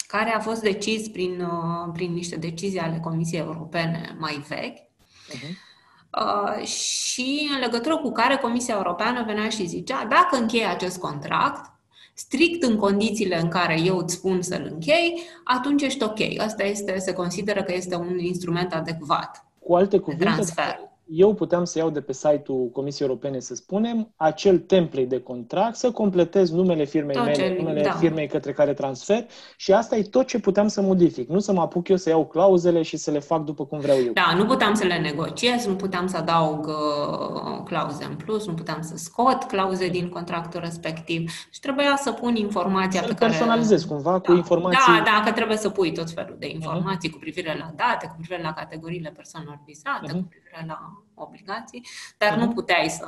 care 0.07 0.29
a 0.29 0.39
fost 0.39 0.61
decis 0.61 1.07
prin, 1.07 1.41
uh, 1.41 1.91
prin 1.93 2.13
niște 2.13 2.35
decizii 2.35 2.79
ale 2.79 2.99
Comisiei 3.03 3.39
Europene 3.41 4.15
mai 4.19 4.43
vechi, 4.47 4.77
uh-huh. 4.77 5.73
Uh, 6.21 6.65
și 6.65 7.49
în 7.53 7.59
legătură 7.59 7.97
cu 7.97 8.11
care 8.11 8.35
Comisia 8.35 8.73
Europeană 8.75 9.23
venea 9.23 9.49
și 9.49 9.67
zicea, 9.67 10.05
dacă 10.05 10.37
închei 10.37 10.65
acest 10.65 10.97
contract, 10.97 11.71
strict 12.13 12.63
în 12.63 12.77
condițiile 12.77 13.39
în 13.39 13.47
care 13.47 13.81
eu 13.81 13.97
îți 13.97 14.13
spun 14.13 14.41
să-l 14.41 14.69
închei, 14.71 15.21
atunci 15.43 15.81
ești 15.81 16.03
ok. 16.03 16.19
Asta 16.37 16.63
este, 16.63 16.99
se 16.99 17.13
consideră 17.13 17.63
că 17.63 17.73
este 17.73 17.95
un 17.95 18.19
instrument 18.19 18.73
adecvat. 18.73 19.45
Cu 19.59 19.75
alte 19.75 19.97
cuvinte, 19.97 20.23
transfer 20.23 20.79
eu 21.07 21.33
puteam 21.33 21.63
să 21.63 21.77
iau 21.77 21.89
de 21.89 22.01
pe 22.01 22.13
site-ul 22.13 22.69
Comisiei 22.69 23.07
Europene, 23.07 23.39
să 23.39 23.55
spunem, 23.55 24.13
acel 24.15 24.59
template 24.59 25.07
de 25.07 25.19
contract, 25.19 25.75
să 25.75 25.91
completez 25.91 26.51
numele 26.51 26.83
firmei 26.83 27.15
tot 27.15 27.25
mele, 27.25 27.55
numele 27.57 27.81
da. 27.81 27.91
firmei 27.91 28.27
către 28.27 28.51
care 28.51 28.73
transfer 28.73 29.25
și 29.57 29.73
asta 29.73 29.95
e 29.95 30.01
tot 30.01 30.27
ce 30.27 30.39
puteam 30.39 30.67
să 30.67 30.81
modific. 30.81 31.29
Nu 31.29 31.39
să 31.39 31.53
mă 31.53 31.61
apuc 31.61 31.87
eu 31.87 31.95
să 31.95 32.09
iau 32.09 32.25
clauzele 32.25 32.81
și 32.81 32.97
să 32.97 33.11
le 33.11 33.19
fac 33.19 33.43
după 33.43 33.65
cum 33.65 33.79
vreau 33.79 33.97
eu. 33.97 34.13
Da, 34.13 34.33
nu 34.37 34.45
puteam 34.45 34.73
să 34.73 34.85
le 34.85 34.97
negociez, 34.97 35.65
nu 35.65 35.75
puteam 35.75 36.07
să 36.07 36.17
adaug 36.17 36.67
uh, 36.67 37.63
clauze 37.63 38.03
în 38.03 38.15
plus, 38.15 38.47
nu 38.47 38.53
puteam 38.53 38.81
să 38.81 38.93
scot 38.97 39.43
clauze 39.43 39.87
din 39.87 40.09
contractul 40.09 40.59
respectiv 40.59 41.31
și 41.51 41.59
trebuia 41.59 41.95
să 41.97 42.11
pun 42.11 42.35
informația 42.35 43.01
să 43.01 43.07
pe 43.07 43.13
care... 43.13 43.31
personalizez 43.31 43.83
cumva 43.83 44.11
da. 44.11 44.19
cu 44.19 44.33
informații... 44.33 44.93
Da, 44.93 45.03
da, 45.03 45.21
că 45.25 45.31
trebuie 45.31 45.57
să 45.57 45.69
pui 45.69 45.91
tot 45.93 46.09
felul 46.09 46.35
de 46.39 46.47
informații 46.49 47.09
uh-huh. 47.09 47.13
cu 47.13 47.17
privire 47.19 47.55
la 47.59 47.71
date, 47.75 48.07
cu 48.07 48.15
privire 48.17 48.41
la 48.41 48.53
categoriile 48.53 49.09
persoanelor 49.15 49.59
vizate, 49.65 50.07
uh-huh. 50.07 50.21
cu 50.21 50.27
privire 50.29 50.44
la 50.67 50.79
obligații, 51.13 51.87
dar 52.17 52.33
uh-huh. 52.33 52.39
nu 52.39 52.45
mhm. 52.45 52.53
puteai 52.53 52.89
să 52.89 53.05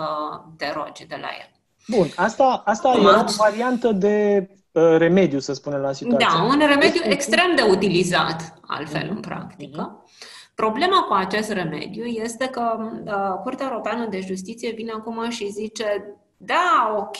te 0.57 0.71
rogi 0.71 1.05
de 1.05 1.17
la 1.21 1.27
el. 1.39 1.51
Bun, 1.87 2.07
asta, 2.15 2.61
asta 2.65 2.93
e 2.95 3.07
o 3.07 3.23
variantă 3.37 3.91
de 3.91 4.47
uh, 4.71 4.95
remediu, 4.97 5.39
să 5.39 5.53
spunem, 5.53 5.79
la 5.79 5.91
situație. 5.91 6.27
Da, 6.29 6.43
un 6.43 6.59
remediu 6.67 7.01
extrem 7.03 7.55
de 7.55 7.61
utilizat, 7.61 8.53
altfel, 8.61 9.05
uh-huh. 9.05 9.09
în 9.09 9.19
practică. 9.19 10.01
Uh-huh. 10.01 10.35
Problema 10.55 11.01
cu 11.01 11.13
acest 11.13 11.51
remediu 11.51 12.05
este 12.05 12.47
că 12.47 12.77
uh, 13.05 13.41
Curtea 13.43 13.67
Europeană 13.69 14.05
de 14.05 14.19
Justiție 14.19 14.71
vine 14.71 14.91
acum 14.91 15.29
și 15.29 15.51
zice 15.51 16.15
Da, 16.37 16.95
ok, 16.97 17.17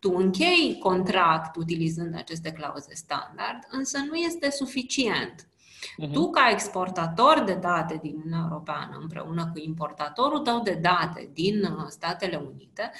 tu 0.00 0.12
închei 0.16 0.76
contract 0.80 1.56
utilizând 1.56 2.14
aceste 2.16 2.50
clauze 2.50 2.94
standard, 2.94 3.58
însă 3.70 3.98
nu 4.08 4.14
este 4.14 4.50
suficient. 4.50 5.46
Uh-huh. 5.82 6.12
Tu, 6.12 6.30
ca 6.30 6.48
exportator 6.50 7.42
de 7.46 7.54
date 7.54 7.98
din 8.02 8.14
Uniunea 8.16 8.46
Europeană, 8.50 8.98
împreună 9.00 9.50
cu 9.52 9.58
importatorul 9.58 10.38
tău 10.38 10.60
de 10.60 10.78
date 10.82 11.30
din 11.32 11.62
uh, 11.62 11.86
Statele 11.88 12.36
Unite, 12.36 12.90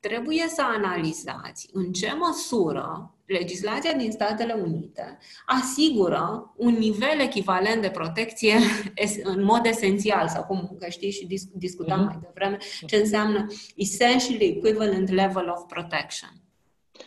trebuie 0.00 0.46
să 0.48 0.62
analizați 0.62 1.68
în 1.72 1.92
ce 1.92 2.12
măsură 2.12 3.12
legislația 3.26 3.92
din 3.92 4.10
Statele 4.10 4.52
Unite 4.52 5.18
asigură 5.46 6.54
un 6.56 6.72
nivel 6.72 7.20
echivalent 7.20 7.82
de 7.82 7.90
protecție 7.90 8.54
în 9.34 9.44
mod 9.44 9.66
esențial, 9.66 10.28
sau 10.28 10.44
cum 10.44 10.76
că 10.78 10.88
știi 10.88 11.10
și 11.10 11.26
discutam 11.54 12.00
uh-huh. 12.00 12.06
mai 12.06 12.18
devreme, 12.22 12.56
ce 12.86 12.96
înseamnă 12.96 13.46
essentially 13.76 14.44
equivalent 14.44 15.10
level 15.10 15.48
of 15.56 15.62
protection. 15.66 16.30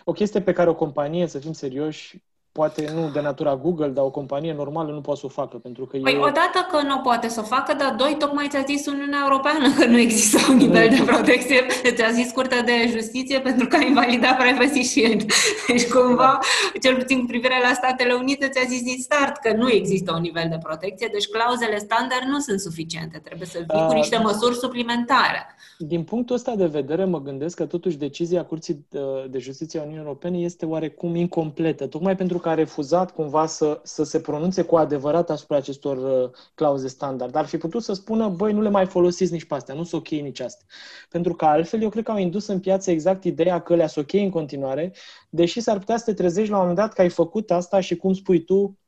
O 0.03 0.11
chestie 0.11 0.41
pe 0.41 0.53
care 0.53 0.69
o 0.69 0.75
companie, 0.75 1.27
să 1.27 1.39
fim 1.39 1.53
serioși, 1.53 2.23
poate 2.51 2.91
nu 2.95 3.09
de 3.09 3.21
natura 3.21 3.55
Google, 3.55 3.87
dar 3.87 4.03
o 4.03 4.09
companie 4.09 4.53
normală 4.53 4.91
nu 4.91 5.01
poate 5.01 5.19
să 5.19 5.25
o 5.25 5.29
facă, 5.29 5.57
pentru 5.57 5.85
că 5.85 5.97
Păi, 5.97 6.13
e... 6.13 6.17
odată 6.17 6.59
că 6.71 6.81
nu 6.87 6.97
poate 6.97 7.27
să 7.27 7.39
o 7.39 7.43
facă, 7.43 7.73
dar 7.73 7.95
doi, 7.97 8.15
tocmai 8.19 8.47
ți-a 8.49 8.63
zis 8.67 8.85
Uniunea 8.85 9.19
Europeană 9.23 9.73
că 9.77 9.85
nu 9.85 9.97
există 9.97 10.51
un 10.51 10.57
nivel 10.57 10.89
de 10.89 11.03
protecție, 11.05 11.65
ți-a 11.95 12.11
zis 12.11 12.31
Curtea 12.31 12.61
de 12.61 12.87
Justiție 12.89 13.39
pentru 13.39 13.67
că 13.67 13.75
a 13.75 13.85
invalidat 13.85 14.37
Privacy 14.37 14.81
Shield. 14.81 15.25
Deci, 15.67 15.87
cumva, 15.87 16.39
cel 16.81 16.95
puțin 16.95 17.19
cu 17.19 17.25
privire 17.25 17.55
la 17.67 17.73
Statele 17.73 18.13
Unite, 18.13 18.47
ți-a 18.47 18.65
zis 18.67 18.81
din 18.81 18.97
start 18.99 19.37
că 19.37 19.53
nu 19.53 19.69
există 19.69 20.13
un 20.15 20.21
nivel 20.21 20.47
de 20.49 20.57
protecție, 20.63 21.09
deci 21.11 21.27
clauzele 21.27 21.77
standard 21.77 22.25
nu 22.27 22.39
sunt 22.39 22.59
suficiente, 22.59 23.17
trebuie 23.23 23.47
să 23.47 23.57
vii 23.67 23.85
cu 23.87 23.93
niște 23.93 24.17
măsuri 24.17 24.55
suplimentare. 24.55 25.55
Din 25.77 26.03
punctul 26.03 26.35
ăsta 26.35 26.55
de 26.55 26.65
vedere, 26.65 27.05
mă 27.05 27.21
gândesc 27.21 27.55
că 27.55 27.65
totuși 27.65 27.97
decizia 27.97 28.43
Curții 28.43 28.85
de 29.29 29.37
Justiție 29.37 29.79
a 29.79 29.81
Uniunii 29.81 30.05
Europene 30.05 30.37
este 30.37 30.65
oarecum 30.65 31.15
incompletă, 31.15 31.87
tocmai 31.87 32.15
pentru 32.15 32.37
că 32.41 32.49
a 32.49 32.53
refuzat 32.53 33.11
cumva 33.11 33.45
să, 33.45 33.79
să 33.83 34.03
se 34.03 34.19
pronunțe 34.19 34.61
cu 34.61 34.75
adevărat 34.75 35.29
asupra 35.29 35.57
acestor 35.57 35.97
uh, 35.97 36.29
clauze 36.53 36.87
standard. 36.87 37.35
Ar 37.35 37.45
fi 37.45 37.57
putut 37.57 37.83
să 37.83 37.93
spună, 37.93 38.29
băi, 38.29 38.53
nu 38.53 38.61
le 38.61 38.69
mai 38.69 38.85
folosiți 38.85 39.31
nici 39.31 39.45
pe 39.45 39.53
astea, 39.53 39.75
nu 39.75 39.83
sunt 39.83 40.01
ok 40.01 40.09
nici 40.09 40.39
astea. 40.39 40.65
Pentru 41.09 41.33
că 41.35 41.45
altfel, 41.45 41.81
eu 41.81 41.89
cred 41.89 42.03
că 42.03 42.11
au 42.11 42.17
indus 42.17 42.47
în 42.47 42.59
piață 42.59 42.91
exact 42.91 43.23
ideea 43.23 43.61
că 43.61 43.75
le 43.75 43.87
ok 43.95 44.13
în 44.13 44.29
continuare, 44.29 44.93
deși 45.29 45.59
s-ar 45.59 45.77
putea 45.77 45.97
să 45.97 46.03
te 46.05 46.13
trezești 46.13 46.49
la 46.49 46.55
un 46.55 46.61
moment 46.61 46.79
dat 46.79 46.93
că 46.93 47.01
ai 47.01 47.09
făcut 47.09 47.51
asta 47.51 47.79
și, 47.79 47.95
cum 47.95 48.13
spui 48.13 48.43
tu, 48.43 48.55
uh, 48.55 48.80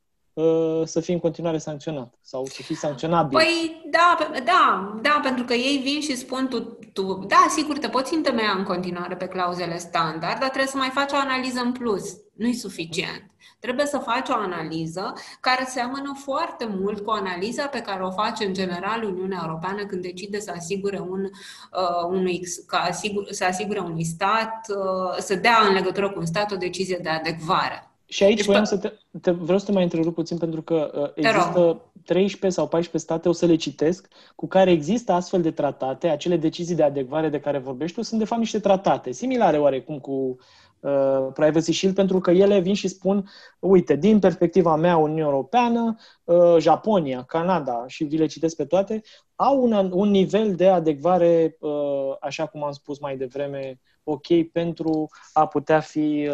să 0.84 1.00
fii 1.00 1.14
în 1.14 1.20
continuare 1.20 1.58
sancționat 1.58 2.14
sau 2.20 2.44
să 2.44 2.62
fii 2.62 2.74
sancționabil. 2.74 3.38
Păi 3.38 3.82
da, 3.90 4.18
da, 4.44 4.94
da, 5.02 5.20
pentru 5.22 5.44
că 5.44 5.52
ei 5.52 5.80
vin 5.82 6.00
și 6.00 6.16
spun 6.16 6.48
tu, 6.48 6.60
tu 6.92 7.24
da, 7.28 7.46
sigur, 7.48 7.78
te 7.78 7.88
poți 7.88 8.14
întemeia 8.14 8.54
în 8.56 8.62
continuare 8.62 9.16
pe 9.16 9.26
clauzele 9.26 9.78
standard, 9.78 10.38
dar 10.38 10.48
trebuie 10.48 10.66
să 10.66 10.76
mai 10.76 10.90
faci 10.92 11.12
o 11.12 11.16
analiză 11.16 11.60
în 11.60 11.72
plus. 11.72 12.16
Nu-i 12.32 12.54
suficient. 12.54 13.30
Trebuie 13.58 13.86
să 13.86 13.98
faci 13.98 14.28
o 14.28 14.34
analiză 14.34 15.12
care 15.40 15.64
seamănă 15.68 16.14
foarte 16.24 16.68
mult 16.80 17.04
cu 17.04 17.10
analiza 17.10 17.66
pe 17.66 17.80
care 17.80 18.02
o 18.02 18.10
face 18.10 18.44
în 18.44 18.52
general 18.52 19.04
Uniunea 19.04 19.40
Europeană 19.42 19.86
când 19.86 20.02
decide 20.02 20.40
să 20.40 20.52
asigure 20.56 20.98
un, 20.98 21.24
uh, 21.24 22.08
unui, 22.08 22.42
ca 22.66 22.78
asigur, 22.78 23.26
să 23.30 23.44
asigure 23.44 23.78
unui 23.78 24.04
stat, 24.04 24.66
uh, 24.68 25.16
să 25.18 25.34
dea 25.34 25.56
în 25.68 25.72
legătură 25.72 26.10
cu 26.10 26.18
un 26.18 26.26
stat 26.26 26.52
o 26.52 26.56
decizie 26.56 26.98
de 27.02 27.08
adecvare. 27.08 27.93
Și 28.14 28.24
aici 28.24 28.36
deci, 28.36 28.44
voiam 28.44 28.64
să 28.64 28.78
te, 28.78 28.92
te, 29.20 29.30
vreau 29.30 29.58
să 29.58 29.64
te 29.64 29.72
mai 29.72 29.82
întrerup 29.82 30.14
puțin 30.14 30.38
pentru 30.38 30.62
că 30.62 30.90
uh, 30.94 31.10
există 31.14 31.80
13 32.04 32.60
sau 32.60 32.68
14 32.68 32.98
state, 32.98 33.28
o 33.28 33.32
să 33.32 33.46
le 33.46 33.56
citesc, 33.56 34.08
cu 34.34 34.46
care 34.46 34.70
există 34.70 35.12
astfel 35.12 35.42
de 35.42 35.50
tratate, 35.50 36.08
acele 36.08 36.36
decizii 36.36 36.74
de 36.74 36.82
adecvare 36.82 37.28
de 37.28 37.40
care 37.40 37.58
vorbești 37.58 37.96
tu, 37.96 38.02
sunt 38.02 38.20
de 38.20 38.26
fapt 38.26 38.40
niște 38.40 38.58
tratate, 38.58 39.12
similare 39.12 39.58
oarecum 39.58 39.98
cu 39.98 40.36
Uh, 40.84 41.28
Privacy 41.32 41.72
Shield 41.72 41.94
pentru 41.94 42.20
că 42.20 42.30
ele 42.30 42.58
vin 42.58 42.74
și 42.74 42.88
spun, 42.88 43.28
uite, 43.58 43.96
din 43.96 44.18
perspectiva 44.18 44.76
mea, 44.76 44.96
Uniunea 44.96 45.24
Europeană, 45.24 45.96
uh, 46.24 46.56
Japonia, 46.58 47.22
Canada 47.22 47.84
și 47.86 48.04
vi 48.04 48.16
le 48.16 48.26
citesc 48.26 48.56
pe 48.56 48.64
toate, 48.64 49.02
au 49.34 49.62
un, 49.62 49.90
un 49.92 50.10
nivel 50.10 50.54
de 50.54 50.68
adecvare, 50.68 51.56
uh, 51.60 52.16
așa 52.20 52.46
cum 52.46 52.64
am 52.64 52.72
spus 52.72 52.98
mai 52.98 53.16
devreme, 53.16 53.80
ok 54.04 54.50
pentru 54.52 55.08
a 55.32 55.46
putea 55.46 55.80
fi 55.80 56.28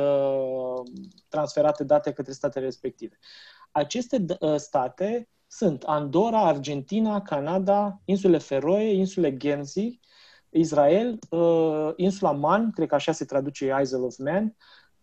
transferate 1.28 1.84
date 1.84 2.12
către 2.12 2.32
statele 2.32 2.64
respective. 2.64 3.18
Aceste 3.70 4.24
state 4.56 5.28
sunt 5.46 5.82
Andorra, 5.82 6.46
Argentina, 6.46 7.22
Canada, 7.22 8.00
insule 8.04 8.38
Feroe, 8.38 8.92
insule 8.92 9.30
Guernsey, 9.30 10.00
Israel, 10.50 11.18
uh, 11.30 11.92
insula 11.96 12.32
Man, 12.32 12.70
cred 12.70 12.88
că 12.88 12.94
așa 12.94 13.12
se 13.12 13.24
traduce 13.24 13.76
Isle 13.82 13.98
of 13.98 14.16
Man, 14.18 14.56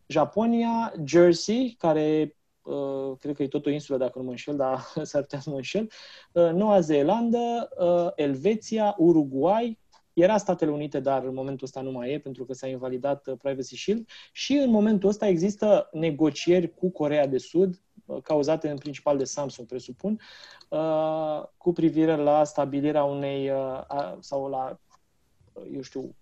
Japonia, 0.05 0.93
Jersey, 1.05 1.75
care 1.77 2.35
uh, 2.61 3.17
cred 3.19 3.35
că 3.35 3.43
e 3.43 3.47
tot 3.47 3.65
o 3.65 3.69
insulă 3.69 3.97
dacă 3.97 4.19
nu 4.19 4.23
mă 4.23 4.29
înșel, 4.29 4.55
dar 4.55 4.79
s-ar 5.03 5.21
putea 5.21 5.39
să 5.39 5.49
mă 5.49 5.55
înșel, 5.55 5.89
uh, 6.31 6.49
Noua 6.51 6.79
Zeelandă, 6.79 7.69
uh, 7.79 8.11
Elveția, 8.15 8.95
Uruguay, 8.97 9.79
era 10.21 10.37
Statele 10.37 10.71
Unite, 10.71 10.99
dar 10.99 11.23
în 11.23 11.33
momentul 11.33 11.65
ăsta 11.65 11.81
nu 11.81 11.91
mai 11.91 12.11
e, 12.11 12.19
pentru 12.19 12.45
că 12.45 12.53
s-a 12.53 12.67
invalidat 12.67 13.27
uh, 13.27 13.37
Privacy 13.41 13.75
Shield. 13.75 14.07
Și 14.31 14.53
în 14.53 14.69
momentul 14.69 15.09
ăsta 15.09 15.27
există 15.27 15.89
negocieri 15.91 16.73
cu 16.73 16.89
Corea 16.91 17.27
de 17.27 17.37
Sud, 17.37 17.81
uh, 18.05 18.21
cauzate 18.21 18.69
în 18.69 18.77
principal 18.77 19.17
de 19.17 19.23
Samsung, 19.23 19.67
presupun, 19.67 20.19
uh, 20.69 21.43
cu 21.57 21.71
privire 21.71 22.15
la 22.15 22.43
stabilirea 22.43 23.03
unei 23.03 23.51
sau 24.19 24.47
la 24.49 24.79
eu 25.73 25.81
știu, 25.81 26.15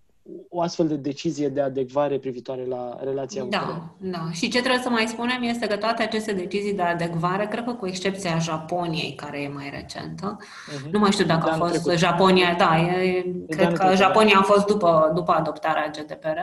o 0.50 0.62
astfel 0.62 0.88
de 0.88 0.96
decizie 0.96 1.50
de 1.50 1.62
adecvare 1.62 2.18
privitoare 2.20 2.66
la 2.66 2.98
relația 3.04 3.44
Da, 3.44 3.58
Ucraina. 3.60 3.96
da. 3.98 4.32
Și 4.32 4.50
ce 4.50 4.60
trebuie 4.60 4.82
să 4.82 4.90
mai 4.90 5.08
spunem 5.08 5.42
este 5.42 5.68
că 5.68 5.78
toate 5.78 6.04
aceste 6.04 6.34
decizii 6.34 6.74
de 6.74 6.82
adecvare, 6.82 7.48
cred 7.48 7.64
că 7.64 7.74
cu 7.74 7.88
excepția 7.88 8.40
Japoniei, 8.40 9.16
care 9.16 9.42
e 9.42 9.48
mai 9.48 9.70
recentă, 9.70 10.38
uh-huh. 10.38 10.92
nu 10.92 11.00
mai 11.00 11.12
știu 11.12 11.26
dacă 11.26 11.46
de 11.46 11.52
a 11.52 11.58
fost 11.58 11.72
trecut. 11.72 11.98
Japonia, 11.98 12.56
da, 12.58 12.78
e, 12.80 13.22
cred 13.50 13.68
că 13.68 13.74
trecut, 13.74 13.98
Japonia 13.98 14.38
a 14.38 14.42
fost 14.42 14.66
după, 14.66 15.12
după 15.16 15.32
adoptarea 15.32 15.88
GDPR, 15.88 16.38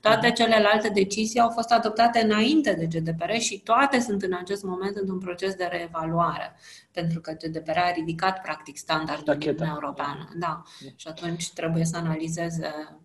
toate 0.00 0.30
uh-huh. 0.30 0.34
celelalte 0.34 0.88
decizii 0.88 1.40
au 1.40 1.50
fost 1.50 1.72
adoptate 1.72 2.20
înainte 2.24 2.72
de 2.72 2.86
GDPR 2.86 3.32
și 3.32 3.60
toate 3.60 4.00
sunt 4.00 4.22
în 4.22 4.36
acest 4.40 4.62
moment 4.62 4.96
într-un 4.96 5.18
proces 5.18 5.54
de 5.54 5.68
reevaluare 5.70 6.56
pentru 6.92 7.20
că 7.20 7.32
GDPR 7.32 7.76
a 7.76 7.92
ridicat 7.94 8.40
practic 8.40 8.76
standardul 8.76 9.34
din 9.34 9.48
Uniunea 9.48 9.78
Europeană. 9.80 10.28
Da. 10.38 10.62
Și 10.96 11.08
atunci 11.08 11.52
trebuie 11.52 11.84
să 11.84 11.96
analizeze 11.96 12.72
Uh, 12.74 13.03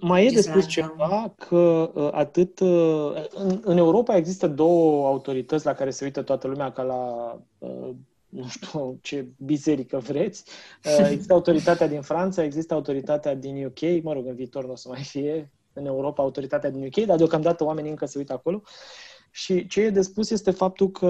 mai 0.00 0.26
e 0.26 0.30
de 0.30 0.40
spus 0.40 0.66
ceva 0.66 1.34
că 1.36 1.90
uh, 1.94 2.08
atât 2.12 2.60
uh, 2.60 3.12
în, 3.34 3.60
în 3.64 3.76
Europa 3.76 4.16
există 4.16 4.48
două 4.48 5.06
autorități 5.06 5.66
la 5.66 5.72
care 5.72 5.90
se 5.90 6.04
uită 6.04 6.22
toată 6.22 6.46
lumea 6.46 6.72
ca 6.72 6.82
la 6.82 7.38
nu 8.34 8.48
știu 8.48 8.98
ce 9.02 9.26
biserică 9.38 9.98
vreți. 9.98 10.44
Există 10.98 11.32
autoritatea 11.38 11.88
din 11.88 12.02
Franța, 12.02 12.44
există 12.44 12.74
autoritatea 12.74 13.34
din 13.34 13.64
UK, 13.64 14.02
mă 14.02 14.12
rog, 14.12 14.26
în 14.26 14.34
viitor 14.34 14.64
nu 14.64 14.72
o 14.72 14.76
să 14.76 14.88
mai 14.88 15.02
fie 15.02 15.50
în 15.72 15.86
Europa 15.86 16.22
autoritatea 16.22 16.70
din 16.70 16.84
UK, 16.86 17.06
dar 17.06 17.16
deocamdată 17.16 17.64
oamenii 17.64 17.90
încă 17.90 18.06
se 18.06 18.18
uită 18.18 18.32
acolo. 18.32 18.62
Și 19.30 19.66
ce 19.66 19.80
e 19.80 19.90
de 19.90 20.02
spus 20.02 20.30
este 20.30 20.50
faptul 20.50 20.90
că 20.90 21.08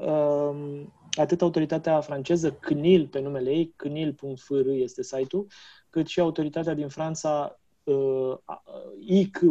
um, 0.00 0.92
atât 1.10 1.42
autoritatea 1.42 2.00
franceză, 2.00 2.52
CNIL 2.52 3.06
pe 3.06 3.20
numele 3.20 3.50
ei, 3.50 3.72
cnil.fr 3.76 4.66
este 4.66 5.02
site-ul, 5.02 5.46
cât 5.90 6.06
și 6.06 6.20
autoritatea 6.20 6.74
din 6.74 6.88
Franța, 6.88 7.60
uh, 7.84 8.38
ico.uk.org, 8.98 9.46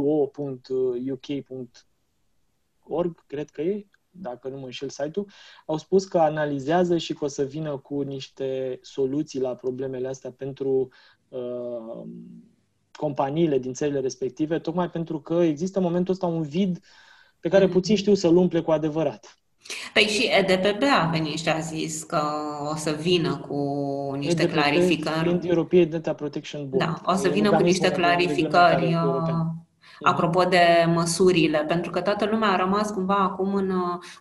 cred 3.27 3.49
că 3.49 3.61
e, 3.61 3.87
dacă 4.09 4.49
nu 4.49 4.57
mă 4.57 4.65
înșel 4.65 4.89
site-ul, 4.89 5.27
au 5.65 5.77
spus 5.77 6.05
că 6.05 6.19
analizează 6.19 6.97
și 6.97 7.13
că 7.13 7.25
o 7.25 7.27
să 7.27 7.43
vină 7.43 7.77
cu 7.77 8.01
niște 8.01 8.79
soluții 8.81 9.39
la 9.39 9.55
problemele 9.55 10.07
astea 10.07 10.31
pentru 10.31 10.89
uh, 11.29 12.01
companiile 12.91 13.57
din 13.57 13.73
țările 13.73 13.99
respective, 13.99 14.59
tocmai 14.59 14.89
pentru 14.89 15.21
că 15.21 15.33
există 15.33 15.77
în 15.77 15.83
momentul 15.85 16.13
ăsta 16.13 16.25
un 16.25 16.41
vid 16.41 16.79
pe 17.39 17.49
care 17.49 17.67
mm-hmm. 17.67 17.71
puțin 17.71 17.95
știu 17.95 18.13
să-l 18.13 18.35
umple 18.35 18.61
cu 18.61 18.71
adevărat. 18.71 19.40
Păi 19.93 20.03
și 20.03 20.29
EDPB 20.39 20.83
a 21.01 21.09
venit 21.11 21.39
și 21.39 21.49
a 21.49 21.59
zis 21.59 22.03
că 22.03 22.21
o 22.71 22.75
să 22.75 22.97
vină 23.01 23.45
cu 23.47 23.57
niște 24.17 24.49
clarificări. 24.49 25.21
Fiind 25.23 25.43
European 25.43 25.89
Data 25.89 26.13
Protection 26.13 26.69
Board. 26.69 26.85
Da, 26.85 27.11
o 27.11 27.15
să 27.15 27.29
vină 27.29 27.49
cu 27.49 27.63
niște 27.63 27.91
clarificări 27.91 28.85
uh, 28.85 29.45
apropo 30.01 30.43
de 30.43 30.85
măsurile, 30.87 31.57
pentru 31.57 31.91
că 31.91 32.01
toată 32.01 32.25
lumea 32.25 32.49
a 32.49 32.55
rămas 32.55 32.91
cumva 32.91 33.15
acum 33.15 33.53
în, 33.53 33.69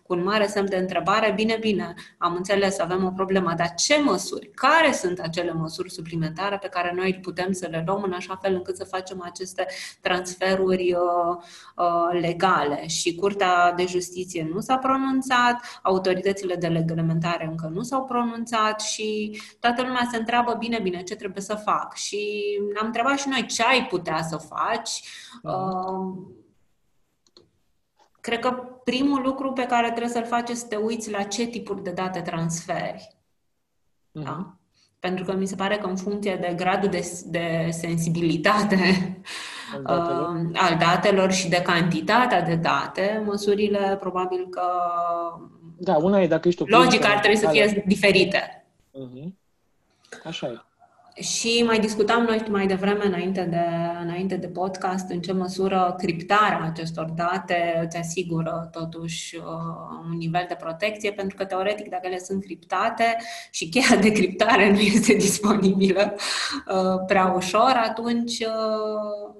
cu 0.03 0.13
un 0.13 0.23
mare 0.23 0.47
semn 0.47 0.69
de 0.69 0.75
întrebare. 0.75 1.31
Bine, 1.35 1.57
bine, 1.59 1.93
am 2.17 2.35
înțeles, 2.35 2.79
avem 2.79 3.05
o 3.05 3.09
problemă, 3.09 3.53
dar 3.57 3.73
ce 3.73 4.01
măsuri? 4.03 4.49
Care 4.53 4.91
sunt 4.91 5.19
acele 5.19 5.51
măsuri 5.51 5.91
suplimentare 5.91 6.57
pe 6.57 6.67
care 6.67 6.93
noi 6.95 7.19
putem 7.21 7.51
să 7.51 7.67
le 7.71 7.83
luăm 7.85 8.03
în 8.03 8.13
așa 8.13 8.39
fel 8.41 8.53
încât 8.53 8.75
să 8.75 8.83
facem 8.83 9.21
aceste 9.25 9.65
transferuri 10.01 10.93
uh, 10.93 11.43
uh, 11.75 12.19
legale? 12.21 12.87
Și 12.87 13.15
Curtea 13.15 13.73
de 13.75 13.85
Justiție 13.85 14.49
nu 14.53 14.59
s-a 14.59 14.77
pronunțat, 14.77 15.79
autoritățile 15.81 16.55
de 16.55 16.67
reglementare 16.67 17.45
încă 17.45 17.71
nu 17.73 17.81
s-au 17.81 18.03
pronunțat 18.03 18.81
și 18.81 19.39
toată 19.59 19.81
lumea 19.81 20.07
se 20.11 20.17
întreabă, 20.17 20.55
bine, 20.59 20.79
bine, 20.79 21.01
ce 21.01 21.15
trebuie 21.15 21.43
să 21.43 21.55
fac? 21.55 21.95
Și 21.95 22.41
ne-am 22.73 22.85
întrebat 22.85 23.19
și 23.19 23.29
noi 23.29 23.45
ce 23.45 23.63
ai 23.63 23.85
putea 23.85 24.21
să 24.29 24.37
faci. 24.37 25.01
Uh, 25.43 25.50
cred 28.21 28.39
că 28.39 28.51
primul 28.83 29.21
lucru 29.21 29.51
pe 29.51 29.65
care 29.65 29.87
trebuie 29.87 30.13
să-l 30.13 30.25
faci 30.25 30.49
este 30.49 30.61
să 30.61 30.67
te 30.67 30.75
uiți 30.75 31.11
la 31.11 31.23
ce 31.23 31.45
tipuri 31.45 31.83
de 31.83 31.91
date 31.91 32.21
transferi. 32.21 33.07
Uh-huh. 34.19 34.23
Da? 34.23 34.55
Pentru 34.99 35.25
că 35.25 35.33
mi 35.33 35.45
se 35.45 35.55
pare 35.55 35.77
că 35.77 35.87
în 35.87 35.95
funcție 35.95 36.35
de 36.35 36.53
gradul 36.55 36.89
de, 36.89 37.21
de 37.25 37.69
sensibilitate 37.71 39.21
al 39.73 39.83
datelor. 39.83 40.35
Uh, 40.35 40.51
al 40.53 40.77
datelor 40.77 41.31
și 41.31 41.49
de 41.49 41.61
cantitatea 41.61 42.41
de 42.41 42.55
date, 42.55 43.23
măsurile 43.25 43.97
probabil 43.99 44.47
că 44.49 44.61
da, 45.83 45.97
una 45.97 46.21
e 46.21 46.27
dacă 46.27 46.47
ești 46.47 46.61
o 46.61 46.65
logic 46.67 47.05
ar 47.05 47.19
trebui 47.19 47.37
să 47.37 47.47
fie 47.47 47.83
diferite. 47.85 48.65
Uh-huh. 48.93 49.31
Așa 50.23 50.47
e. 50.47 50.70
Și 51.13 51.63
mai 51.65 51.79
discutam 51.79 52.23
noi 52.23 52.43
mai 52.49 52.67
devreme, 52.67 53.05
înainte 53.05 53.41
de, 53.41 53.65
înainte 54.01 54.35
de 54.35 54.47
podcast, 54.47 55.09
în 55.09 55.21
ce 55.21 55.33
măsură 55.33 55.95
criptarea 55.97 56.63
acestor 56.63 57.05
date 57.05 57.81
îți 57.85 57.97
asigură 57.97 58.69
totuși 58.71 59.35
uh, 59.35 59.43
un 60.09 60.17
nivel 60.17 60.45
de 60.47 60.55
protecție, 60.55 61.11
pentru 61.11 61.37
că 61.37 61.45
teoretic 61.45 61.89
dacă 61.89 62.07
ele 62.07 62.19
sunt 62.19 62.43
criptate 62.43 63.17
și 63.51 63.69
cheia 63.69 63.99
de 64.01 64.11
criptare 64.11 64.71
nu 64.71 64.79
este 64.79 65.13
disponibilă 65.13 66.15
uh, 66.15 67.05
prea 67.07 67.33
ușor, 67.35 67.81
atunci 67.85 68.39
uh, 68.39 69.33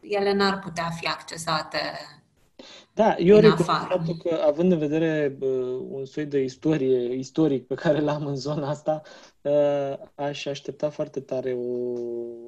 ele 0.00 0.32
n-ar 0.32 0.58
putea 0.58 0.88
fi 1.00 1.06
accesate 1.06 1.78
da, 2.94 3.16
eu 3.18 3.38
recunosc 3.38 3.64
faptul 3.64 4.16
că, 4.16 4.42
având 4.46 4.72
în 4.72 4.78
vedere 4.78 5.36
uh, 5.40 5.48
un 5.88 6.04
soi 6.04 6.26
de 6.26 6.42
istorie 6.42 7.14
istoric 7.14 7.66
pe 7.66 7.74
care 7.74 8.00
l-am 8.00 8.26
în 8.26 8.36
zona 8.36 8.68
asta, 8.68 9.02
uh, 9.42 9.98
aș 10.14 10.46
aștepta 10.46 10.90
foarte 10.90 11.20
tare 11.20 11.52
o 11.52 11.94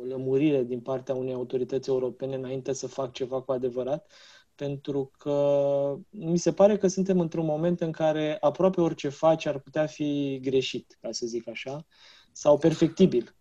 lămurire 0.08 0.62
din 0.62 0.80
partea 0.80 1.14
unei 1.14 1.34
autorități 1.34 1.88
europene 1.88 2.34
înainte 2.34 2.72
să 2.72 2.86
fac 2.86 3.12
ceva 3.12 3.40
cu 3.40 3.52
adevărat, 3.52 4.12
pentru 4.54 5.10
că 5.18 5.96
mi 6.10 6.38
se 6.38 6.52
pare 6.52 6.76
că 6.76 6.86
suntem 6.86 7.20
într-un 7.20 7.44
moment 7.44 7.80
în 7.80 7.90
care 7.90 8.36
aproape 8.40 8.80
orice 8.80 9.08
faci 9.08 9.46
ar 9.46 9.58
putea 9.58 9.86
fi 9.86 10.40
greșit, 10.42 10.98
ca 11.00 11.08
să 11.10 11.26
zic 11.26 11.48
așa, 11.48 11.86
sau 12.32 12.58
perfectibil. 12.58 13.34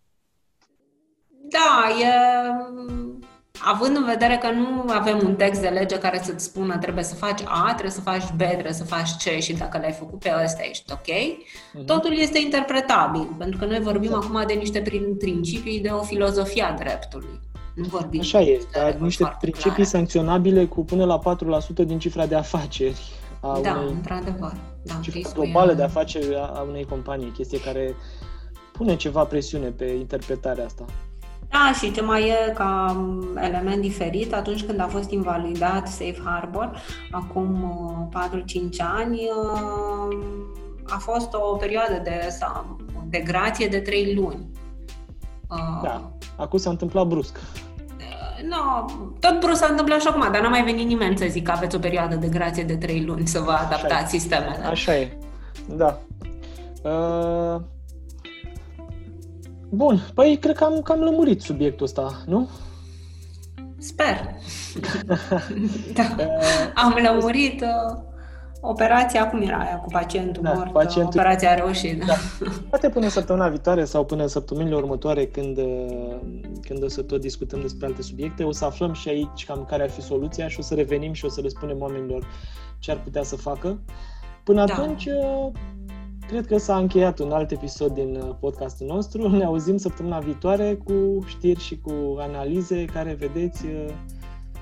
Da, 1.48 1.88
e 2.00 2.06
având 3.64 3.96
în 3.96 4.06
vedere 4.06 4.38
că 4.42 4.50
nu 4.52 4.86
avem 4.88 5.20
un 5.24 5.36
text 5.36 5.62
de 5.62 5.68
lege 5.68 5.98
care 5.98 6.22
să-ți 6.24 6.46
spună 6.46 6.78
trebuie 6.78 7.04
să 7.04 7.16
faci 7.16 7.42
A, 7.46 7.66
trebuie 7.68 7.92
să 7.92 8.02
faci 8.02 8.24
B, 8.36 8.38
trebuie 8.38 8.74
să 8.74 8.84
faci 8.84 9.10
C 9.10 9.42
și 9.42 9.54
dacă 9.54 9.78
l-ai 9.78 9.92
făcut 9.92 10.20
pe 10.20 10.32
ăsta 10.44 10.62
ești 10.70 10.92
ok, 10.92 11.00
uh-huh. 11.00 11.86
totul 11.86 12.18
este 12.18 12.40
interpretabil, 12.40 13.36
pentru 13.38 13.58
că 13.58 13.66
noi 13.66 13.80
vorbim 13.80 14.10
da. 14.10 14.16
acum 14.16 14.44
de 14.48 14.54
niște 14.54 14.84
principii 15.20 15.80
de 15.80 15.90
o 15.90 16.02
filozofie 16.02 16.64
a 16.64 16.74
dreptului. 16.74 17.40
Nu 17.76 17.84
vorbim 17.84 18.20
Așa 18.20 18.42
e, 18.42 18.62
dar 18.72 18.94
niște 18.94 19.36
principii 19.40 19.72
clare. 19.72 19.84
sancționabile 19.90 20.66
cu 20.66 20.86
până 20.86 21.06
la 21.06 21.20
4% 21.20 21.86
din 21.86 22.00
cifra 22.00 22.26
de 22.26 22.36
afaceri. 22.36 23.02
A 23.40 23.60
da, 23.62 23.72
unei, 23.72 23.92
într-adevăr. 23.94 24.56
Da, 24.84 24.94
cifra 25.02 25.30
globală 25.34 25.72
e... 25.72 25.76
de 25.76 25.84
afaceri 25.84 26.36
a 26.36 26.66
unei 26.70 26.86
companii, 26.86 27.32
chestie 27.32 27.60
care 27.60 27.96
pune 28.72 28.96
ceva 28.96 29.24
presiune 29.24 29.68
pe 29.68 29.86
interpretarea 29.86 30.66
asta. 30.66 30.86
Da, 31.50 31.72
și 31.80 31.92
ce 31.92 32.02
mai 32.02 32.28
e 32.28 32.52
ca 32.54 32.98
element 33.36 33.82
diferit, 33.82 34.34
atunci 34.34 34.64
când 34.64 34.80
a 34.80 34.88
fost 34.88 35.12
invalidat 35.12 35.88
Safe 35.88 36.22
Harbor, 36.24 36.82
acum 37.12 37.74
4-5 38.14 38.14
uh, 38.14 38.86
ani, 38.98 39.20
uh, 39.54 40.18
a 40.90 40.98
fost 40.98 41.34
o 41.34 41.56
perioadă 41.56 42.02
de, 42.04 42.38
de 43.10 43.20
grație 43.20 43.68
de 43.68 43.80
3 43.80 44.16
luni. 44.16 44.50
Uh, 45.50 45.82
da, 45.84 46.12
acum 46.38 46.60
s-a 46.60 46.70
întâmplat 46.70 47.08
brusc. 47.08 47.40
No, 48.50 48.86
tot 49.20 49.40
brusc 49.40 49.60
s-a 49.60 49.68
întâmplat 49.70 50.02
și 50.02 50.08
acum, 50.08 50.32
dar 50.32 50.42
n-a 50.42 50.50
mai 50.50 50.64
venit 50.64 50.88
nimeni 50.88 51.18
să 51.18 51.26
zic 51.30 51.44
că 51.44 51.52
aveți 51.52 51.76
o 51.76 51.80
perioadă 51.80 52.16
de 52.16 52.28
grație 52.28 52.64
de 52.64 52.76
3 52.76 53.06
luni 53.06 53.28
să 53.28 53.40
vă 53.40 53.52
adaptați 53.52 53.94
Așa 53.94 54.06
sistemele. 54.06 54.66
Așa 54.66 54.96
e, 54.96 55.18
da. 55.68 56.00
Uh, 56.84 57.62
Bun, 59.70 60.08
păi 60.14 60.38
cred 60.38 60.56
că 60.56 60.64
am 60.64 60.82
cam 60.82 61.00
lămurit 61.00 61.42
subiectul 61.42 61.86
ăsta, 61.86 62.24
nu? 62.26 62.50
Sper. 63.78 64.36
da. 65.94 66.16
Am 66.76 66.98
lămurit 67.04 67.62
uh, 67.62 67.98
operația, 68.62 69.30
cum 69.30 69.42
era 69.42 69.58
aia 69.58 69.78
cu 69.78 69.90
pacientul 69.90 70.44
da, 70.44 70.54
mort? 70.54 70.72
Pacientul... 70.72 71.20
Operația 71.20 71.52
a 71.52 71.54
reușit. 71.54 72.06
Da. 72.06 72.14
Poate 72.70 72.90
până 72.90 73.08
săptămâna 73.08 73.50
viitoare 73.50 73.86
sau 73.86 74.06
până 74.06 74.26
săptămânile 74.26 74.76
următoare 74.76 75.26
când, 75.26 75.58
uh, 75.58 76.16
când 76.62 76.84
o 76.84 76.88
să 76.88 77.02
tot 77.02 77.22
discutăm 77.22 77.62
despre 77.62 77.86
alte 77.86 78.02
subiecte, 78.02 78.44
o 78.44 78.52
să 78.52 78.66
aflăm 78.66 78.94
și 78.94 79.10
aici 79.10 79.46
cam 79.46 79.66
care 79.70 79.84
ar 79.84 79.90
fi 79.90 80.02
soluția 80.02 80.48
și 80.48 80.60
o 80.60 80.62
să 80.62 80.74
revenim 80.74 81.14
și 81.14 81.26
o 81.26 81.30
să 81.30 81.42
le 81.42 81.48
spunem 81.48 81.82
oamenilor 81.82 82.28
ce 82.80 82.92
ar 82.92 83.02
putea 83.04 83.24
să 83.24 83.36
facă. 83.36 83.80
Până 84.44 84.66
da. 84.66 84.74
atunci, 84.74 85.06
uh, 85.06 85.52
Cred 86.28 86.48
că 86.48 86.58
s-a 86.58 86.78
încheiat 86.78 87.20
un 87.20 87.32
alt 87.32 87.52
episod 87.52 87.94
din 87.94 88.16
uh, 88.16 88.36
podcastul 88.40 88.88
nostru. 88.88 89.30
Ne 89.30 89.44
auzim 89.44 89.78
săptămâna 89.78 90.20
viitoare 90.20 90.76
cu 90.76 91.26
știri 91.26 91.60
și 91.60 91.80
cu 91.80 92.16
analize 92.20 92.86
care, 92.86 93.14
vedeți, 93.14 93.66
uh, 93.66 93.94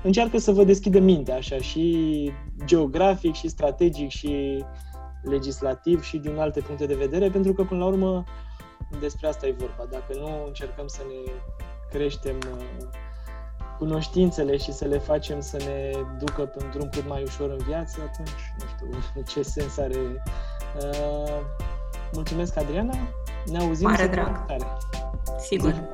încearcă 0.03 0.37
să 0.37 0.51
vă 0.51 0.63
deschidă 0.63 0.99
mintea, 0.99 1.35
așa, 1.35 1.57
și 1.57 2.31
geografic, 2.65 3.33
și 3.33 3.47
strategic, 3.47 4.09
și 4.09 4.63
legislativ, 5.21 6.03
și 6.03 6.17
din 6.17 6.37
alte 6.37 6.59
puncte 6.59 6.85
de 6.85 6.95
vedere, 6.95 7.29
pentru 7.29 7.53
că, 7.53 7.63
până 7.63 7.79
la 7.79 7.85
urmă, 7.85 8.23
despre 8.99 9.27
asta 9.27 9.47
e 9.47 9.55
vorba. 9.57 9.87
Dacă 9.91 10.13
nu 10.19 10.45
încercăm 10.47 10.87
să 10.87 11.01
ne 11.07 11.31
creștem 11.89 12.35
uh, 12.35 12.87
cunoștințele 13.77 14.57
și 14.57 14.71
să 14.71 14.85
le 14.85 14.97
facem 14.97 15.41
să 15.41 15.57
ne 15.57 15.91
ducă 16.19 16.45
pe 16.45 16.63
un 16.63 16.69
drum 16.71 16.89
cât 16.89 17.07
mai 17.07 17.23
ușor 17.23 17.49
în 17.49 17.65
viață, 17.67 17.97
atunci 18.11 18.53
nu 18.91 18.99
știu 19.01 19.21
ce 19.33 19.41
sens 19.41 19.77
are 19.77 20.21
Uh, 20.81 21.39
mulțumesc, 22.13 22.57
Adriana. 22.57 22.93
Ne 23.45 23.57
auzim 23.57 23.87
Mare 23.87 24.07
drag. 24.07 24.45
Sigur. 25.39 25.89